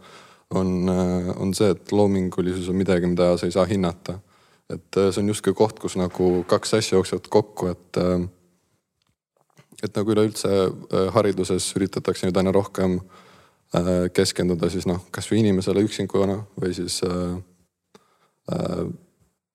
on, 0.55 0.89
äh, 0.89 1.29
on 1.41 1.53
see, 1.57 1.69
et 1.73 1.91
loomingulisus 1.91 2.69
on 2.69 2.77
midagi, 2.77 3.09
mida 3.09 3.31
sa 3.37 3.49
ei 3.49 3.55
saa 3.55 3.65
hinnata. 3.65 4.19
et 4.69 4.97
äh, 4.97 5.09
see 5.09 5.23
on 5.23 5.31
justkui 5.31 5.53
koht, 5.57 5.79
kus 5.81 5.95
nagu 5.97 6.43
kaks 6.47 6.75
asja 6.77 6.97
jooksevad 6.97 7.27
kokku, 7.29 7.71
et 7.73 7.97
äh, 7.97 8.27
et 9.83 9.95
nagu 9.95 10.11
üleüldse 10.11 10.49
hariduses 11.15 11.69
üritatakse 11.79 12.27
nüüd 12.27 12.35
aina 12.35 12.51
rohkem 12.51 12.97
keskenduda 14.11 14.67
siis 14.67 14.83
noh, 14.89 15.05
kasvõi 15.07 15.39
inimesele 15.39 15.79
üksinkuna 15.85 16.35
või 16.59 16.73
siis 16.75 16.97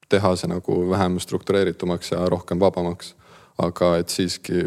teha 0.08 0.30
see 0.40 0.48
nagu 0.48 0.78
vähem 0.88 1.18
struktureeritumaks 1.20 2.14
ja 2.14 2.22
rohkem 2.32 2.60
vabamaks. 2.60 3.12
aga 3.58 3.96
et 4.00 4.08
siiski, 4.08 4.64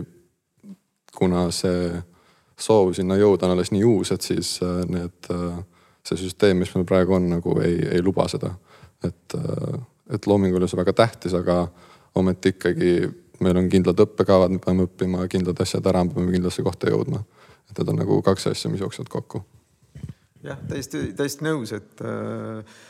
kuna 1.16 1.50
see 1.52 2.04
soov 2.60 2.94
sinna 2.98 3.18
jõuda 3.20 3.46
on 3.46 3.56
alles 3.56 3.72
nii 3.72 3.84
uus, 3.86 4.12
et 4.12 4.22
siis 4.26 4.58
need, 4.90 5.30
see 6.08 6.18
süsteem, 6.24 6.58
mis 6.58 6.74
meil 6.76 6.88
praegu 6.90 7.18
on, 7.18 7.30
nagu 7.36 7.60
ei, 7.62 7.78
ei 7.98 8.02
luba 8.02 8.28
seda. 8.32 8.56
et, 9.04 9.36
et 10.10 10.28
loomingulisus 10.28 10.74
on 10.74 10.82
väga 10.82 10.94
tähtis, 10.94 11.36
aga 11.38 11.68
ometi 12.18 12.56
ikkagi 12.56 12.94
meil 13.44 13.60
on 13.60 13.70
kindlad 13.70 14.00
õppekavad, 14.02 14.54
me 14.54 14.62
peame 14.64 14.88
õppima 14.88 15.28
kindlad 15.32 15.62
asjad 15.62 15.86
ära, 15.90 16.04
me 16.06 16.16
peame 16.16 16.34
kindlasse 16.34 16.66
kohta 16.66 16.90
jõudma. 16.92 17.24
et 17.70 17.80
need 17.80 17.90
on 17.92 18.00
nagu 18.00 18.22
kaks 18.24 18.48
asja, 18.54 18.72
mis 18.72 18.82
jooksevad 18.82 19.10
kokku. 19.12 19.44
jah, 20.44 20.60
täiesti, 20.70 21.12
täiesti 21.18 21.46
nõus, 21.46 21.74
et 21.76 22.02
äh, 22.02 22.60
äh, 22.60 22.86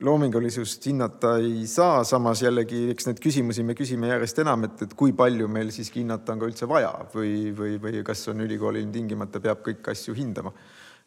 loomingulisust 0.00 0.86
hinnata 0.88 1.34
ei 1.44 1.66
saa, 1.68 2.04
samas 2.08 2.40
jällegi, 2.40 2.86
eks 2.94 3.10
neid 3.10 3.18
küsimusi 3.20 3.64
me 3.68 3.74
küsime 3.76 4.08
järjest 4.08 4.38
enam, 4.40 4.64
et, 4.64 4.86
et 4.86 4.94
kui 4.96 5.12
palju 5.16 5.48
meil 5.52 5.68
siiski 5.74 6.00
hinnata 6.00 6.32
on 6.32 6.40
ka 6.40 6.48
üldse 6.48 6.68
vaja 6.70 6.92
või, 7.12 7.50
või, 7.56 7.74
või 7.82 8.00
kas 8.06 8.24
on 8.32 8.40
ülikoolil 8.46 8.88
tingimata 8.94 9.42
peab 9.44 9.60
kõiki 9.66 9.92
asju 9.92 10.16
hindama. 10.16 10.54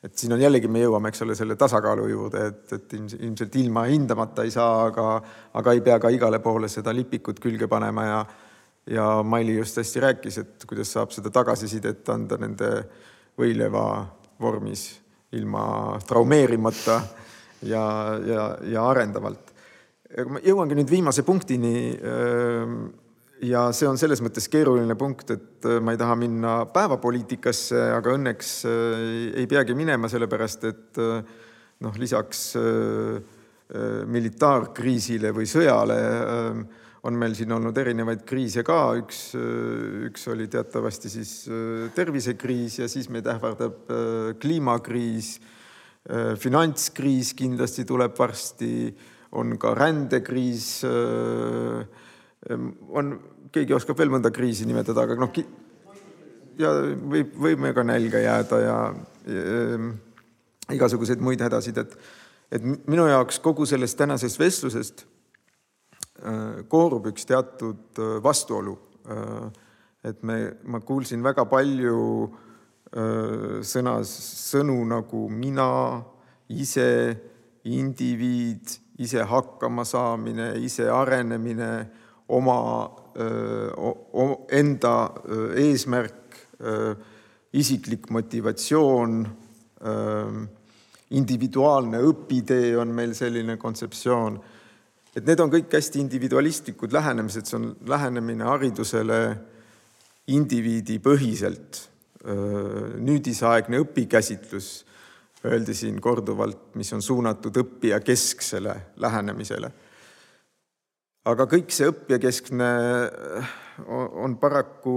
Et 0.05 0.13
siin 0.15 0.31
on 0.31 0.39
jällegi, 0.39 0.69
me 0.71 0.83
jõuame, 0.83 1.09
eks 1.09 1.25
ole, 1.25 1.33
selle 1.35 1.57
tasakaalu 1.59 2.05
juurde, 2.07 2.43
et, 2.51 2.75
et 2.77 2.93
ilmselt 3.17 3.57
ilma 3.59 3.87
hindamata 3.89 4.45
ei 4.45 4.53
saa, 4.53 4.85
aga, 4.85 5.07
aga 5.59 5.73
ei 5.75 5.81
pea 5.83 5.97
ka 5.99 6.11
igale 6.13 6.39
poole 6.39 6.69
seda 6.71 6.93
lipikut 6.95 7.41
külge 7.43 7.67
panema 7.67 8.05
ja 8.05 8.21
ja 8.89 9.23
Maili 9.23 9.57
just 9.57 9.77
hästi 9.77 9.99
rääkis, 10.01 10.37
et 10.41 10.65
kuidas 10.65 10.89
saab 10.95 11.11
seda 11.13 11.29
tagasisidet 11.29 12.07
anda 12.09 12.39
nende 12.41 12.69
võileiva 13.37 13.83
vormis 14.41 14.87
ilma 15.37 15.99
traumeerimata 16.07 17.01
ja, 17.67 17.83
ja, 18.25 18.43
ja 18.63 18.87
arendavalt. 18.89 19.53
ma 20.29 20.41
jõuangi 20.43 20.77
nüüd 20.79 20.89
viimase 20.89 21.23
punktini 21.27 21.91
ja 23.45 23.67
see 23.75 23.87
on 23.87 23.99
selles 23.99 24.23
mõttes 24.25 24.49
keeruline 24.51 24.95
punkt, 24.99 25.31
et 25.35 25.67
ma 25.83 25.93
ei 25.93 25.99
taha 25.99 26.15
minna 26.19 26.53
päevapoliitikasse, 26.73 27.79
aga 27.95 28.15
õnneks 28.17 28.53
ei 28.69 29.45
peagi 29.49 29.75
minema, 29.77 30.09
sellepärast 30.11 30.65
et 30.69 30.99
noh, 30.99 31.99
lisaks 32.01 32.49
militaarkriisile 34.09 35.29
või 35.35 35.45
sõjale 35.47 35.99
on 37.07 37.15
meil 37.15 37.35
siin 37.37 37.53
olnud 37.55 37.77
erinevaid 37.79 38.25
kriise 38.27 38.63
ka, 38.67 38.79
üks, 38.99 39.21
üks 40.09 40.25
oli 40.33 40.49
teatavasti 40.51 41.11
siis 41.13 41.31
tervisekriis 41.95 42.81
ja 42.81 42.89
siis 42.91 43.07
meid 43.13 43.29
ähvardab 43.29 43.93
kliimakriis, 44.41 45.37
finantskriis 46.39 47.33
kindlasti 47.37 47.83
tuleb 47.85 48.15
varsti, 48.17 48.89
on 49.37 49.57
ka 49.61 49.73
rändekriis 49.77 50.69
Ehm, 52.47 52.69
on, 52.95 53.17
keegi 53.51 53.75
oskab 53.75 53.99
veel 53.99 54.11
mõnda 54.13 54.31
kriisi 54.31 54.67
nimetada, 54.67 55.03
aga 55.03 55.17
noh, 55.19 55.39
ja 56.59 56.71
võib, 57.11 57.33
võime 57.35 57.73
ka 57.75 57.83
nälga 57.83 58.21
jääda 58.23 58.59
ja, 58.63 58.77
ja 59.27 59.45
ehm, 59.75 59.89
igasuguseid 60.71 61.23
muid 61.23 61.43
hädasid, 61.43 61.81
et, 61.83 61.97
et 62.55 62.63
minu 62.63 63.09
jaoks 63.09 63.41
kogu 63.43 63.67
sellest 63.67 63.97
tänasest 63.99 64.39
vestlusest 64.39 65.03
äh, 65.03 66.61
koorub 66.71 67.09
üks 67.11 67.27
teatud 67.27 67.99
äh, 67.99 68.15
vastuolu. 68.23 68.77
Äh, 69.09 69.65
et 70.07 70.21
me, 70.23 70.37
ma 70.63 70.79
kuulsin 70.79 71.19
väga 71.25 71.43
palju 71.51 71.97
sõnas, 72.89 74.11
sõnu 74.49 74.77
nagu 74.89 75.27
mina, 75.29 76.01
ise, 76.49 76.89
indiviid, 77.69 78.73
ise 78.99 79.25
hakkama 79.29 79.85
saamine, 79.85 80.55
ise 80.65 80.89
arenemine 80.89 81.69
oma 82.33 82.59
enda 84.55 84.93
eesmärk, 85.59 86.39
isiklik 87.53 88.09
motivatsioon, 88.13 89.21
individuaalne 91.17 92.01
õpitee 92.05 92.73
on 92.77 92.93
meil 92.93 93.15
selline 93.17 93.57
kontseptsioon. 93.57 94.39
et 95.15 95.25
need 95.25 95.39
on 95.39 95.49
kõik 95.49 95.73
hästi 95.73 95.99
individualistlikud 95.99 96.93
lähenemised, 96.93 97.45
see 97.45 97.57
on 97.57 97.75
lähenemine 97.89 98.45
haridusele 98.45 99.19
indiviidipõhiselt. 100.27 101.88
Nüüdisaegne 102.19 103.79
õpikäsitlus, 103.79 104.65
öeldi 105.47 105.71
siin 105.77 106.01
korduvalt, 106.03 106.73
mis 106.75 106.91
on 106.91 107.01
suunatud 107.01 107.55
õppija 107.61 108.01
kesksele 108.03 108.73
lähenemisele 108.99 109.71
aga 111.27 111.47
kõik 111.49 111.73
see 111.73 111.89
õppijakeskne 111.91 112.69
äh, 113.09 113.55
on 113.89 114.37
paraku 114.41 114.95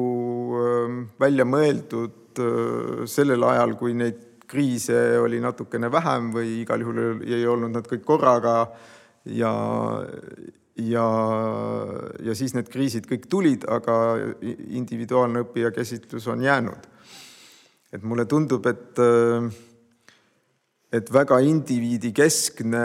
ähm, 0.60 1.00
välja 1.20 1.46
mõeldud 1.48 2.40
äh, 2.42 3.02
sellel 3.10 3.44
ajal, 3.48 3.76
kui 3.80 3.96
neid 3.98 4.28
kriise 4.52 5.18
oli 5.22 5.40
natukene 5.40 5.88
vähem 5.92 6.30
või 6.34 6.60
igal 6.60 6.82
juhul 6.84 7.22
ei 7.24 7.46
olnud 7.48 7.72
nad 7.72 7.86
kõik 7.88 8.02
korraga 8.04 8.56
ja, 9.24 9.52
ja, 10.76 11.06
ja 12.20 12.34
siis 12.36 12.52
need 12.52 12.68
kriisid 12.72 13.08
kõik 13.08 13.30
tulid, 13.32 13.64
aga 13.64 13.96
individuaalne 14.76 15.46
õppija 15.46 15.72
käsitlus 15.72 16.28
on 16.28 16.44
jäänud. 16.44 16.90
Et 17.92 18.02
mulle 18.02 18.24
tundub, 18.26 18.66
et 18.66 18.98
äh, 18.98 19.52
et 20.92 21.08
väga 21.12 21.38
indiviidikeskne 21.40 22.82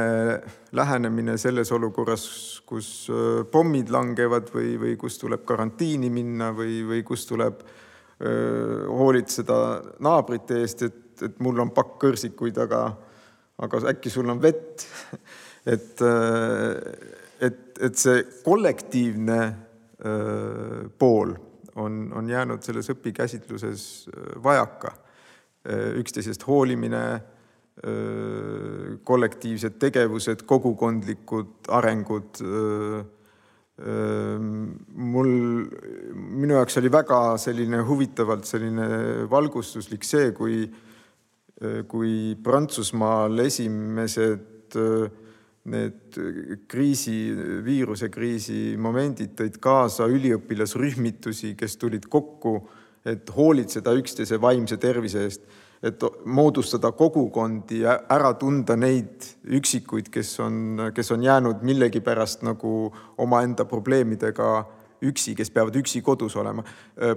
lähenemine 0.77 1.35
selles 1.39 1.71
olukorras, 1.75 2.27
kus 2.67 3.09
äh, 3.11 3.41
pommid 3.51 3.91
langevad 3.91 4.47
või, 4.53 4.77
või 4.79 4.93
kus 4.99 5.19
tuleb 5.19 5.43
karantiini 5.47 6.09
minna 6.13 6.53
või, 6.55 6.79
või 6.87 7.03
kus 7.07 7.27
tuleb 7.27 7.59
öö, 7.63 8.29
äh, 8.31 8.85
hoolitseda 8.87 9.57
naabrite 10.07 10.61
eest, 10.63 10.85
et, 10.87 11.25
et 11.27 11.43
mul 11.43 11.59
on 11.59 11.73
pakk 11.75 11.97
kõrsikuid, 12.05 12.61
aga, 12.63 12.85
aga 13.67 13.83
äkki 13.91 14.13
sul 14.13 14.31
on 14.31 14.39
vett. 14.41 14.87
et, 15.75 15.99
et, 17.43 17.61
et 17.83 17.99
see 17.99 18.23
kollektiivne 18.45 19.41
öö, 19.99 20.87
pool 20.95 21.35
on, 21.77 22.07
on 22.15 22.29
jäänud 22.29 22.63
selles 22.65 22.89
õpikäsitluses 22.93 23.83
vajaka. 24.43 24.95
üksteisest 25.99 26.45
hoolimine 26.47 27.19
kollektiivsed 29.03 29.75
tegevused, 29.79 30.45
kogukondlikud 30.47 31.67
arengud. 31.67 32.39
mul, 34.95 35.27
minu 36.15 36.55
jaoks 36.55 36.79
oli 36.79 36.89
väga 36.91 37.19
selline 37.37 37.83
huvitavalt 37.85 38.47
selline 38.49 38.87
valgustuslik 39.29 40.07
see, 40.07 40.31
kui, 40.31 40.63
kui 41.87 42.13
Prantsusmaal 42.43 43.37
esimesed 43.45 44.79
need 45.67 46.17
kriisi, 46.71 47.17
viirusekriisi 47.65 48.77
momendid 48.79 49.35
tõid 49.37 49.59
kaasa 49.61 50.07
üliõpilasrühmitusi, 50.11 51.53
kes 51.59 51.77
tulid 51.81 52.07
kokku, 52.11 52.57
et 53.07 53.29
hoolitseda 53.35 53.93
üksteise 53.99 54.39
vaimse 54.41 54.79
tervise 54.81 55.23
eest 55.27 55.47
et 55.83 56.01
moodustada 56.25 56.91
kogukondi 56.91 57.83
ja 57.83 57.97
ära 58.09 58.31
tunda 58.39 58.75
neid 58.79 59.27
üksikuid, 59.59 60.09
kes 60.13 60.31
on, 60.41 60.87
kes 60.95 61.11
on 61.13 61.23
jäänud 61.23 61.61
millegipärast 61.65 62.41
nagu 62.47 62.71
omaenda 63.21 63.65
probleemidega 63.69 64.49
üksi, 65.05 65.35
kes 65.37 65.51
peavad 65.53 65.75
üksi 65.77 66.01
kodus 66.01 66.35
olema. 66.35 66.63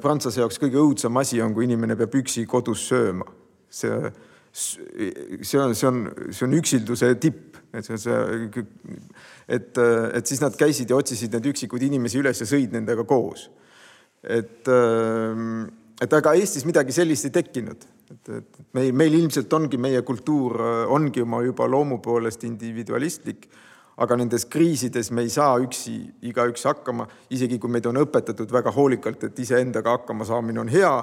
prantslase 0.03 0.43
jaoks 0.43 0.61
kõige 0.61 0.81
õudsem 0.81 1.17
asi 1.17 1.41
on, 1.41 1.55
kui 1.57 1.65
inimene 1.65 1.97
peab 1.97 2.15
üksi 2.21 2.45
kodus 2.47 2.85
sööma. 2.89 3.25
see, 3.71 4.13
see 4.53 5.61
on, 5.61 5.75
see 5.75 5.89
on, 5.89 6.05
see 6.31 6.45
on 6.45 6.59
üksilduse 6.59 7.15
tipp, 7.23 7.50
et 7.75 7.87
see, 7.87 8.65
et, 9.49 9.79
et 9.79 10.27
siis 10.27 10.41
nad 10.43 10.57
käisid 10.59 10.91
ja 10.91 10.99
otsisid 10.99 11.35
neid 11.37 11.47
üksikuid 11.53 11.87
inimesi 11.87 12.19
üles 12.19 12.43
ja 12.43 12.49
sõid 12.49 12.75
nendega 12.75 13.05
koos. 13.09 13.49
et, 14.23 14.69
et 16.01 16.19
aga 16.21 16.35
Eestis 16.35 16.67
midagi 16.69 16.93
sellist 16.93 17.29
ei 17.29 17.35
tekkinud 17.39 17.87
et, 18.11 18.31
et 18.41 18.61
meil, 18.77 18.93
meil 18.97 19.17
ilmselt 19.21 19.53
ongi, 19.57 19.79
meie 19.81 20.03
kultuur 20.07 20.59
ongi 20.91 21.23
oma 21.25 21.43
juba 21.47 21.67
loomu 21.71 22.01
poolest 22.03 22.45
individualistlik, 22.49 23.47
aga 24.01 24.17
nendes 24.17 24.47
kriisides 24.51 25.11
me 25.15 25.25
ei 25.27 25.33
saa 25.33 25.59
üksi 25.61 25.97
igaüks 26.31 26.65
hakkama, 26.69 27.07
isegi 27.37 27.59
kui 27.61 27.73
meid 27.73 27.87
on 27.91 28.01
õpetatud 28.01 28.53
väga 28.53 28.73
hoolikalt, 28.75 29.29
et 29.29 29.43
iseendaga 29.45 29.99
hakkama 29.99 30.27
saamine 30.29 30.63
on 30.63 30.73
hea. 30.73 30.95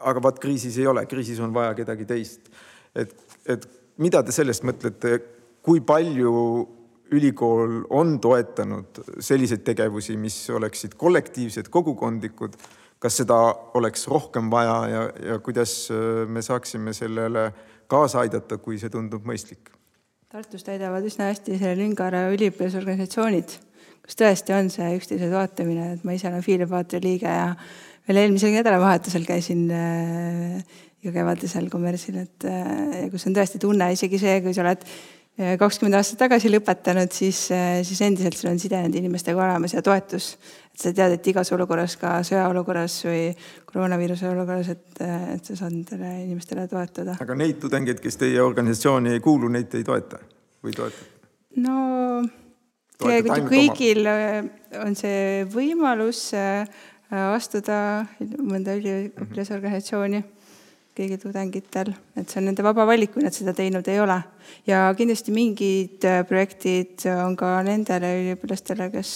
aga 0.00 0.20
vaat 0.22 0.38
kriisis 0.40 0.78
ei 0.80 0.86
ole, 0.88 1.04
kriisis 1.04 1.40
on 1.44 1.52
vaja 1.52 1.74
kedagi 1.76 2.06
teist. 2.08 2.50
et, 2.94 3.14
et 3.46 3.66
mida 3.98 4.22
te 4.22 4.32
sellest 4.32 4.64
mõtlete, 4.64 5.14
kui 5.62 5.80
palju 5.84 6.34
ülikool 7.10 7.80
on 7.90 8.18
toetanud 8.22 9.00
selliseid 9.18 9.64
tegevusi, 9.66 10.16
mis 10.16 10.36
oleksid 10.54 10.94
kollektiivsed, 10.98 11.70
kogukondlikud? 11.72 12.54
Kas 13.00 13.16
seda 13.22 13.36
oleks 13.78 14.04
rohkem 14.12 14.50
vaja 14.52 14.76
ja, 14.90 15.02
ja 15.30 15.38
kuidas 15.40 15.72
äh, 15.88 16.26
me 16.28 16.42
saaksime 16.44 16.92
sellele 16.92 17.46
kaasa 17.88 18.20
aidata, 18.20 18.58
kui 18.60 18.76
see 18.78 18.92
tundub 18.92 19.24
mõistlik? 19.26 19.72
Tartus 20.30 20.62
täidavad 20.66 21.06
üsna 21.08 21.30
hästi 21.30 21.56
selle 21.58 21.78
lünga 21.80 22.04
ära 22.06 22.26
üliõpilasorganisatsioonid, 22.34 23.54
kus 24.04 24.20
tõesti 24.20 24.54
on 24.54 24.68
see 24.70 24.90
üksteise 24.98 25.30
toetamine, 25.32 25.94
et 25.96 26.04
ma 26.06 26.14
ise 26.14 26.28
olen 26.28 26.44
Fiilipaatri 26.44 27.00
liige 27.02 27.32
ja 27.32 27.48
veel 28.06 28.20
eelmisel 28.20 28.52
nädalavahetusel 28.54 29.24
käisin 29.26 29.64
äh, 29.74 30.60
iga 31.00 31.16
kevadisel 31.16 31.72
kommertsil, 31.72 32.20
et 32.20 32.46
äh, 32.46 33.08
kus 33.10 33.26
on 33.26 33.34
tõesti 33.40 33.58
tunne 33.64 33.88
isegi 33.96 34.20
see, 34.20 34.36
kui 34.44 34.54
sa 34.54 34.62
oled 34.66 34.84
kakskümmend 35.60 35.96
aastat 35.96 36.18
tagasi 36.24 36.50
lõpetanud, 36.52 37.12
siis, 37.14 37.46
siis 37.86 38.00
endiselt 38.04 38.36
sul 38.36 38.50
on 38.50 38.58
side 38.60 38.80
nende 38.80 39.00
inimestega 39.00 39.40
olemas 39.40 39.74
ja 39.74 39.82
toetus. 39.84 40.34
et 40.74 40.82
sa 40.82 40.92
tead, 40.96 41.14
et 41.16 41.30
igas 41.32 41.52
olukorras, 41.56 41.96
ka 42.00 42.18
sõjaolukorras 42.26 42.98
või 43.06 43.22
koroonaviiruse 43.68 44.28
olukorras, 44.28 44.68
et, 44.74 45.00
et 45.36 45.44
sa 45.44 45.56
saad 45.62 45.72
nendele 45.72 46.12
inimestele 46.26 46.66
toetuda. 46.68 47.16
aga 47.20 47.38
neid 47.38 47.60
tudengeid, 47.62 48.02
kes 48.04 48.20
teie 48.20 48.42
organisatsiooni 48.42 49.16
ei 49.16 49.24
kuulu, 49.24 49.48
neid 49.48 49.74
ei 49.78 49.86
toeta 49.86 50.20
või 50.64 50.76
toetate? 50.76 51.08
no 51.64 51.78
tegelikult 53.00 53.48
kõigil 53.48 54.04
oma... 54.04 54.42
on 54.84 54.98
see 54.98 55.46
võimalus 55.50 56.26
äh, 56.36 56.68
astuda 57.10 57.80
mõnda 58.20 58.76
üliõpilasorganisatsiooni 58.76 60.20
mm 60.20 60.26
-hmm 60.26 60.39
kõigil 61.00 61.20
tudengitel, 61.22 61.92
et 62.18 62.30
see 62.30 62.40
on 62.40 62.48
nende 62.50 62.64
vaba 62.64 62.86
valik, 62.88 63.14
kui 63.14 63.24
nad 63.24 63.34
seda 63.34 63.54
teinud 63.56 63.88
ei 63.90 64.00
ole. 64.02 64.18
ja 64.68 64.86
kindlasti 64.96 65.34
mingid 65.34 66.06
äh, 66.08 66.22
projektid 66.28 67.06
on 67.12 67.36
ka 67.40 67.58
nendele 67.66 68.12
üliõpilastele, 68.20 68.90
kes, 68.94 69.12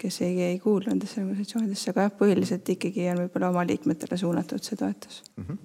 kes 0.00 0.20
ei, 0.26 0.36
ei 0.50 0.60
kuulu 0.62 0.90
nendesse 0.90 1.20
organisatsioonidesse, 1.22 1.92
aga 1.92 2.06
jah, 2.06 2.14
põhiliselt 2.20 2.68
ikkagi 2.76 3.10
on 3.12 3.24
võib-olla 3.24 3.52
oma 3.54 3.66
liikmetele 3.68 4.18
suunatud 4.20 4.64
see 4.64 4.78
toetus 4.80 5.22
mm. 5.36 5.44
-hmm. 5.44 5.64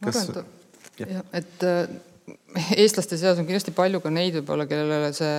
Kas... 0.00 0.22
arvan, 0.22 0.46
et, 1.00 1.34
et 1.42 1.66
äh, 1.68 1.98
eestlaste 2.76 3.18
seas 3.20 3.38
on 3.38 3.46
kindlasti 3.48 3.74
palju 3.76 4.00
ka 4.00 4.12
neid 4.12 4.40
võib-olla, 4.40 4.66
kellele 4.70 5.12
see 5.16 5.34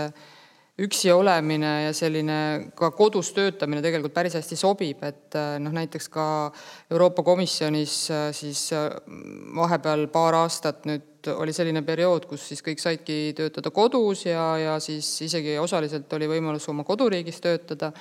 üksi 0.79 1.11
olemine 1.11 1.71
ja 1.85 1.91
selline 1.93 2.71
ka 2.77 2.91
kodus 2.95 3.33
töötamine 3.35 3.83
tegelikult 3.83 4.13
päris 4.15 4.37
hästi 4.39 4.57
sobib, 4.59 5.03
et 5.03 5.35
äh, 5.35 5.57
noh, 5.59 5.73
näiteks 5.75 6.07
ka 6.13 6.25
Euroopa 6.91 7.25
Komisjonis 7.27 7.95
äh, 8.11 8.29
siis 8.35 8.69
äh, 8.75 8.87
vahepeal 9.57 10.07
paar 10.13 10.39
aastat 10.39 10.87
nüüd 10.89 11.31
oli 11.35 11.53
selline 11.53 11.83
periood, 11.85 12.25
kus 12.25 12.47
siis 12.49 12.63
kõik 12.65 12.81
saidki 12.81 13.35
töötada 13.37 13.69
kodus 13.73 14.25
ja, 14.25 14.45
ja 14.57 14.79
siis 14.81 15.09
isegi 15.27 15.59
osaliselt 15.61 16.13
oli 16.17 16.31
võimalus 16.31 16.65
oma 16.71 16.87
koduriigis 16.87 17.43
töötada 17.43 17.91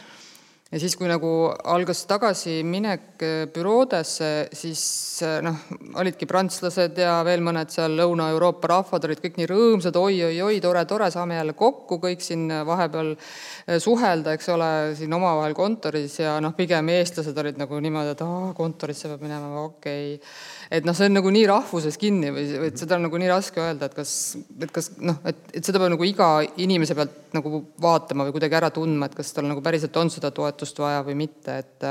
ja 0.70 0.78
siis, 0.78 0.94
kui 0.98 1.08
nagu 1.10 1.30
algas 1.72 2.04
tagasiminek 2.10 3.24
äh, 3.26 3.40
büroodesse, 3.50 4.30
siis 4.54 4.82
äh, 5.26 5.40
noh, 5.42 5.58
olidki 5.98 6.28
prantslased 6.30 7.00
ja 7.02 7.16
veel 7.26 7.42
mõned 7.44 7.72
seal 7.74 7.96
Lõuna-Euroopa 7.98 8.70
rahvad 8.70 9.08
olid 9.08 9.22
kõik 9.24 9.40
nii 9.40 9.50
rõõmsad 9.50 9.98
oi,, 9.98 10.20
oi-oi-oi, 10.28 10.60
tore, 10.62 10.84
tore, 10.90 11.10
saame 11.10 11.40
jälle 11.40 11.56
kokku 11.58 11.98
kõik 12.04 12.22
siin 12.24 12.46
vahepeal 12.66 13.16
äh, 13.16 13.80
suhelda, 13.82 14.36
eks 14.38 14.52
ole, 14.54 14.70
siin 15.00 15.18
omavahel 15.18 15.56
kontoris. 15.58 16.20
Ja 16.22 16.38
noh, 16.44 16.54
pigem 16.58 16.92
eestlased 16.94 17.42
olid 17.42 17.58
nagu 17.58 17.82
niimoodi, 17.82 18.14
et 18.14 18.24
aa, 18.26 18.54
kontorisse 18.58 19.10
peab 19.10 19.26
minema, 19.26 19.66
okei. 19.66 20.16
okay 20.16 20.58
et 20.70 20.86
noh, 20.86 20.94
see 20.94 21.10
on 21.10 21.16
nagu 21.18 21.30
nii 21.34 21.46
rahvuses 21.50 21.98
kinni 22.00 22.30
või, 22.34 22.46
et 22.68 22.78
seda 22.78 22.96
on 22.96 23.08
nagu 23.08 23.18
nii 23.20 23.30
raske 23.30 23.62
öelda, 23.62 23.90
et 23.90 23.96
kas, 23.96 24.14
et 24.62 24.70
kas 24.74 24.92
noh, 25.02 25.18
et, 25.26 25.40
et 25.58 25.66
seda 25.66 25.82
peab 25.82 25.94
nagu 25.96 26.06
iga 26.06 26.30
inimese 26.62 26.94
pealt 26.98 27.34
nagu 27.36 27.64
vaatama 27.82 28.28
või 28.28 28.36
kuidagi 28.36 28.58
ära 28.60 28.70
tundma, 28.74 29.10
et 29.10 29.16
kas 29.18 29.34
tal 29.34 29.48
nagu 29.50 29.64
päriselt 29.64 29.96
on 29.98 30.12
seda 30.14 30.30
toetust 30.34 30.78
vaja 30.82 31.02
või 31.06 31.18
mitte, 31.24 31.58
et 31.64 31.88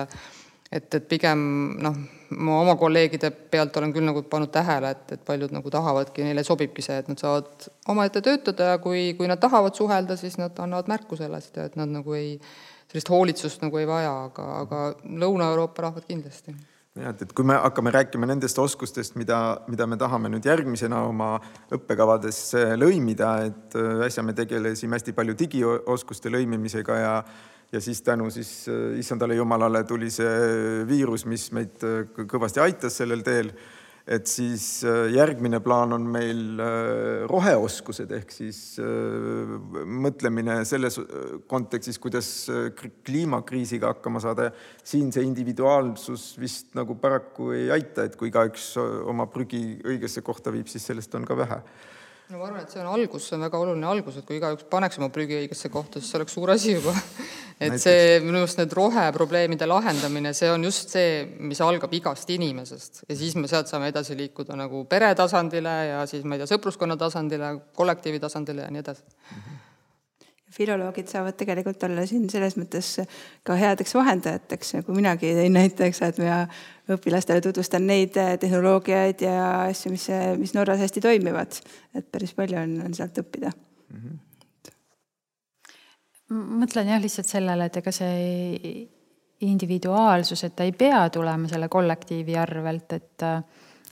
et, 0.70 0.86
et 0.94 1.06
pigem 1.10 1.42
noh, 1.82 1.96
ma 2.38 2.60
oma 2.62 2.76
kolleegide 2.78 3.32
pealt 3.52 3.78
olen 3.80 3.94
küll 3.94 4.06
nagu 4.06 4.22
pannud 4.30 4.52
tähele, 4.54 4.94
et, 4.94 5.16
et 5.16 5.24
paljud 5.26 5.54
nagu 5.56 5.72
tahavadki, 5.74 6.28
neile 6.28 6.44
sobibki 6.46 6.86
see, 6.86 7.00
et 7.02 7.10
nad 7.10 7.20
saavad 7.20 7.70
omaette 7.90 8.22
töötada 8.26 8.76
ja 8.76 8.82
kui, 8.84 9.16
kui 9.18 9.30
nad 9.30 9.42
tahavad 9.42 9.74
suhelda, 9.78 10.18
siis 10.20 10.38
nad 10.38 10.58
annavad 10.62 10.92
märku 10.92 11.18
sellest 11.20 11.58
ja 11.58 11.66
et 11.70 11.78
nad 11.80 11.90
nagu 11.90 12.14
ei, 12.18 12.36
sellist 12.92 13.10
hoolitsust 13.10 13.66
nagu 13.66 13.82
ei 13.82 13.90
vaja, 13.90 14.14
aga, 14.30 14.50
aga 14.62 14.84
Lõuna-Euroopa 15.10 15.90
rahvad 15.90 16.06
kindlasti 16.10 16.54
jah, 17.00 17.14
et, 17.14 17.22
et 17.26 17.34
kui 17.36 17.48
me 17.48 17.58
hakkame 17.60 17.94
rääkima 17.96 18.28
nendest 18.30 18.60
oskustest, 18.60 19.16
mida, 19.20 19.40
mida 19.72 19.88
me 19.90 19.98
tahame 20.00 20.32
nüüd 20.34 20.46
järgmisena 20.46 21.02
oma 21.08 21.36
õppekavadesse 21.76 22.74
lõimida, 22.80 23.36
et 23.50 23.78
äh, 23.80 24.04
äsja 24.08 24.26
me 24.26 24.36
tegelesime 24.38 25.00
hästi 25.00 25.16
palju 25.18 25.38
digioskuste 25.40 26.34
lõimimisega 26.34 27.00
ja 27.04 27.16
ja 27.72 27.82
siis 27.82 28.02
tänu 28.02 28.32
siis 28.34 28.68
äh, 28.68 28.98
issandale 29.00 29.36
jumalale 29.38 29.84
tuli 29.86 30.10
see 30.10 30.86
viirus, 30.90 31.26
mis 31.30 31.52
meid 31.54 31.84
äh, 31.86 32.08
kõvasti 32.18 32.64
aitas 32.64 32.98
sellel 32.98 33.22
teel 33.26 33.52
et 34.10 34.26
siis 34.26 34.64
äh, 34.88 35.12
järgmine 35.14 35.60
plaan 35.62 35.94
on 35.94 36.08
meil 36.10 36.58
äh, 36.64 37.26
roheoskused 37.30 38.10
ehk 38.18 38.34
siis 38.34 38.62
äh, 38.82 39.52
mõtlemine 39.86 40.64
selles 40.68 40.98
kontekstis, 41.50 42.00
kuidas 42.02 42.30
kliimakriisiga 43.06 43.94
hakkama 43.94 44.22
saada. 44.24 44.50
siin 44.84 45.12
see 45.14 45.28
individuaalsus 45.28 46.32
vist 46.42 46.74
nagu 46.78 46.98
paraku 46.98 47.52
ei 47.54 47.70
aita, 47.76 48.08
et 48.08 48.18
kui 48.18 48.32
igaüks 48.32 48.72
oma 48.80 49.30
prügi 49.30 49.78
õigesse 49.86 50.26
kohta 50.26 50.54
viib, 50.54 50.68
siis 50.72 50.90
sellest 50.90 51.14
on 51.16 51.28
ka 51.30 51.38
vähe 51.38 51.62
no 52.30 52.38
ma 52.38 52.46
arvan, 52.46 52.62
et 52.62 52.74
see 52.74 52.82
on 52.84 52.90
algus, 52.94 53.26
see 53.26 53.36
on 53.38 53.44
väga 53.48 53.60
oluline 53.60 53.88
algus, 53.90 54.20
et 54.20 54.26
kui 54.28 54.38
igaüks 54.38 54.68
paneks 54.70 55.00
oma 55.02 55.10
prügi 55.14 55.38
õigesse 55.40 55.72
kohta, 55.74 56.02
siis 56.02 56.12
see 56.12 56.20
oleks 56.20 56.36
suur 56.38 56.52
asi 56.54 56.76
juba 56.76 56.94
et 57.60 57.74
Näiteks. 57.74 57.86
see 57.86 58.20
minu 58.24 58.44
arust 58.44 58.62
need 58.62 58.76
roheprobleemide 58.78 59.68
lahendamine, 59.70 60.34
see 60.38 60.52
on 60.54 60.68
just 60.68 60.94
see, 60.94 61.24
mis 61.42 61.62
algab 61.66 61.94
igast 61.98 62.30
inimesest 62.36 63.04
ja 63.08 63.18
siis 63.18 63.34
me 63.40 63.50
sealt 63.52 63.72
saame 63.72 63.90
edasi 63.90 64.18
liikuda 64.20 64.58
nagu 64.60 64.84
pere 64.90 65.10
tasandile 65.18 65.78
ja 65.90 66.04
siis 66.12 66.24
ma 66.26 66.38
ei 66.38 66.44
tea, 66.44 66.52
sõpruskonna 66.54 67.00
tasandile, 67.02 67.56
kollektiivi 67.76 68.22
tasandile 68.22 68.68
ja 68.68 68.76
nii 68.76 68.86
edasi 68.86 69.08
mm. 69.08 69.40
-hmm 69.40 69.49
filoloogid 70.54 71.08
saavad 71.12 71.38
tegelikult 71.38 71.84
olla 71.86 72.06
siin 72.10 72.30
selles 72.32 72.56
mõttes 72.58 72.96
ka 73.46 73.58
headeks 73.60 73.94
vahendajateks, 73.96 74.74
nagu 74.80 74.96
minagi 74.96 75.34
tõin 75.38 75.56
näiteks, 75.56 76.02
et 76.08 76.22
ma 76.24 76.40
õpilastele 76.90 77.42
tutvustan 77.46 77.86
neid 77.88 78.18
tehnoloogiaid 78.42 79.22
ja 79.26 79.36
asju, 79.68 79.92
mis, 79.94 80.08
mis 80.42 80.56
Norras 80.58 80.82
hästi 80.82 81.02
toimivad. 81.06 81.60
et 81.96 82.12
päris 82.12 82.34
palju 82.34 82.58
on, 82.58 82.82
on 82.86 82.94
sealt 82.98 83.18
õppida 83.22 83.52
mm. 83.54 84.00
-hmm. 84.00 84.18
mõtlen 86.64 86.88
jah 86.94 87.02
lihtsalt 87.02 87.28
sellele, 87.28 87.66
et 87.66 87.78
ega 87.78 87.92
see 87.92 88.90
individuaalsus, 89.42 90.44
et 90.44 90.56
ta 90.56 90.64
ei 90.64 90.72
pea 90.72 91.10
tulema 91.10 91.48
selle 91.48 91.70
kollektiivi 91.70 92.38
arvelt, 92.38 92.94
et 92.94 93.28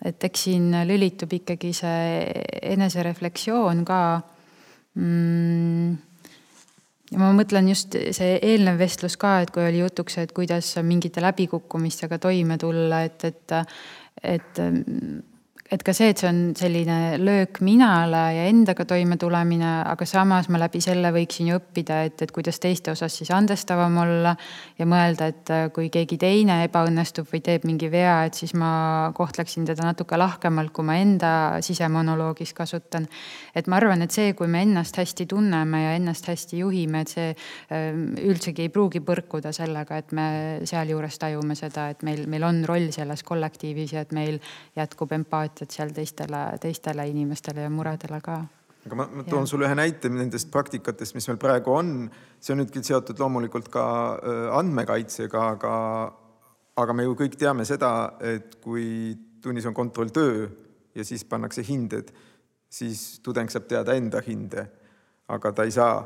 et 0.05 0.23
eks 0.23 0.43
siin 0.43 0.73
lülitub 0.85 1.31
ikkagi 1.33 1.71
see 1.73 2.25
enesereflektsioon 2.61 3.85
ka 3.85 4.21
mm, 4.93 5.95
ja 7.11 7.21
ma 7.21 7.31
mõtlen 7.35 7.69
just 7.71 7.95
see 8.15 8.37
eelnev 8.41 8.79
vestlus 8.81 9.17
ka, 9.19 9.39
et 9.43 9.53
kui 9.55 9.65
oli 9.67 9.81
jutuks, 9.83 10.19
et 10.21 10.33
kuidas 10.35 10.73
mingite 10.83 11.23
läbikukkumistega 11.23 12.19
toime 12.23 12.57
tulla, 12.61 13.03
et, 13.07 13.27
et, 13.31 13.57
et 14.35 14.61
et 15.67 15.83
ka 15.83 15.91
see, 15.95 16.11
et 16.13 16.21
see 16.21 16.29
on 16.29 16.37
selline 16.55 17.17
löök 17.19 17.59
minale 17.65 18.21
ja 18.37 18.43
endaga 18.47 18.85
toimetulemine, 18.87 19.71
aga 19.83 20.05
samas 20.07 20.47
ma 20.53 20.61
läbi 20.61 20.79
selle 20.83 21.11
võiksin 21.11 21.49
ju 21.51 21.57
õppida, 21.59 21.99
et, 22.07 22.21
et 22.23 22.31
kuidas 22.31 22.61
teiste 22.63 22.93
osas 22.93 23.17
siis 23.19 23.31
andestavam 23.35 23.97
olla 23.99 24.31
ja 24.79 24.87
mõelda, 24.87 25.27
et 25.33 25.51
äh, 25.51 25.65
kui 25.75 25.89
keegi 25.91 26.19
teine 26.21 26.61
ebaõnnestub 26.67 27.27
või 27.33 27.41
teeb 27.43 27.67
mingi 27.67 27.89
vea, 27.91 28.21
et 28.29 28.39
siis 28.39 28.53
ma 28.55 29.11
kohtleksin 29.17 29.67
teda 29.67 29.89
natuke 29.89 30.19
lahkemalt, 30.19 30.71
kui 30.75 30.87
ma 30.87 30.95
enda 31.01 31.33
sisemonoloogis 31.65 32.55
kasutan. 32.55 33.09
et 33.55 33.67
ma 33.67 33.81
arvan, 33.81 34.01
et 34.05 34.15
see, 34.15 34.31
kui 34.39 34.47
me 34.47 34.63
ennast 34.63 34.95
hästi 34.97 35.27
tunneme 35.27 35.83
ja 35.83 35.91
ennast 35.99 36.31
hästi 36.31 36.61
juhime, 36.63 37.03
et 37.03 37.11
see 37.11 37.27
ähm, 37.75 38.15
üldsegi 38.23 38.67
ei 38.67 38.71
pruugi 38.71 39.03
põrkuda 39.03 39.51
sellega, 39.51 39.99
et 39.99 40.15
me 40.15 40.29
sealjuures 40.63 41.19
tajume 41.19 41.59
seda, 41.59 41.89
et 41.91 42.07
meil, 42.07 42.23
meil 42.31 42.47
on 42.47 42.63
roll 42.67 42.87
selles 42.95 43.23
kollektiivis 43.27 43.97
ja 43.97 44.07
et 44.07 44.15
meil 44.15 44.39
jätkub 44.77 45.11
empaatia 45.11 45.56
empaatiat 45.57 45.73
seal 45.73 45.93
teistele, 45.93 46.57
teistele 46.61 47.07
inimestele 47.09 47.65
ja 47.65 47.69
muredele 47.69 48.21
ka 48.21 48.45
aga 48.85 48.95
ma, 48.95 49.07
ma 49.11 49.23
toon 49.23 49.47
sulle 49.47 49.65
ühe 49.67 49.75
näite 49.75 50.09
nendest 50.09 50.51
praktikatest, 50.51 51.15
mis 51.15 51.27
meil 51.27 51.37
praegu 51.37 51.73
on. 51.73 52.09
see 52.39 52.53
on 52.53 52.61
nüüd 52.61 52.71
küll 52.71 52.85
seotud 52.85 53.19
loomulikult 53.19 53.69
ka 53.69 53.83
äh, 54.15 54.45
andmekaitsega, 54.55 55.41
aga, 55.57 55.73
aga 56.77 56.93
me 56.93 57.03
ju 57.03 57.15
kõik 57.17 57.35
teame 57.35 57.65
seda, 57.65 58.17
et 58.21 58.59
kui 58.61 59.17
tunnis 59.41 59.65
on 59.65 59.73
kontrolltöö 59.73 60.47
ja 60.95 61.03
siis 61.03 61.25
pannakse 61.25 61.65
hinded, 61.67 62.13
siis 62.69 63.19
tudeng 63.23 63.49
saab 63.49 63.67
teada 63.67 63.95
enda 63.97 64.21
hinde, 64.23 64.67
aga 65.27 65.51
ta 65.51 65.65
ei 65.65 65.73
saa 65.73 65.97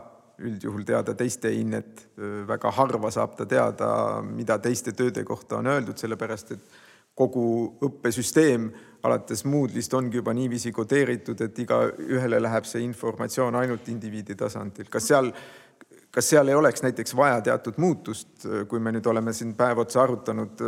üldjuhul 0.42 0.82
teada 0.88 1.14
teiste 1.14 1.52
hinnet. 1.54 2.08
Väga 2.48 2.72
harva 2.74 3.12
saab 3.14 3.36
ta 3.38 3.46
teada, 3.46 3.92
mida 4.26 4.58
teiste 4.58 4.96
tööde 4.98 5.22
kohta 5.28 5.60
on 5.60 5.70
öeldud, 5.70 6.00
sellepärast 6.02 6.56
et 6.56 6.80
kogu 7.22 7.46
õppesüsteem 7.86 8.72
alates 9.06 9.46
Moodle'ist 9.46 9.94
ongi 9.98 10.20
juba 10.22 10.34
niiviisi 10.38 10.72
kodeeritud, 10.74 11.42
et 11.42 11.60
igaühele 11.64 12.42
läheb 12.42 12.68
see 12.70 12.84
informatsioon 12.86 13.58
ainult 13.58 13.90
indiviidi 13.90 14.36
tasandil. 14.38 14.90
kas 14.94 15.08
seal, 15.10 15.32
kas 16.14 16.30
seal 16.30 16.52
ei 16.52 16.58
oleks 16.58 16.84
näiteks 16.86 17.16
vaja 17.18 17.40
teatud 17.42 17.80
muutust, 17.82 18.46
kui 18.70 18.80
me 18.80 18.94
nüüd 18.94 19.08
oleme 19.10 19.34
siin 19.34 19.56
päev 19.58 19.82
otsa 19.86 20.04
arutanud 20.04 20.62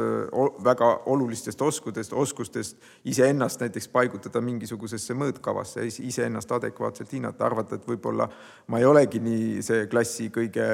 väga 0.66 0.90
olulistest 1.14 1.62
oskudest, 1.62 2.14
oskustest 2.14 2.90
iseennast 3.14 3.62
näiteks 3.62 3.90
paigutada 3.94 4.42
mingisugusesse 4.42 5.14
mõõtkavasse, 5.14 5.86
iseennast 5.86 6.52
adekvaatselt 6.58 7.14
hinnata, 7.14 7.46
arvata, 7.46 7.78
et 7.78 7.88
võib-olla 7.88 8.30
ma 8.68 8.82
ei 8.82 8.90
olegi 8.90 9.22
nii 9.24 9.62
see 9.66 9.88
klassi 9.92 10.30
kõige 10.34 10.70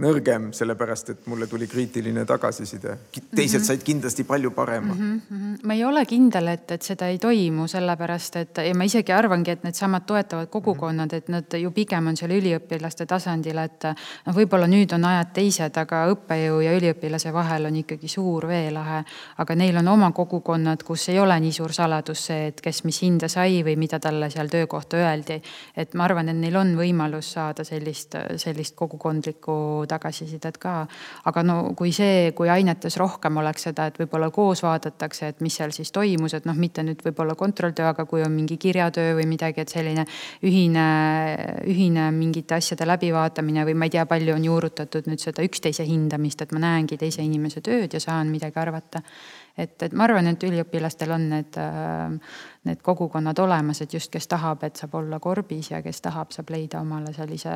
nõrgem, 0.00 0.46
sellepärast 0.56 1.10
et 1.12 1.26
mulle 1.28 1.44
tuli 1.46 1.66
kriitiline 1.68 2.22
tagasiside. 2.24 2.94
teised 3.12 3.60
mhm. 3.60 3.64
said 3.66 3.82
kindlasti 3.84 4.24
palju 4.24 4.50
parema 4.50 4.94
mm. 4.94 5.20
-hmm. 5.30 5.58
ma 5.64 5.74
ei 5.74 5.84
ole 5.84 6.04
kindel, 6.06 6.48
et, 6.48 6.70
et 6.70 6.82
seda 6.82 7.08
ei 7.08 7.18
toimu, 7.18 7.66
sellepärast 7.68 8.36
et 8.36 8.60
ja 8.64 8.74
ma 8.74 8.84
isegi 8.84 9.12
arvangi, 9.12 9.50
et 9.50 9.62
needsamad 9.62 10.06
toetavad 10.06 10.48
kogukonnad, 10.48 11.12
et 11.12 11.28
nad 11.28 11.44
ju 11.60 11.70
pigem 11.70 12.06
on 12.06 12.16
seal 12.16 12.30
üliõpilaste 12.30 13.06
tasandil, 13.06 13.58
et 13.58 13.84
noh, 14.26 14.34
võib-olla 14.36 14.66
nüüd 14.66 14.94
on 14.96 15.04
ajad 15.04 15.32
teised, 15.34 15.76
aga 15.76 16.06
õppejõu 16.14 16.60
ja 16.64 16.72
üliõpilase 16.78 17.32
vahel 17.32 17.66
on 17.66 17.76
ikkagi 17.76 18.08
suur 18.08 18.48
veelahe. 18.48 19.04
aga 19.38 19.54
neil 19.54 19.76
on 19.76 19.88
oma 19.88 20.12
kogukonnad, 20.12 20.82
kus 20.82 21.08
ei 21.08 21.18
ole 21.18 21.40
nii 21.40 21.52
suur 21.52 21.72
saladus 21.72 22.26
see, 22.26 22.46
et 22.46 22.60
kes 22.60 22.84
mis 22.84 23.02
hinde 23.02 23.28
sai 23.28 23.62
või 23.62 23.76
mida 23.76 24.00
talle 24.00 24.30
seal 24.30 24.48
töökohta 24.48 24.96
öeldi. 24.96 25.42
et 25.76 25.94
ma 25.94 26.04
arvan, 26.04 26.28
et 26.28 26.36
neil 26.36 26.56
on 26.56 26.76
võimalus 26.76 27.32
saada 27.32 27.64
sellist, 27.64 28.16
sellist 28.36 28.74
kogukondlikku 28.74 29.49
nagu 29.50 29.86
tagasisidet 29.86 30.58
ka. 30.58 30.86
aga 31.24 31.42
no 31.42 31.74
kui 31.76 31.92
see, 31.92 32.32
kui 32.36 32.48
ainetes 32.48 32.96
rohkem 33.00 33.36
oleks 33.40 33.68
seda, 33.68 33.86
et 33.90 33.98
võib-olla 33.98 34.30
koos 34.30 34.62
vaadatakse, 34.62 35.28
et 35.28 35.40
mis 35.40 35.54
seal 35.56 35.72
siis 35.72 35.90
toimus, 35.92 36.34
et 36.34 36.46
noh, 36.46 36.56
mitte 36.56 36.82
nüüd 36.82 37.02
võib-olla 37.04 37.34
kontrolltöö, 37.34 37.90
aga 37.90 38.04
kui 38.06 38.22
on 38.22 38.32
mingi 38.32 38.56
kirjatöö 38.56 39.14
või 39.18 39.26
midagi, 39.30 39.60
et 39.64 39.72
selline 39.72 40.06
ühine, 40.42 40.86
ühine 41.66 42.10
mingite 42.14 42.58
asjade 42.58 42.86
läbivaatamine 42.86 43.64
või 43.68 43.76
ma 43.76 43.88
ei 43.88 43.96
tea, 43.96 44.06
palju 44.06 44.34
on 44.34 44.44
juurutatud 44.44 45.10
nüüd 45.10 45.22
seda 45.22 45.44
üksteise 45.46 45.86
hindamist, 45.86 46.42
et 46.42 46.52
ma 46.52 46.62
näengi 46.66 46.98
teise 47.00 47.22
inimese 47.22 47.60
tööd 47.64 47.92
ja 47.94 48.00
saan 48.00 48.32
midagi 48.32 48.60
arvata 48.60 49.04
et, 49.58 49.82
et 49.82 49.96
ma 49.96 50.06
arvan, 50.06 50.30
et 50.30 50.46
üliõpilastel 50.46 51.12
on 51.14 51.26
need, 51.34 51.58
need 52.68 52.84
kogukonnad 52.84 53.38
olemas, 53.42 53.82
et 53.82 53.94
just 53.94 54.12
kes 54.12 54.28
tahab, 54.30 54.64
et 54.66 54.80
saab 54.80 54.96
olla 55.00 55.20
korbis 55.22 55.72
ja 55.72 55.82
kes 55.84 56.00
tahab, 56.04 56.32
saab 56.34 56.52
leida 56.54 56.80
omale 56.84 57.12
sellise 57.16 57.52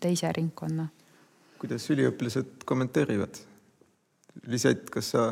teise 0.00 0.32
ringkonna 0.36 0.86
kuidas 1.60 1.86
üliõpilased 1.92 2.64
kommenteerivad? 2.68 3.38
Liset, 4.46 4.88
kas 4.92 5.12
sa 5.14 5.26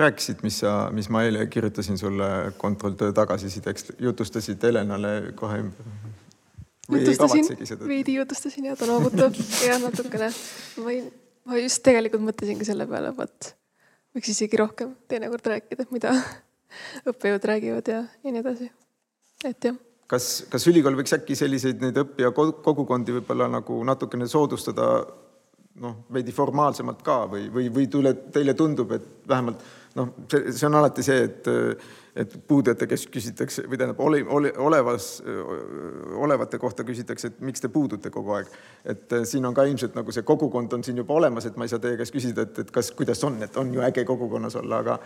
rääkisid, 0.00 0.44
mis 0.46 0.60
sa, 0.62 0.74
mis 0.94 1.10
ma 1.12 1.24
eile 1.26 1.46
kirjutasin 1.50 1.98
sulle 1.98 2.28
kontrolltöö 2.60 3.12
tagasisideks, 3.16 3.92
jutustasid 3.98 4.62
Helenale 4.62 5.32
kohe 5.36 5.62
ümber? 5.64 5.90
jutustasin, 6.90 7.46
veidi 7.86 8.16
jutustasin 8.16 8.64
ja 8.64 8.76
ta 8.76 8.86
noogutab 8.86 9.36
ja 9.66 9.78
natukene. 9.78 10.30
ma 10.82 10.90
ei, 10.90 11.04
ma 11.46 11.58
just 11.60 11.84
tegelikult 11.86 12.24
mõtlesingi 12.26 12.66
selle 12.66 12.86
peale, 12.90 13.12
vot 13.16 13.52
võiks 14.16 14.32
isegi 14.32 14.58
rohkem 14.58 14.96
teinekord 15.10 15.46
rääkida, 15.52 15.86
mida 15.94 16.16
õppejõud 17.10 17.46
räägivad 17.52 17.92
ja, 17.92 18.02
ja 18.24 18.34
nii 18.34 18.42
edasi. 18.42 18.70
et 19.46 19.70
jah 19.70 19.78
kas, 20.10 20.28
kas 20.50 20.66
ülikool 20.70 20.98
võiks 20.98 21.14
äkki 21.14 21.36
selliseid 21.38 21.82
neid 21.84 21.98
õppija 22.02 22.32
kogukondi 22.34 23.14
võib-olla 23.20 23.46
nagu 23.50 23.78
natukene 23.86 24.26
soodustada 24.30 24.90
noh, 25.80 26.04
veidi 26.12 26.32
formaalsemalt 26.34 27.02
ka 27.06 27.22
või, 27.30 27.46
või, 27.52 27.68
või 27.72 27.86
tule, 27.90 28.14
teile 28.34 28.54
tundub, 28.58 28.90
et 28.96 29.28
vähemalt 29.28 29.62
noh, 29.94 30.12
see, 30.30 30.52
see 30.54 30.66
on 30.68 30.76
alati 30.80 31.04
see, 31.06 31.22
et, 31.26 31.48
et 32.20 32.36
puudujate 32.48 32.88
käest 32.90 33.10
küsitakse 33.14 33.64
või 33.68 33.78
tähendab, 33.78 34.02
ole, 34.02 34.22
ole, 34.26 34.52
olevas, 34.58 35.08
olevate 36.18 36.58
kohta 36.62 36.84
küsitakse, 36.86 37.30
et 37.30 37.40
miks 37.46 37.62
te 37.62 37.70
puudute 37.72 38.10
kogu 38.10 38.34
aeg. 38.38 38.52
et 38.84 39.16
eh, 39.16 39.24
siin 39.24 39.46
on 39.46 39.54
ka 39.54 39.64
ilmselt 39.68 39.96
nagu 39.98 40.14
see 40.14 40.26
kogukond 40.26 40.72
on 40.76 40.84
siin 40.86 40.98
juba 41.02 41.14
olemas, 41.14 41.46
et 41.46 41.56
ma 41.56 41.66
ei 41.66 41.72
saa 41.72 41.82
teie 41.82 41.98
käest 42.00 42.14
küsida, 42.14 42.46
et, 42.46 42.62
et 42.64 42.70
kas, 42.74 42.92
kuidas 42.96 43.24
on, 43.24 43.40
et 43.42 43.56
on 43.60 43.74
ju 43.74 43.84
äge 43.86 44.04
kogukonnas 44.08 44.58
olla, 44.60 44.82
aga 44.84 44.98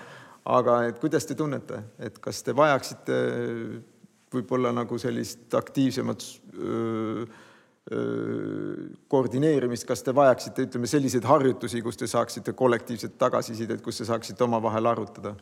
aga 0.45 0.83
et 0.91 1.01
kuidas 1.01 1.25
te 1.25 1.35
tunnete, 1.35 1.81
et 2.05 2.19
kas 2.21 2.43
te 2.45 2.53
vajaksite 2.57 3.19
võib-olla 4.35 4.75
nagu 4.75 4.99
sellist 4.99 5.55
aktiivsemat 5.55 6.25
öö, 6.59 7.25
koordineerimist, 9.13 9.85
kas 9.85 10.01
te 10.01 10.15
vajaksite, 10.17 10.65
ütleme, 10.69 10.89
selliseid 10.89 11.27
harjutusi, 11.29 11.83
kus 11.85 11.99
te 12.01 12.07
saaksite 12.09 12.55
kollektiivset 12.57 13.19
tagasisidet, 13.21 13.83
kus 13.85 14.01
te 14.01 14.07
saaksite 14.09 14.45
omavahel 14.45 14.89
arutada? 14.89 15.35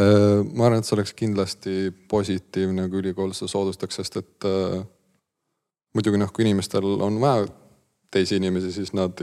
ma 0.00 0.68
arvan, 0.68 0.78
et 0.78 0.86
see 0.86 0.94
oleks 0.94 1.12
kindlasti 1.18 1.72
positiivne, 2.08 2.84
kui 2.88 3.00
ülikool 3.02 3.32
seda 3.34 3.50
soodustaks, 3.50 3.96
sest 3.98 4.20
et 4.20 4.46
äh, 4.46 4.76
muidugi 5.98 6.20
noh, 6.20 6.30
kui 6.32 6.46
inimestel 6.46 6.86
on 7.02 7.18
vaja 7.20 7.48
teisi 8.14 8.38
inimesi, 8.38 8.72
siis 8.72 8.94
nad 8.96 9.18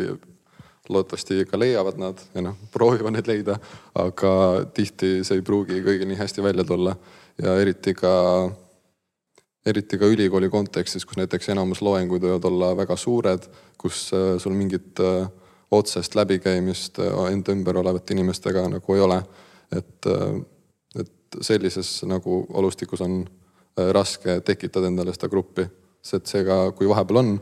loodetavasti 0.89 1.45
ka 1.49 1.59
leiavad 1.59 1.99
nad 1.99 2.21
ja 2.35 2.43
noh, 2.43 2.55
proovivad 2.71 3.15
neid 3.15 3.27
leida, 3.27 3.57
aga 3.99 4.31
tihti 4.75 5.21
see 5.27 5.39
ei 5.39 5.45
pruugi 5.45 5.81
kõigil 5.85 6.07
nii 6.11 6.19
hästi 6.19 6.43
välja 6.43 6.67
tulla 6.67 6.95
ja 7.41 7.57
eriti 7.61 7.95
ka 7.97 8.11
eriti 9.67 9.97
ka 9.99 10.07
ülikooli 10.07 10.49
kontekstis, 10.49 11.05
kus 11.05 11.19
näiteks 11.19 11.51
enamus 11.53 11.81
loengud 11.83 12.23
võivad 12.23 12.45
olla 12.49 12.71
väga 12.77 12.95
suured, 12.99 13.47
kus 13.79 14.07
äh, 14.15 14.35
sul 14.41 14.55
mingit 14.57 14.99
äh, 15.03 15.27
otsest 15.71 16.15
läbikäimist 16.15 17.01
äh, 17.03 17.17
enda 17.31 17.55
ümber 17.55 17.79
olevate 17.81 18.15
inimestega 18.15 18.67
nagu 18.71 18.95
ei 18.95 19.03
ole. 19.03 19.21
et, 19.75 20.05
et 20.95 21.39
sellises 21.43 21.89
nagu 22.07 22.37
olustikus 22.55 23.01
on 23.03 23.17
raske 23.91 24.37
tekitada 24.47 24.87
endale 24.87 25.11
seda 25.11 25.27
gruppi, 25.27 25.65
sest 25.99 26.31
seega, 26.31 26.71
kui 26.71 26.87
vahepeal 26.87 27.19
on 27.19 27.33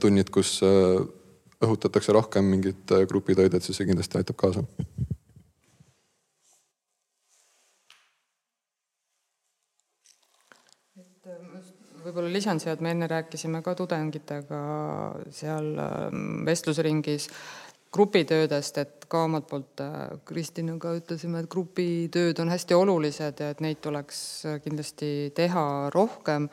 tunnid, 0.00 0.32
kus 0.32 0.54
õhutatakse 0.64 2.16
rohkem 2.16 2.48
mingit 2.48 2.96
grupitööd, 3.12 3.52
et 3.52 3.68
siis 3.68 3.76
see 3.76 3.90
kindlasti 3.90 4.22
aitab 4.22 4.40
kaasa 4.40 4.64
võib-olla 12.18 12.34
lisan 12.34 12.58
siia, 12.60 12.74
et 12.74 12.82
me 12.82 12.90
enne 12.94 13.06
rääkisime 13.10 13.62
ka 13.62 13.74
tudengitega 13.78 14.60
seal 15.34 15.70
ähm, 15.78 16.42
vestlusringis 16.46 17.28
grupitöödest, 17.94 18.78
et 18.82 19.06
ka 19.08 19.22
omalt 19.24 19.46
poolt 19.48 19.80
äh, 19.80 20.18
Kristinaga 20.28 20.92
ütlesime, 20.98 21.44
et 21.44 21.50
grupitööd 21.50 22.42
on 22.42 22.50
hästi 22.52 22.76
olulised 22.76 23.40
ja 23.40 23.52
et 23.54 23.62
neid 23.64 23.80
tuleks 23.84 24.20
kindlasti 24.64 25.30
teha 25.36 25.64
rohkem 25.94 26.50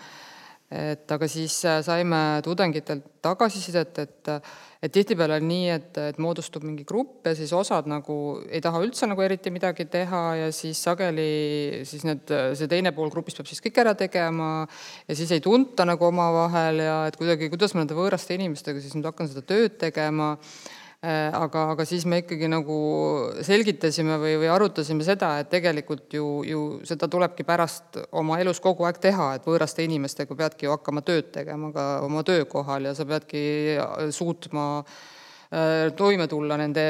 aga 0.72 1.28
siis 1.30 1.60
äh, 1.70 1.82
saime 1.86 2.42
tudengitelt 2.44 3.04
tagasisidet, 3.22 4.00
et, 4.02 4.30
tihtipeale 4.94 5.38
on 5.40 5.46
nii, 5.50 5.68
et, 5.74 6.18
moodustub 6.22 6.66
mingi 6.66 6.84
grupp 6.86 7.26
ja 7.26 7.36
siis 7.38 7.54
osad 7.54 7.88
nagu 7.90 8.16
ei 8.50 8.62
taha 8.62 8.82
üldse 8.86 9.06
nagu 9.10 9.22
eriti 9.22 9.54
midagi 9.54 9.86
teha 9.90 10.22
ja 10.40 10.48
siis 10.54 10.82
sageli 10.86 11.86
see 11.86 12.70
teine 12.70 12.94
pool 12.98 13.14
grupist 13.14 13.38
peab 13.38 13.50
siis 13.50 13.62
kõik 13.66 13.78
ära 13.82 13.96
tegema 13.98 14.50
ja 15.08 15.18
siis 15.18 15.32
ei 15.38 15.42
tunta 15.42 15.86
nagu 15.86 16.10
omavahel 16.10 16.82
ja 16.82 16.98
et 17.10 17.18
kuidagi, 17.18 17.50
kuidas 17.54 17.74
ma 17.74 17.84
nende 17.84 17.98
võõraste 17.98 18.38
inimestega 18.38 18.82
siis 18.82 18.98
nüüd 18.98 19.10
hakkan 19.10 19.30
seda 19.30 19.46
tööd 19.46 19.78
tegema 19.82 20.36
aga, 21.06 21.66
aga 21.74 21.86
siis 21.88 22.06
me 22.10 22.22
ikkagi 22.24 22.48
nagu 22.50 22.76
selgitasime 23.46 24.18
või, 24.22 24.36
või 24.42 24.50
arutasime 24.52 25.06
seda, 25.06 25.36
et 25.42 25.50
tegelikult 25.52 26.14
ju, 26.16 26.28
ju 26.48 26.62
seda 26.88 27.10
tulebki 27.12 27.46
pärast 27.48 28.00
oma 28.16 28.40
elus 28.42 28.62
kogu 28.64 28.88
aeg 28.88 29.02
teha, 29.04 29.34
et 29.38 29.46
võõraste 29.46 29.86
inimestega 29.86 30.38
peadki 30.38 30.68
ju 30.68 30.74
hakkama 30.74 31.04
tööd 31.06 31.30
tegema 31.36 31.72
ka 31.76 31.86
oma 32.06 32.24
töökohal 32.28 32.90
ja 32.90 32.96
sa 32.98 33.06
peadki 33.10 33.44
suutma 34.16 34.66
äh, 34.82 35.92
toime 35.98 36.30
tulla 36.32 36.58
nende 36.62 36.86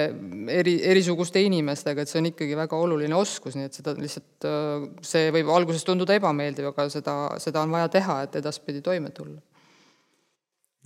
eri, 0.54 0.78
erisuguste 0.94 1.42
inimestega, 1.44 2.06
et 2.06 2.12
see 2.12 2.22
on 2.22 2.30
ikkagi 2.32 2.56
väga 2.60 2.78
oluline 2.78 3.18
oskus, 3.18 3.58
nii 3.58 3.68
et 3.68 3.82
seda 3.82 3.98
lihtsalt, 3.98 4.48
äh, 4.48 4.88
see 5.04 5.34
võib 5.36 5.52
alguses 5.56 5.84
tunduda 5.88 6.16
ebameeldiv, 6.22 6.72
aga 6.72 6.88
seda, 6.94 7.18
seda 7.42 7.66
on 7.66 7.76
vaja 7.76 7.92
teha, 7.98 8.22
et 8.30 8.40
edaspidi 8.44 8.86
toime 8.86 9.12
tulla 9.16 9.42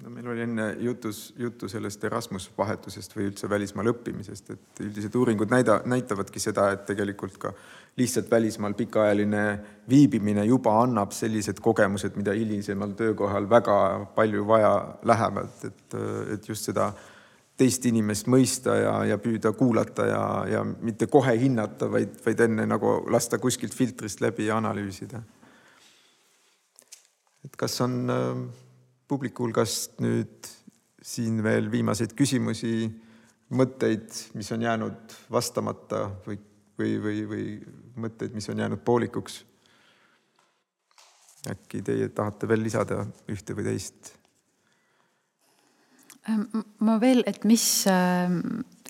no 0.04 0.10
meil 0.14 0.28
oli 0.32 0.44
enne 0.46 0.66
jutus, 0.80 1.34
juttu 1.38 1.68
sellest 1.70 2.04
Erasmus 2.08 2.48
vahetusest 2.58 3.16
või 3.16 3.28
üldse 3.30 3.50
välismaal 3.52 3.92
õppimisest, 3.92 4.52
et 4.54 4.82
üldised 4.86 5.16
uuringud 5.16 5.52
näida, 5.52 5.80
näitavadki 5.90 6.40
seda, 6.40 6.70
et 6.76 6.86
tegelikult 6.88 7.38
ka 7.42 7.54
lihtsalt 8.00 8.32
välismaal 8.32 8.74
pikaajaline 8.80 9.44
viibimine 9.90 10.46
juba 10.48 10.78
annab 10.84 11.12
sellised 11.16 11.60
kogemused, 11.64 12.16
mida 12.16 12.36
hilisemal 12.38 12.94
töökohal 13.00 13.50
väga 13.50 13.80
palju 14.16 14.46
vaja 14.48 14.74
lähevad, 15.04 15.66
et, 15.68 15.98
et 16.36 16.48
just 16.50 16.70
seda 16.70 16.94
teist 17.60 17.84
inimest 17.90 18.30
mõista 18.32 18.78
ja, 18.80 18.94
ja 19.10 19.18
püüda 19.20 19.52
kuulata 19.58 20.06
ja, 20.08 20.22
ja 20.48 20.64
mitte 20.64 21.10
kohe 21.12 21.36
hinnata, 21.42 21.90
vaid, 21.92 22.16
vaid 22.24 22.46
enne 22.48 22.64
nagu 22.70 23.02
lasta 23.12 23.40
kuskilt 23.42 23.76
filtrist 23.76 24.24
läbi 24.24 24.48
ja 24.48 24.62
analüüsida. 24.62 25.22
et 27.44 27.56
kas 27.60 27.82
on 27.82 28.00
äh, 28.14 28.42
publiku 29.10 29.48
hulgast 29.48 30.00
nüüd 30.04 30.48
siin 31.02 31.42
veel 31.44 31.70
viimaseid 31.72 32.14
küsimusi, 32.18 32.90
mõtteid, 33.56 34.10
mis 34.38 34.52
on 34.54 34.66
jäänud 34.66 35.16
vastamata 35.32 36.06
või, 36.28 36.38
või, 36.78 36.96
või, 37.04 37.24
või 37.32 37.46
mõtteid, 38.06 38.36
mis 38.38 38.50
on 38.52 38.66
jäänud 38.66 38.84
poolikuks? 38.86 39.46
äkki 41.48 41.80
teie 41.88 42.10
tahate 42.12 42.50
veel 42.52 42.66
lisada 42.66 43.06
ühte 43.32 43.56
või 43.56 43.64
teist? 43.70 44.10
ma 46.84 46.98
veel, 47.02 47.24
et 47.32 47.46
mis 47.48 47.64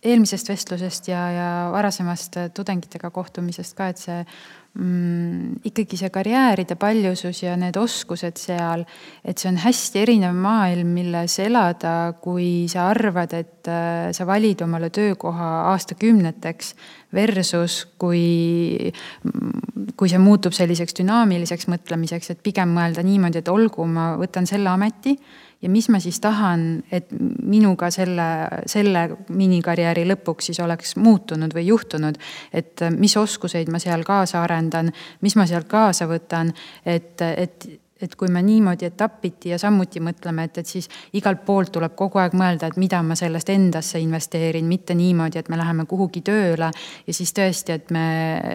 eelmisest 0.04 0.50
vestlusest 0.50 1.12
ja, 1.12 1.20
ja 1.32 1.50
varasemast 1.72 2.40
tudengitega 2.58 3.12
kohtumisest 3.14 3.78
ka, 3.78 3.92
et 3.94 4.02
see 4.02 4.18
mm, 4.78 5.62
ikkagi 5.70 5.98
see 6.00 6.12
karjääride 6.14 6.78
paljusus 6.80 7.42
ja 7.44 7.56
need 7.60 7.78
oskused 7.80 8.40
seal, 8.40 8.86
et 9.26 9.42
see 9.42 9.50
on 9.52 9.60
hästi 9.64 10.04
erinev 10.04 10.38
maailm, 10.38 10.94
milles 10.96 11.40
elada, 11.44 12.14
kui 12.22 12.68
sa 12.72 12.90
arvad, 12.92 13.34
et 13.38 13.70
äh, 13.72 14.10
sa 14.16 14.28
valid 14.30 14.62
omale 14.66 14.92
töökoha 14.94 15.50
aastakümneteks 15.74 16.74
versus 17.16 17.82
kui, 18.02 18.24
mm, 19.26 19.94
kui 19.98 20.12
see 20.12 20.22
muutub 20.22 20.56
selliseks 20.56 21.00
dünaamiliseks 21.02 21.70
mõtlemiseks, 21.72 22.34
et 22.34 22.44
pigem 22.46 22.74
mõelda 22.78 23.06
niimoodi, 23.06 23.42
et 23.42 23.54
olgu, 23.54 23.88
ma 23.90 24.14
võtan 24.22 24.50
selle 24.50 24.72
ameti 24.72 25.18
ja 25.62 25.70
mis 25.70 25.90
ma 25.90 26.00
siis 26.00 26.20
tahan, 26.24 26.84
et 26.92 27.12
minuga 27.44 27.90
selle, 27.92 28.28
selle 28.70 29.04
minikarjääri 29.30 30.06
lõpuks 30.08 30.52
siis 30.52 30.60
oleks 30.64 30.96
muutunud 30.96 31.54
või 31.56 31.68
juhtunud. 31.68 32.18
et 32.54 32.86
mis 32.98 33.18
oskuseid 33.18 33.70
ma 33.72 33.80
seal 33.80 34.04
kaasa 34.08 34.44
arendan, 34.44 34.92
mis 35.22 35.36
ma 35.36 35.46
sealt 35.46 35.68
kaasa 35.68 36.08
võtan, 36.08 36.54
et, 36.86 37.22
et 37.22 37.68
et 38.02 38.16
kui 38.16 38.30
me 38.32 38.42
niimoodi 38.44 38.88
etapiti 38.88 39.52
ja 39.52 39.58
sammuti 39.60 40.00
mõtleme, 40.04 40.46
et, 40.48 40.58
et 40.62 40.68
siis 40.68 40.88
igalt 41.20 41.42
poolt 41.46 41.74
tuleb 41.76 41.96
kogu 42.00 42.22
aeg 42.22 42.36
mõelda, 42.38 42.70
et 42.70 42.78
mida 42.80 43.02
ma 43.04 43.18
sellest 43.20 43.50
endasse 43.52 44.00
investeerin, 44.00 44.68
mitte 44.70 44.96
niimoodi, 44.96 45.42
et 45.42 45.50
me 45.52 45.60
läheme 45.60 45.86
kuhugi 45.90 46.22
tööle 46.26 46.70
ja 46.72 47.16
siis 47.16 47.34
tõesti, 47.36 47.76
et 47.76 47.92
me, 47.92 48.06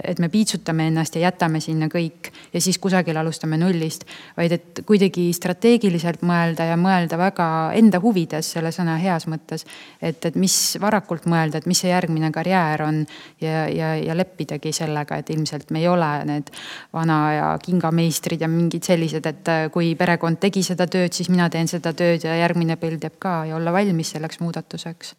et 0.05 0.23
me 0.23 0.31
piitsutame 0.33 0.89
ennast 0.89 1.19
ja 1.19 1.27
jätame 1.27 1.61
sinna 1.65 1.91
kõik 1.93 2.33
ja 2.55 2.63
siis 2.65 2.79
kusagil 2.81 3.17
alustame 3.21 3.59
nullist. 3.61 4.07
vaid 4.37 4.53
et 4.57 4.81
kuidagi 4.87 5.27
strateegiliselt 5.37 6.25
mõelda 6.25 6.69
ja 6.71 6.79
mõelda 6.81 7.19
väga 7.21 7.49
enda 7.77 8.01
huvides 8.01 8.55
selle 8.57 8.73
sõna 8.73 8.97
heas 9.03 9.29
mõttes. 9.29 9.67
et, 10.01 10.25
et 10.25 10.35
mis 10.41 10.79
varakult 10.81 11.27
mõelda, 11.27 11.59
et 11.59 11.67
mis 11.67 11.85
see 11.85 11.93
järgmine 11.93 12.31
karjäär 12.33 12.83
on 12.83 13.05
ja, 13.41 13.69
ja, 13.69 13.95
ja 14.01 14.17
leppidagi 14.17 14.73
sellega, 14.73 15.21
et 15.21 15.31
ilmselt 15.31 15.71
me 15.71 15.85
ei 15.85 15.89
ole 15.89 16.11
need 16.25 16.51
vana 16.93 17.19
ja 17.35 17.49
kingameistrid 17.63 18.41
ja 18.41 18.49
mingid 18.49 18.85
sellised, 18.87 19.27
et 19.27 19.34
äh, 19.51 19.67
kui 19.75 19.95
perekond 19.99 20.41
tegi 20.41 20.63
seda 20.67 20.87
tööd, 20.91 21.13
siis 21.17 21.31
mina 21.33 21.49
teen 21.51 21.69
seda 21.71 21.95
tööd 21.97 22.25
ja 22.25 22.37
järgmine 22.39 22.77
põld 22.81 23.03
teeb 23.03 23.19
ka 23.23 23.43
ja 23.49 23.59
olla 23.59 23.73
valmis 23.75 24.15
selleks 24.15 24.41
muudatuseks. 24.43 25.15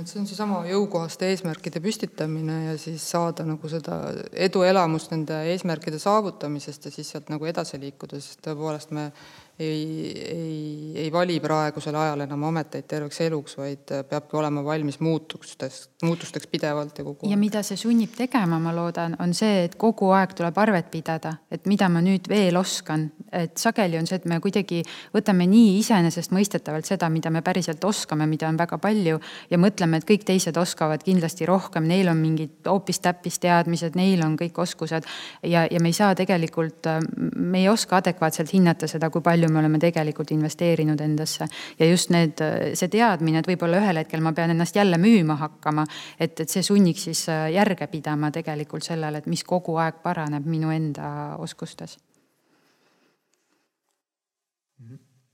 Et 0.00 0.08
see 0.08 0.20
on 0.20 0.26
seesama 0.28 0.60
jõukohaste 0.68 1.26
eesmärkide 1.28 1.80
püstitamine 1.82 2.56
ja 2.70 2.76
siis 2.80 3.02
saada 3.10 3.44
nagu 3.44 3.68
seda 3.68 3.98
eduelamust 4.32 5.10
nende 5.12 5.42
eesmärkide 5.50 5.98
saavutamisest 6.00 6.86
ja 6.86 6.92
siis 6.94 7.10
sealt 7.10 7.28
nagu 7.32 7.48
edasi 7.50 7.80
liikuda, 7.82 8.20
sest 8.22 8.40
tõepoolest 8.46 8.94
me 8.96 9.10
ei, 9.60 10.22
ei, 10.28 10.92
ei 10.96 11.12
vali 11.12 11.36
praegusel 11.40 11.94
ajal 11.94 12.24
enam 12.24 12.44
ameteid 12.48 12.86
terveks 12.88 13.20
eluks, 13.26 13.56
vaid 13.60 13.92
peabki 14.08 14.38
olema 14.40 14.62
valmis 14.64 15.00
muutusteks, 15.04 15.80
muutusteks 16.02 16.48
pidevalt 16.48 16.98
ja 16.98 17.04
kogu 17.04 17.26
aeg. 17.26 17.34
ja 17.34 17.38
mida 17.40 17.60
see 17.66 17.76
sunnib 17.80 18.14
tegema, 18.16 18.58
ma 18.62 18.72
loodan, 18.74 19.18
on 19.20 19.34
see, 19.36 19.66
et 19.66 19.76
kogu 19.80 20.10
aeg 20.16 20.32
tuleb 20.38 20.56
arvet 20.62 20.88
pidada, 20.92 21.34
et 21.52 21.68
mida 21.68 21.90
ma 21.92 22.00
nüüd 22.04 22.30
veel 22.30 22.56
oskan. 22.56 23.10
et 23.32 23.60
sageli 23.60 23.98
on 23.98 24.08
see, 24.08 24.16
et 24.18 24.24
me 24.26 24.40
kuidagi 24.42 24.80
võtame 25.14 25.44
nii 25.46 25.76
iseenesestmõistetavalt 25.78 26.88
seda, 26.88 27.10
mida 27.12 27.30
me 27.30 27.44
päriselt 27.46 27.84
oskame, 27.84 28.26
mida 28.26 28.48
on 28.48 28.56
väga 28.58 28.78
palju 28.82 29.20
ja 29.50 29.58
mõtleme, 29.60 30.00
et 30.00 30.08
kõik 30.08 30.24
teised 30.26 30.56
oskavad 30.56 31.04
kindlasti 31.04 31.46
rohkem, 31.46 31.86
neil 31.86 32.08
on 32.10 32.18
mingid 32.18 32.66
hoopis-täppis 32.66 33.38
teadmised, 33.44 33.94
neil 33.94 34.24
on 34.24 34.34
kõik 34.40 34.58
oskused 34.58 35.06
ja, 35.44 35.66
ja 35.70 35.80
me 35.84 35.92
ei 35.92 36.00
saa 36.00 36.16
tegelikult, 36.18 36.88
me 37.36 37.62
ei 37.62 37.68
oska 37.68 38.00
adekvaatselt 38.00 38.50
hinnata 38.56 38.88
seda, 38.90 39.12
kui 39.14 39.22
palju 39.22 39.49
me 39.50 39.60
oleme 39.62 39.78
tegelikult 39.82 40.30
investeerinud 40.34 41.00
endasse. 41.00 41.48
ja 41.78 41.88
just 41.90 42.10
need, 42.10 42.42
see 42.74 42.88
teadmine, 42.92 43.40
et 43.40 43.48
võib-olla 43.50 43.80
ühel 43.82 44.02
hetkel 44.02 44.22
ma 44.24 44.32
pean 44.36 44.54
ennast 44.54 44.76
jälle 44.76 44.98
müüma 45.00 45.36
hakkama, 45.40 45.86
et, 46.18 46.40
et 46.40 46.48
see 46.48 46.62
sunniks 46.66 47.08
siis 47.08 47.26
äh, 47.28 47.48
järge 47.54 47.86
pidama 47.90 48.30
tegelikult 48.30 48.86
sellele, 48.86 49.22
et 49.22 49.30
mis 49.30 49.44
kogu 49.44 49.76
aeg 49.82 50.02
paraneb 50.04 50.46
minu 50.46 50.72
enda 50.74 51.36
oskustes. 51.38 51.98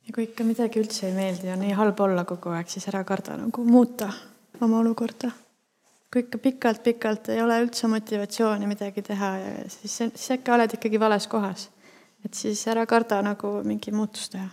ja 0.06 0.14
kui 0.14 0.28
ikka 0.28 0.44
midagi 0.46 0.78
üldse 0.78 1.08
ei 1.08 1.14
meeldi 1.16 1.50
ja 1.50 1.56
nii 1.58 1.72
halb 1.74 2.00
olla 2.00 2.22
kogu 2.24 2.54
aeg, 2.54 2.70
siis 2.70 2.86
ära 2.92 3.02
karda 3.04 3.36
nagu 3.40 3.64
muuta 3.66 4.12
oma 4.62 4.78
olukorda 4.78 5.32
kui 6.12 6.22
ikka 6.22 6.38
pikalt-pikalt 6.38 7.28
ei 7.34 7.42
ole 7.42 7.58
üldse 7.64 7.88
motivatsiooni 7.90 8.68
midagi 8.70 9.02
teha 9.04 9.30
ja 9.42 9.54
siis, 9.68 9.96
siis 9.98 10.30
äkki 10.36 10.54
oled 10.54 10.76
ikkagi 10.78 11.00
vales 11.00 11.26
kohas 11.28 11.66
et 12.24 12.34
siis 12.34 12.62
ära 12.70 12.86
karda 12.88 13.20
nagu 13.24 13.60
mingi 13.66 13.92
muutus 13.94 14.30
teha. 14.32 14.48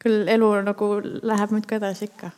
küll 0.00 0.28
elu 0.32 0.46
nagu 0.64 0.86
läheb 1.04 1.50
muudkui 1.52 1.76
edasi 1.76 2.06
ikka. 2.08 2.30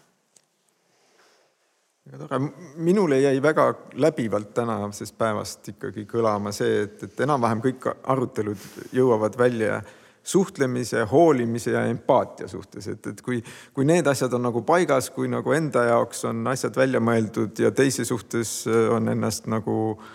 väga 2.10 2.18
tore, 2.24 2.38
minule 2.76 3.20
jäi 3.20 3.42
väga 3.42 3.66
läbivalt 3.94 4.54
tänasest 4.54 5.18
päevast 5.18 5.68
ikkagi 5.74 6.06
kõlama 6.10 6.52
see, 6.52 6.82
et, 6.82 7.02
et 7.02 7.20
enam-vähem 7.20 7.62
kõik 7.62 7.90
arutelud 8.02 8.70
jõuavad 8.92 9.38
välja 9.38 9.82
suhtlemise, 10.22 11.02
hoolimise 11.10 11.70
ja 11.74 11.84
empaatia 11.90 12.48
suhtes, 12.48 12.86
et, 12.88 13.06
et 13.06 13.22
kui, 13.22 13.40
kui 13.74 13.86
need 13.86 14.06
asjad 14.06 14.34
on 14.38 14.44
nagu 14.46 14.62
paigas, 14.62 15.10
kui 15.10 15.30
nagu 15.30 15.54
enda 15.54 15.82
jaoks 15.88 16.24
on 16.30 16.46
asjad 16.46 16.76
välja 16.78 17.00
mõeldud 17.02 17.58
ja 17.58 17.70
teise 17.74 18.04
suhtes 18.06 18.60
on 18.70 19.08
ennast 19.10 19.48
nagu 19.50 19.78
äh, 19.96 20.12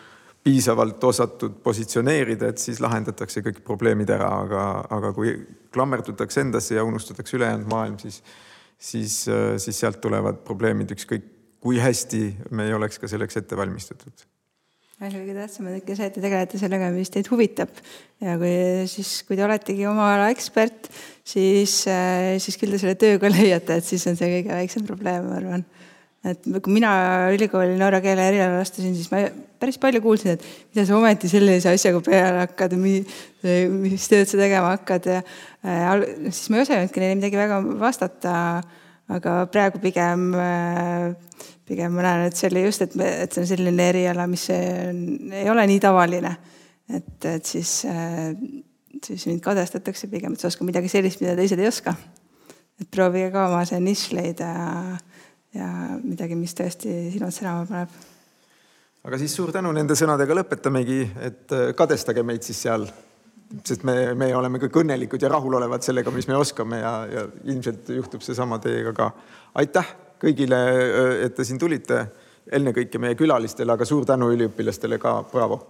piisavalt 0.47 1.03
osatud 1.03 1.59
positsioneerida, 1.63 2.53
et 2.53 2.61
siis 2.61 2.79
lahendatakse 2.83 3.43
kõik 3.43 3.59
probleemid 3.67 4.11
ära, 4.15 4.29
aga, 4.45 4.63
aga 4.95 5.11
kui 5.15 5.33
klammerdutakse 5.75 6.45
endasse 6.45 6.77
ja 6.77 6.85
unustatakse 6.87 7.35
ülejäänud 7.35 7.67
maailm, 7.71 7.97
siis, 7.99 8.21
siis, 8.79 9.19
siis 9.63 9.83
sealt 9.83 9.99
tulevad 10.03 10.39
probleemid, 10.47 10.95
ükskõik 10.95 11.33
kui 11.63 11.81
hästi 11.81 12.23
me 12.55 12.69
ei 12.69 12.75
oleks 12.77 12.99
ka 13.01 13.09
selleks 13.11 13.41
ette 13.41 13.57
valmistatud. 13.59 14.27
Kõige 14.97 15.33
tähtsam 15.35 15.67
on 15.69 15.75
ikka 15.77 15.93
see, 15.93 16.07
et 16.09 16.15
te 16.15 16.21
tegelete 16.23 16.57
sellega, 16.57 16.87
mis 16.89 17.11
teid 17.13 17.27
huvitab. 17.29 17.69
Ja 18.23 18.33
kui 18.41 18.53
siis, 18.89 19.11
kui 19.27 19.37
te 19.37 19.43
oletegi 19.45 19.85
oma 19.85 20.07
ala 20.15 20.31
ekspert, 20.33 20.87
siis, 21.21 21.83
siis 21.85 22.57
küll 22.57 22.73
te 22.73 22.79
selle 22.81 22.95
töö 22.97 23.19
ka 23.21 23.29
leiate, 23.35 23.77
et 23.77 23.85
siis 23.85 24.07
on 24.09 24.17
see 24.17 24.31
kõige 24.39 24.55
väiksem 24.55 24.87
probleem, 24.87 25.27
ma 25.27 25.37
arvan 25.41 25.67
et 26.31 26.47
kui 26.63 26.73
mina 26.73 26.91
ülikooli 27.33 27.77
norra 27.79 27.99
keele 28.03 28.25
erialal 28.31 28.61
astusin, 28.61 28.95
siis 28.97 29.11
ma 29.11 29.23
päris 29.61 29.77
palju 29.81 30.01
kuulsin, 30.03 30.35
et 30.35 30.45
mida 30.73 30.85
sa 30.87 30.97
ometi 30.97 31.29
sellise 31.31 31.71
asjaga 31.73 32.01
peale 32.05 32.43
hakkad, 32.45 32.75
mis 32.77 34.09
tööd 34.11 34.29
sa 34.29 34.39
tegema 34.39 34.73
hakkad 34.75 35.07
ja 35.11 35.21
äh, 35.21 35.87
siis 36.29 36.49
ma 36.51 36.59
ei 36.59 36.65
osanudki 36.65 37.03
neile 37.03 37.17
midagi 37.19 37.39
väga 37.39 37.61
vastata. 37.79 38.35
aga 39.07 39.33
praegu 39.47 39.79
pigem, 39.79 40.33
äh, 40.35 41.13
pigem 41.65 41.93
ma 41.95 42.03
näen, 42.03 42.25
et 42.27 42.35
see 42.35 42.49
oli 42.49 42.65
just, 42.65 42.81
et, 42.83 42.95
et 42.99 43.31
see 43.31 43.45
on 43.45 43.47
selline 43.47 43.85
eriala, 43.93 44.25
mis 44.27 44.49
on, 44.51 44.97
ei 45.31 45.47
ole 45.49 45.63
nii 45.71 45.79
tavaline. 45.79 46.35
et, 46.91 47.25
et 47.25 47.45
siis, 47.45 47.85
äh, 47.87 48.35
siis 49.05 49.27
mind 49.29 49.39
kadestatakse 49.45 50.11
pigem, 50.11 50.35
et 50.35 50.43
sa 50.43 50.51
oskad 50.51 50.67
midagi 50.67 50.91
sellist, 50.91 51.23
mida 51.23 51.37
teised 51.39 51.59
ei 51.59 51.71
oska. 51.71 51.95
et 52.81 52.89
proovige 52.91 53.31
ka 53.33 53.47
oma 53.47 53.63
see 53.65 53.79
nišš 53.81 54.11
leida 54.13 54.51
ja 54.53 54.97
midagi, 56.03 56.37
mis 56.37 56.55
tõesti 56.57 56.93
silmad 57.13 57.33
särama 57.35 57.65
paneb. 57.69 57.97
aga 59.07 59.19
siis 59.21 59.35
suur 59.35 59.51
tänu 59.55 59.71
nende 59.75 59.95
sõnadega 59.95 60.35
lõpetamegi, 60.41 61.01
et 61.29 61.55
äh, 61.55 61.69
kadestage 61.77 62.23
meid 62.23 62.43
siis 62.43 62.61
seal, 62.67 62.87
sest 63.63 63.85
me, 63.87 64.13
me 64.15 64.29
oleme 64.35 64.59
kõik 64.63 64.81
õnnelikud 64.83 65.23
ja 65.23 65.31
rahulolevad 65.31 65.85
sellega, 65.85 66.11
mis 66.11 66.27
me 66.27 66.35
oskame 66.37 66.81
ja, 66.81 66.93
ja 67.11 67.25
ilmselt 67.45 67.89
juhtub 67.95 68.25
seesama 68.25 68.59
teiega 68.63 68.93
ka. 68.97 69.11
aitäh 69.63 69.95
kõigile, 70.21 70.61
äh, 70.75 71.25
et 71.25 71.35
te 71.35 71.47
siin 71.47 71.59
tulite, 71.59 72.05
ennekõike 72.51 72.99
meie 72.99 73.15
külalistele, 73.19 73.73
aga 73.73 73.85
suur 73.85 74.05
tänu 74.07 74.31
üliõpilastele 74.35 74.99
ka, 75.01 75.19
braavo 75.31 75.61